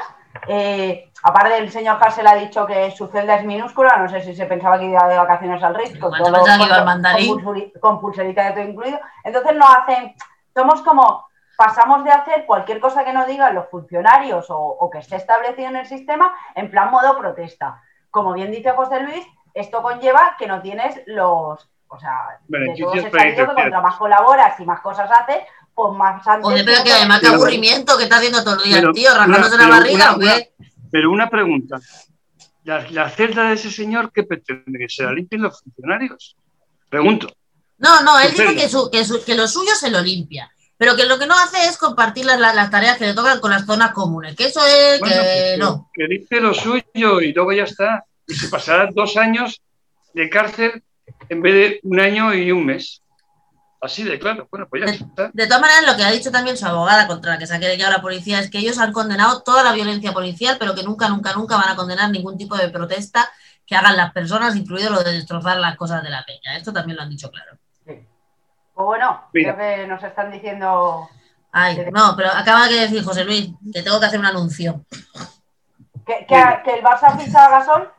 Eh, 0.49 1.12
aparte, 1.23 1.59
el 1.59 1.71
señor 1.71 1.97
Hassel 2.01 2.27
ha 2.27 2.35
dicho 2.35 2.67
que 2.67 2.91
su 2.91 3.07
celda 3.07 3.37
es 3.37 3.45
minúscula, 3.45 3.97
no 3.99 4.09
sé 4.09 4.21
si 4.21 4.35
se 4.35 4.47
pensaba 4.47 4.81
que 4.81 4.87
iba 4.87 5.07
de 5.07 5.17
vacaciones 5.17 5.62
al 5.62 5.77
Ritz, 5.77 5.97
con, 6.01 6.11
todo 6.11 6.45
con, 7.81 8.01
pulserita 8.01 8.47
de 8.47 8.51
todo 8.51 8.69
incluido. 8.69 8.99
Entonces 9.23 9.55
no 9.55 9.65
hacen. 9.65 10.12
Somos 10.53 10.83
como 10.83 11.25
pasamos 11.57 12.05
de 12.05 12.11
hacer 12.11 12.46
cualquier 12.46 12.80
cosa 12.80 13.05
que 13.05 13.12
nos 13.12 13.26
digan 13.26 13.55
los 13.55 13.68
funcionarios 13.68 14.46
o, 14.48 14.88
que 14.92 14.98
esté 14.98 15.16
establecido 15.16 15.68
en 15.68 15.76
el 15.76 15.86
sistema 15.86 16.34
en 16.55 16.70
plan 16.70 16.90
modo 16.90 17.16
protesta. 17.18 17.82
Como 18.11 18.32
bien 18.32 18.50
dice 18.50 18.70
José 18.70 19.00
Luis, 19.00 19.24
esto 19.55 19.82
conlleva 19.82 20.36
que 20.38 20.46
no 20.46 20.61
tienes 20.62 21.00
los, 21.07 21.68
o 21.88 21.98
sea, 21.98 22.38
de 22.48 22.74
todos 22.80 22.94
que 22.94 23.46
contra 23.46 23.80
más 23.80 23.96
colaboras 23.96 24.59
y 24.59 24.64
más 24.64 24.80
cosas 24.80 25.11
haces, 25.11 25.44
pues 25.74 25.92
más 25.94 26.26
antes... 26.26 26.46
Oye, 26.46 26.64
pero 26.64 26.82
que 26.84 26.92
además 26.92 27.20
qué 27.20 27.28
aburrimiento 27.28 27.96
que 27.96 28.05
está 28.05 28.16
haciendo 28.16 28.42
todo 28.42 28.62
el 28.62 28.68
día 28.68 28.78
el 28.78 28.92
tío, 28.92 29.11
rajándose 29.14 29.59
la 29.59 29.68
barriga, 29.68 30.14
una, 30.14 30.34
pero 30.90 31.11
una 31.11 31.30
pregunta, 31.30 31.78
¿La, 32.64 33.11
celda 33.11 33.48
de 33.48 33.55
ese 33.55 33.70
señor 33.70 34.11
qué 34.11 34.22
pretende? 34.22 34.78
¿Que 34.78 34.88
se 34.88 35.02
la 35.02 35.12
limpien 35.12 35.42
los 35.42 35.61
funcionarios? 35.61 36.34
Pregunto. 36.88 37.28
No, 37.76 38.02
no, 38.02 38.18
él 38.18 38.30
dice 38.30 38.57
que, 38.57 38.68
su, 38.70 38.90
que, 38.90 39.02
que 39.26 39.34
lo 39.34 39.46
suyo 39.46 39.74
se 39.74 39.90
lo 39.90 40.00
limpia 40.00 40.50
pero 40.77 40.97
que 40.97 41.07
lo 41.07 41.18
que 41.18 41.27
no 41.27 41.35
hace 41.35 41.68
es 41.68 41.79
compartir 41.79 42.25
las, 42.25 42.39
las, 42.39 42.70
tareas 42.70 42.99
que 42.99 43.07
le 43.07 43.14
tocan 43.14 43.41
con 43.41 43.51
las 43.51 43.64
zonas 43.64 43.93
comunes, 43.93 44.35
que 44.35 44.47
eso 44.47 44.61
es 44.66 45.01
que 45.01 45.57
no. 45.59 45.91
Que 45.93 46.07
dice 46.09 46.41
lo 46.41 46.53
suyo 46.53 47.20
y 47.20 47.33
luego 47.33 47.53
ya 47.53 47.64
está. 47.64 48.05
Y 48.27 48.35
se 48.35 48.49
pasará 48.49 48.89
dos 48.93 49.16
años 49.16 49.61
de 50.14 50.31
cárcel 50.31 50.83
en 51.29 51.43
vez 51.43 51.55
de 51.55 51.81
un 51.83 52.01
año 52.01 52.35
y 52.35 52.51
un 52.51 52.66
mes. 52.66 53.01
Así 53.81 54.03
de 54.03 54.18
claro. 54.18 54.49
Bueno, 54.51 54.66
pues 54.68 54.83
ya 54.83 54.91
de, 54.91 54.97
está. 54.97 55.31
De 55.33 55.47
todas 55.47 55.61
maneras, 55.61 55.87
lo 55.87 55.97
que 55.97 56.05
ha 56.05 56.11
dicho 56.11 56.31
también 56.31 56.57
su 56.57 56.66
abogada 56.66 57.07
contra 57.07 57.33
la 57.33 57.39
que 57.39 57.47
se 57.47 57.55
ha 57.55 57.61
quedado 57.61 57.93
la 57.93 58.01
policía 58.01 58.41
es 58.41 58.51
que 58.51 58.59
ellos 58.59 58.79
han 58.79 58.93
condenado 58.93 59.43
toda 59.43 59.62
la 59.62 59.72
violencia 59.72 60.12
policial, 60.12 60.57
pero 60.59 60.75
que 60.75 60.83
nunca, 60.83 61.09
nunca, 61.09 61.35
nunca 61.35 61.57
van 61.57 61.68
a 61.68 61.77
condenar 61.77 62.11
ningún 62.11 62.39
tipo 62.39 62.57
de 62.57 62.70
protesta 62.70 63.31
que 63.66 63.77
hagan 63.77 63.97
las 63.97 64.12
personas, 64.12 64.57
incluido 64.57 64.91
lo 64.91 65.05
de 65.05 65.12
destrozar 65.12 65.59
las 65.59 65.77
cosas 65.77 66.03
de 66.03 66.11
la 66.11 66.25
peña. 66.25 66.57
Esto 66.57 66.72
también 66.72 66.97
lo 66.97 67.03
han 67.03 67.11
dicho 67.11 67.31
claro. 67.31 67.59
Pues 68.75 68.87
bueno, 68.87 69.22
creo 69.33 69.57
que 69.57 69.87
nos 69.87 70.03
están 70.03 70.33
diciendo. 70.33 71.09
Ay, 71.53 71.87
no, 71.93 72.14
pero 72.16 72.31
acaba 72.31 72.66
de 72.66 72.81
decir 72.81 73.05
José 73.05 73.25
Luis 73.25 73.51
que 73.72 73.83
tengo 73.83 74.01
que 74.01 74.07
hacer 74.07 74.18
un 74.18 74.27
anuncio. 74.27 74.85
¿Que, 76.05 76.27
el 76.29 76.83
Barça 76.83 77.16
ficha 77.16 77.45
a 77.45 77.51
Gasol? 77.51 77.91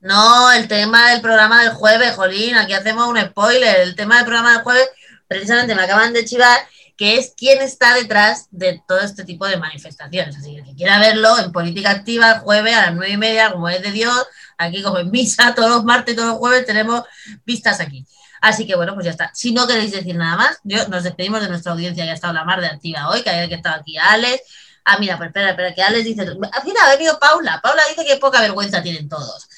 No, 0.00 0.50
el 0.52 0.66
tema 0.68 1.10
del 1.10 1.20
programa 1.20 1.62
del 1.62 1.74
jueves, 1.74 2.14
Jolín, 2.14 2.56
aquí 2.56 2.72
hacemos 2.72 3.06
un 3.06 3.20
spoiler. 3.20 3.80
El 3.80 3.94
tema 3.94 4.16
del 4.16 4.24
programa 4.24 4.52
del 4.52 4.62
jueves, 4.62 4.88
precisamente 5.28 5.74
me 5.74 5.82
acaban 5.82 6.14
de 6.14 6.24
chivar, 6.24 6.58
que 6.96 7.18
es 7.18 7.34
quién 7.36 7.60
está 7.60 7.94
detrás 7.94 8.48
de 8.50 8.82
todo 8.88 9.00
este 9.00 9.24
tipo 9.24 9.46
de 9.46 9.58
manifestaciones. 9.58 10.36
Así 10.36 10.56
que 10.56 10.62
quien 10.62 10.76
quiera 10.76 10.98
verlo 10.98 11.38
en 11.38 11.52
Política 11.52 11.90
Activa, 11.90 12.32
el 12.32 12.40
jueves 12.40 12.74
a 12.74 12.86
las 12.86 12.94
nueve 12.94 13.12
y 13.12 13.16
media, 13.18 13.52
como 13.52 13.68
es 13.68 13.82
de 13.82 13.92
Dios, 13.92 14.26
aquí 14.56 14.82
como 14.82 14.98
en 14.98 15.10
misa, 15.10 15.54
todos 15.54 15.68
los 15.68 15.84
martes 15.84 16.14
y 16.14 16.16
todos 16.16 16.30
los 16.30 16.38
jueves 16.38 16.64
tenemos 16.64 17.02
vistas 17.44 17.80
aquí. 17.80 18.06
Así 18.40 18.66
que 18.66 18.76
bueno, 18.76 18.94
pues 18.94 19.04
ya 19.04 19.10
está. 19.10 19.30
Si 19.34 19.52
no 19.52 19.66
queréis 19.66 19.92
decir 19.92 20.16
nada 20.16 20.36
más, 20.36 20.58
yo, 20.64 20.86
nos 20.88 21.04
despedimos 21.04 21.40
de 21.40 21.48
nuestra 21.48 21.72
audiencia 21.72 22.04
que 22.04 22.10
ha 22.10 22.14
estado 22.14 22.32
la 22.32 22.44
mar 22.44 22.60
de 22.60 22.66
activa 22.66 23.08
hoy, 23.08 23.22
que 23.22 23.30
hay 23.30 23.48
que 23.48 23.54
estar 23.54 23.78
aquí 23.78 23.96
Alex. 23.96 24.42
Ah, 24.84 24.98
mira, 24.98 25.16
pues 25.16 25.28
espera, 25.28 25.50
espera, 25.50 25.74
que 25.74 25.82
Alex 25.82 26.04
dice. 26.04 26.26
Ah, 26.52 26.62
mira, 26.64 26.80
ha 26.84 26.90
venido 26.90 27.18
Paula. 27.18 27.60
Paula 27.60 27.82
dice 27.88 28.06
que 28.06 28.16
poca 28.16 28.40
vergüenza 28.40 28.82
tienen 28.82 29.08
todos. 29.08 29.48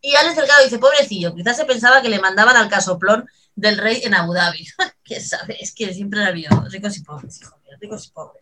Y 0.00 0.14
Alex 0.14 0.36
Delgado 0.36 0.64
dice, 0.64 0.78
pobrecillo, 0.78 1.34
quizás 1.34 1.56
se 1.56 1.66
pensaba 1.66 2.00
que 2.00 2.08
le 2.08 2.18
mandaban 2.18 2.56
al 2.56 2.70
casoplón 2.70 3.28
del 3.54 3.76
rey 3.76 4.00
en 4.04 4.14
Abu 4.14 4.32
Dhabi. 4.32 4.66
¿Qué 5.04 5.20
sabe? 5.20 5.58
Es 5.60 5.74
que 5.74 5.92
siempre 5.92 6.24
ha 6.24 6.28
habido 6.28 6.64
ricos 6.70 6.96
y 6.96 7.02
pobres, 7.02 7.40
hijo 7.40 7.56
mío, 7.58 7.76
ricos 7.80 8.06
y 8.06 8.10
pobres. 8.10 8.40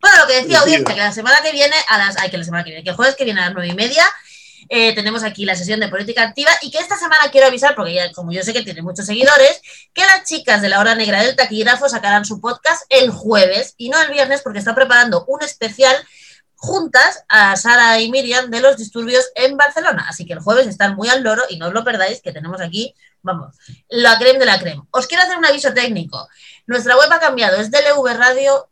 Bueno, 0.00 0.18
lo 0.18 0.26
que 0.26 0.42
decía 0.42 0.60
audiencia, 0.60 0.94
que 0.94 1.00
la 1.00 1.12
semana 1.12 1.40
que 1.42 1.52
viene, 1.52 1.76
a 1.88 1.98
las. 1.98 2.16
Ay, 2.18 2.30
que 2.30 2.38
la 2.38 2.44
semana 2.44 2.64
que 2.64 2.70
viene, 2.70 2.84
que 2.84 2.90
el 2.90 2.96
jueves 2.96 3.14
que 3.14 3.24
viene 3.24 3.40
a 3.40 3.46
las 3.46 3.54
nueve 3.54 3.68
y 3.68 3.76
media, 3.76 4.04
eh, 4.68 4.94
tenemos 4.94 5.22
aquí 5.22 5.44
la 5.44 5.54
sesión 5.54 5.80
de 5.80 5.88
política 5.88 6.22
activa 6.22 6.50
y 6.62 6.70
que 6.70 6.78
esta 6.78 6.96
semana 6.96 7.30
quiero 7.30 7.46
avisar, 7.46 7.74
porque 7.74 7.94
ya 7.94 8.12
como 8.12 8.32
yo 8.32 8.42
sé 8.42 8.52
que 8.52 8.62
tiene 8.62 8.82
muchos 8.82 9.06
seguidores, 9.06 9.60
que 9.92 10.02
las 10.02 10.24
chicas 10.24 10.62
de 10.62 10.68
la 10.68 10.80
hora 10.80 10.94
negra 10.94 11.22
del 11.22 11.36
taquígrafo 11.36 11.88
sacarán 11.88 12.24
su 12.24 12.40
podcast 12.40 12.82
el 12.88 13.10
jueves 13.10 13.74
y 13.76 13.88
no 13.88 14.00
el 14.00 14.10
viernes 14.10 14.42
porque 14.42 14.58
está 14.58 14.74
preparando 14.74 15.24
un 15.26 15.42
especial 15.42 15.96
juntas 16.56 17.24
a 17.28 17.54
Sara 17.56 18.00
y 18.00 18.10
Miriam 18.10 18.50
de 18.50 18.60
los 18.60 18.76
disturbios 18.76 19.24
en 19.34 19.56
Barcelona. 19.56 20.06
Así 20.08 20.24
que 20.24 20.32
el 20.32 20.40
jueves 20.40 20.66
están 20.66 20.96
muy 20.96 21.08
al 21.08 21.22
loro 21.22 21.42
y 21.48 21.58
no 21.58 21.68
os 21.68 21.72
lo 21.72 21.84
perdáis, 21.84 22.20
que 22.22 22.32
tenemos 22.32 22.60
aquí, 22.60 22.94
vamos, 23.22 23.54
la 23.88 24.18
creme 24.18 24.38
de 24.38 24.46
la 24.46 24.58
creme. 24.58 24.82
Os 24.90 25.06
quiero 25.06 25.22
hacer 25.22 25.36
un 25.36 25.46
aviso 25.46 25.72
técnico. 25.72 26.28
Nuestra 26.66 26.96
web 26.96 27.12
ha 27.12 27.20
cambiado, 27.20 27.58
es 27.58 27.70
dlvradio.es. 27.70 28.62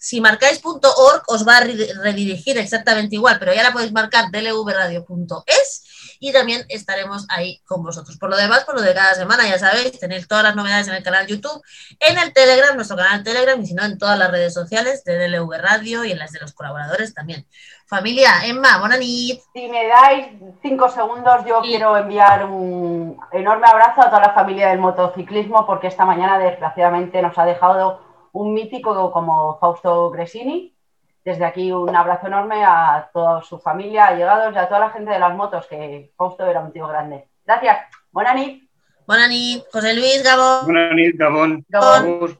Si 0.00 0.20
marcáis 0.20 0.60
.org 0.64 1.22
os 1.28 1.46
va 1.46 1.58
a 1.58 1.60
redirigir 1.60 2.58
exactamente 2.58 3.14
igual, 3.14 3.38
pero 3.38 3.54
ya 3.54 3.62
la 3.62 3.72
podéis 3.72 3.92
marcar 3.92 4.32
dlvradio.es 4.32 5.82
y 6.18 6.32
también 6.32 6.64
estaremos 6.68 7.26
ahí 7.28 7.60
con 7.66 7.82
vosotros. 7.82 8.16
Por 8.16 8.30
lo 8.30 8.36
demás, 8.36 8.62
por 8.64 8.76
lo 8.76 8.80
de 8.80 8.94
cada 8.94 9.12
semana, 9.14 9.48
ya 9.48 9.58
sabéis, 9.58 9.98
tenéis 9.98 10.28
todas 10.28 10.44
las 10.44 10.54
novedades 10.54 10.86
en 10.86 10.94
el 10.94 11.02
canal 11.02 11.26
YouTube, 11.26 11.60
en 11.98 12.16
el 12.16 12.32
Telegram, 12.32 12.76
nuestro 12.76 12.96
canal 12.96 13.24
Telegram, 13.24 13.60
y 13.60 13.66
si 13.66 13.74
no, 13.74 13.84
en 13.84 13.98
todas 13.98 14.16
las 14.16 14.30
redes 14.30 14.54
sociales 14.54 15.02
de 15.02 15.18
DLV 15.18 15.50
Radio 15.58 16.04
y 16.04 16.12
en 16.12 16.20
las 16.20 16.30
de 16.30 16.38
los 16.38 16.52
colaboradores 16.52 17.12
también. 17.12 17.44
Familia, 17.92 18.40
Emma, 18.46 18.78
Bonanit. 18.78 19.42
Si 19.52 19.68
me 19.68 19.86
dais 19.86 20.28
cinco 20.62 20.88
segundos, 20.88 21.44
yo 21.44 21.60
quiero 21.60 21.94
enviar 21.94 22.46
un 22.46 23.20
enorme 23.30 23.66
abrazo 23.66 24.00
a 24.00 24.06
toda 24.08 24.22
la 24.22 24.32
familia 24.32 24.70
del 24.70 24.78
motociclismo, 24.78 25.66
porque 25.66 25.88
esta 25.88 26.06
mañana, 26.06 26.38
desgraciadamente, 26.38 27.20
nos 27.20 27.36
ha 27.36 27.44
dejado 27.44 28.00
un 28.32 28.54
mítico 28.54 29.12
como 29.12 29.58
Fausto 29.58 30.08
Gresini. 30.08 30.74
Desde 31.22 31.44
aquí, 31.44 31.70
un 31.70 31.94
abrazo 31.94 32.28
enorme 32.28 32.64
a 32.64 33.10
toda 33.12 33.42
su 33.42 33.58
familia, 33.58 34.06
allegados 34.06 34.54
y 34.54 34.58
a 34.58 34.68
toda 34.68 34.80
la 34.80 34.90
gente 34.90 35.10
de 35.10 35.18
las 35.18 35.36
motos, 35.36 35.66
que 35.66 36.12
Fausto 36.16 36.46
era 36.46 36.60
un 36.60 36.72
tío 36.72 36.88
grande. 36.88 37.28
Gracias. 37.44 37.76
Bonanit. 38.10 38.70
Bonanit. 39.06 39.64
José 39.70 39.92
Luis, 39.92 40.22
Gabón. 40.24 40.64
Bonanit, 40.64 41.14
Gabón. 41.18 41.66
Gabón. 41.68 42.38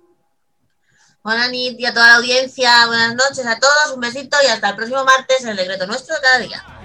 Buenas 1.25 1.51
noches 1.51 1.87
a 1.87 1.95
toda 1.95 2.09
la 2.09 2.15
audiencia, 2.17 2.85
buenas 2.89 3.15
noches 3.15 3.47
a 3.47 3.57
todos, 3.61 3.95
un 3.95 4.01
besito 4.01 4.37
y 4.43 4.49
hasta 4.49 4.71
el 4.71 4.75
próximo 4.75 5.05
martes 5.05 5.43
en 5.43 5.51
el 5.51 5.57
decreto 5.57 5.87
nuestro 5.87 6.17
de 6.17 6.21
cada 6.21 6.39
día. 6.39 6.82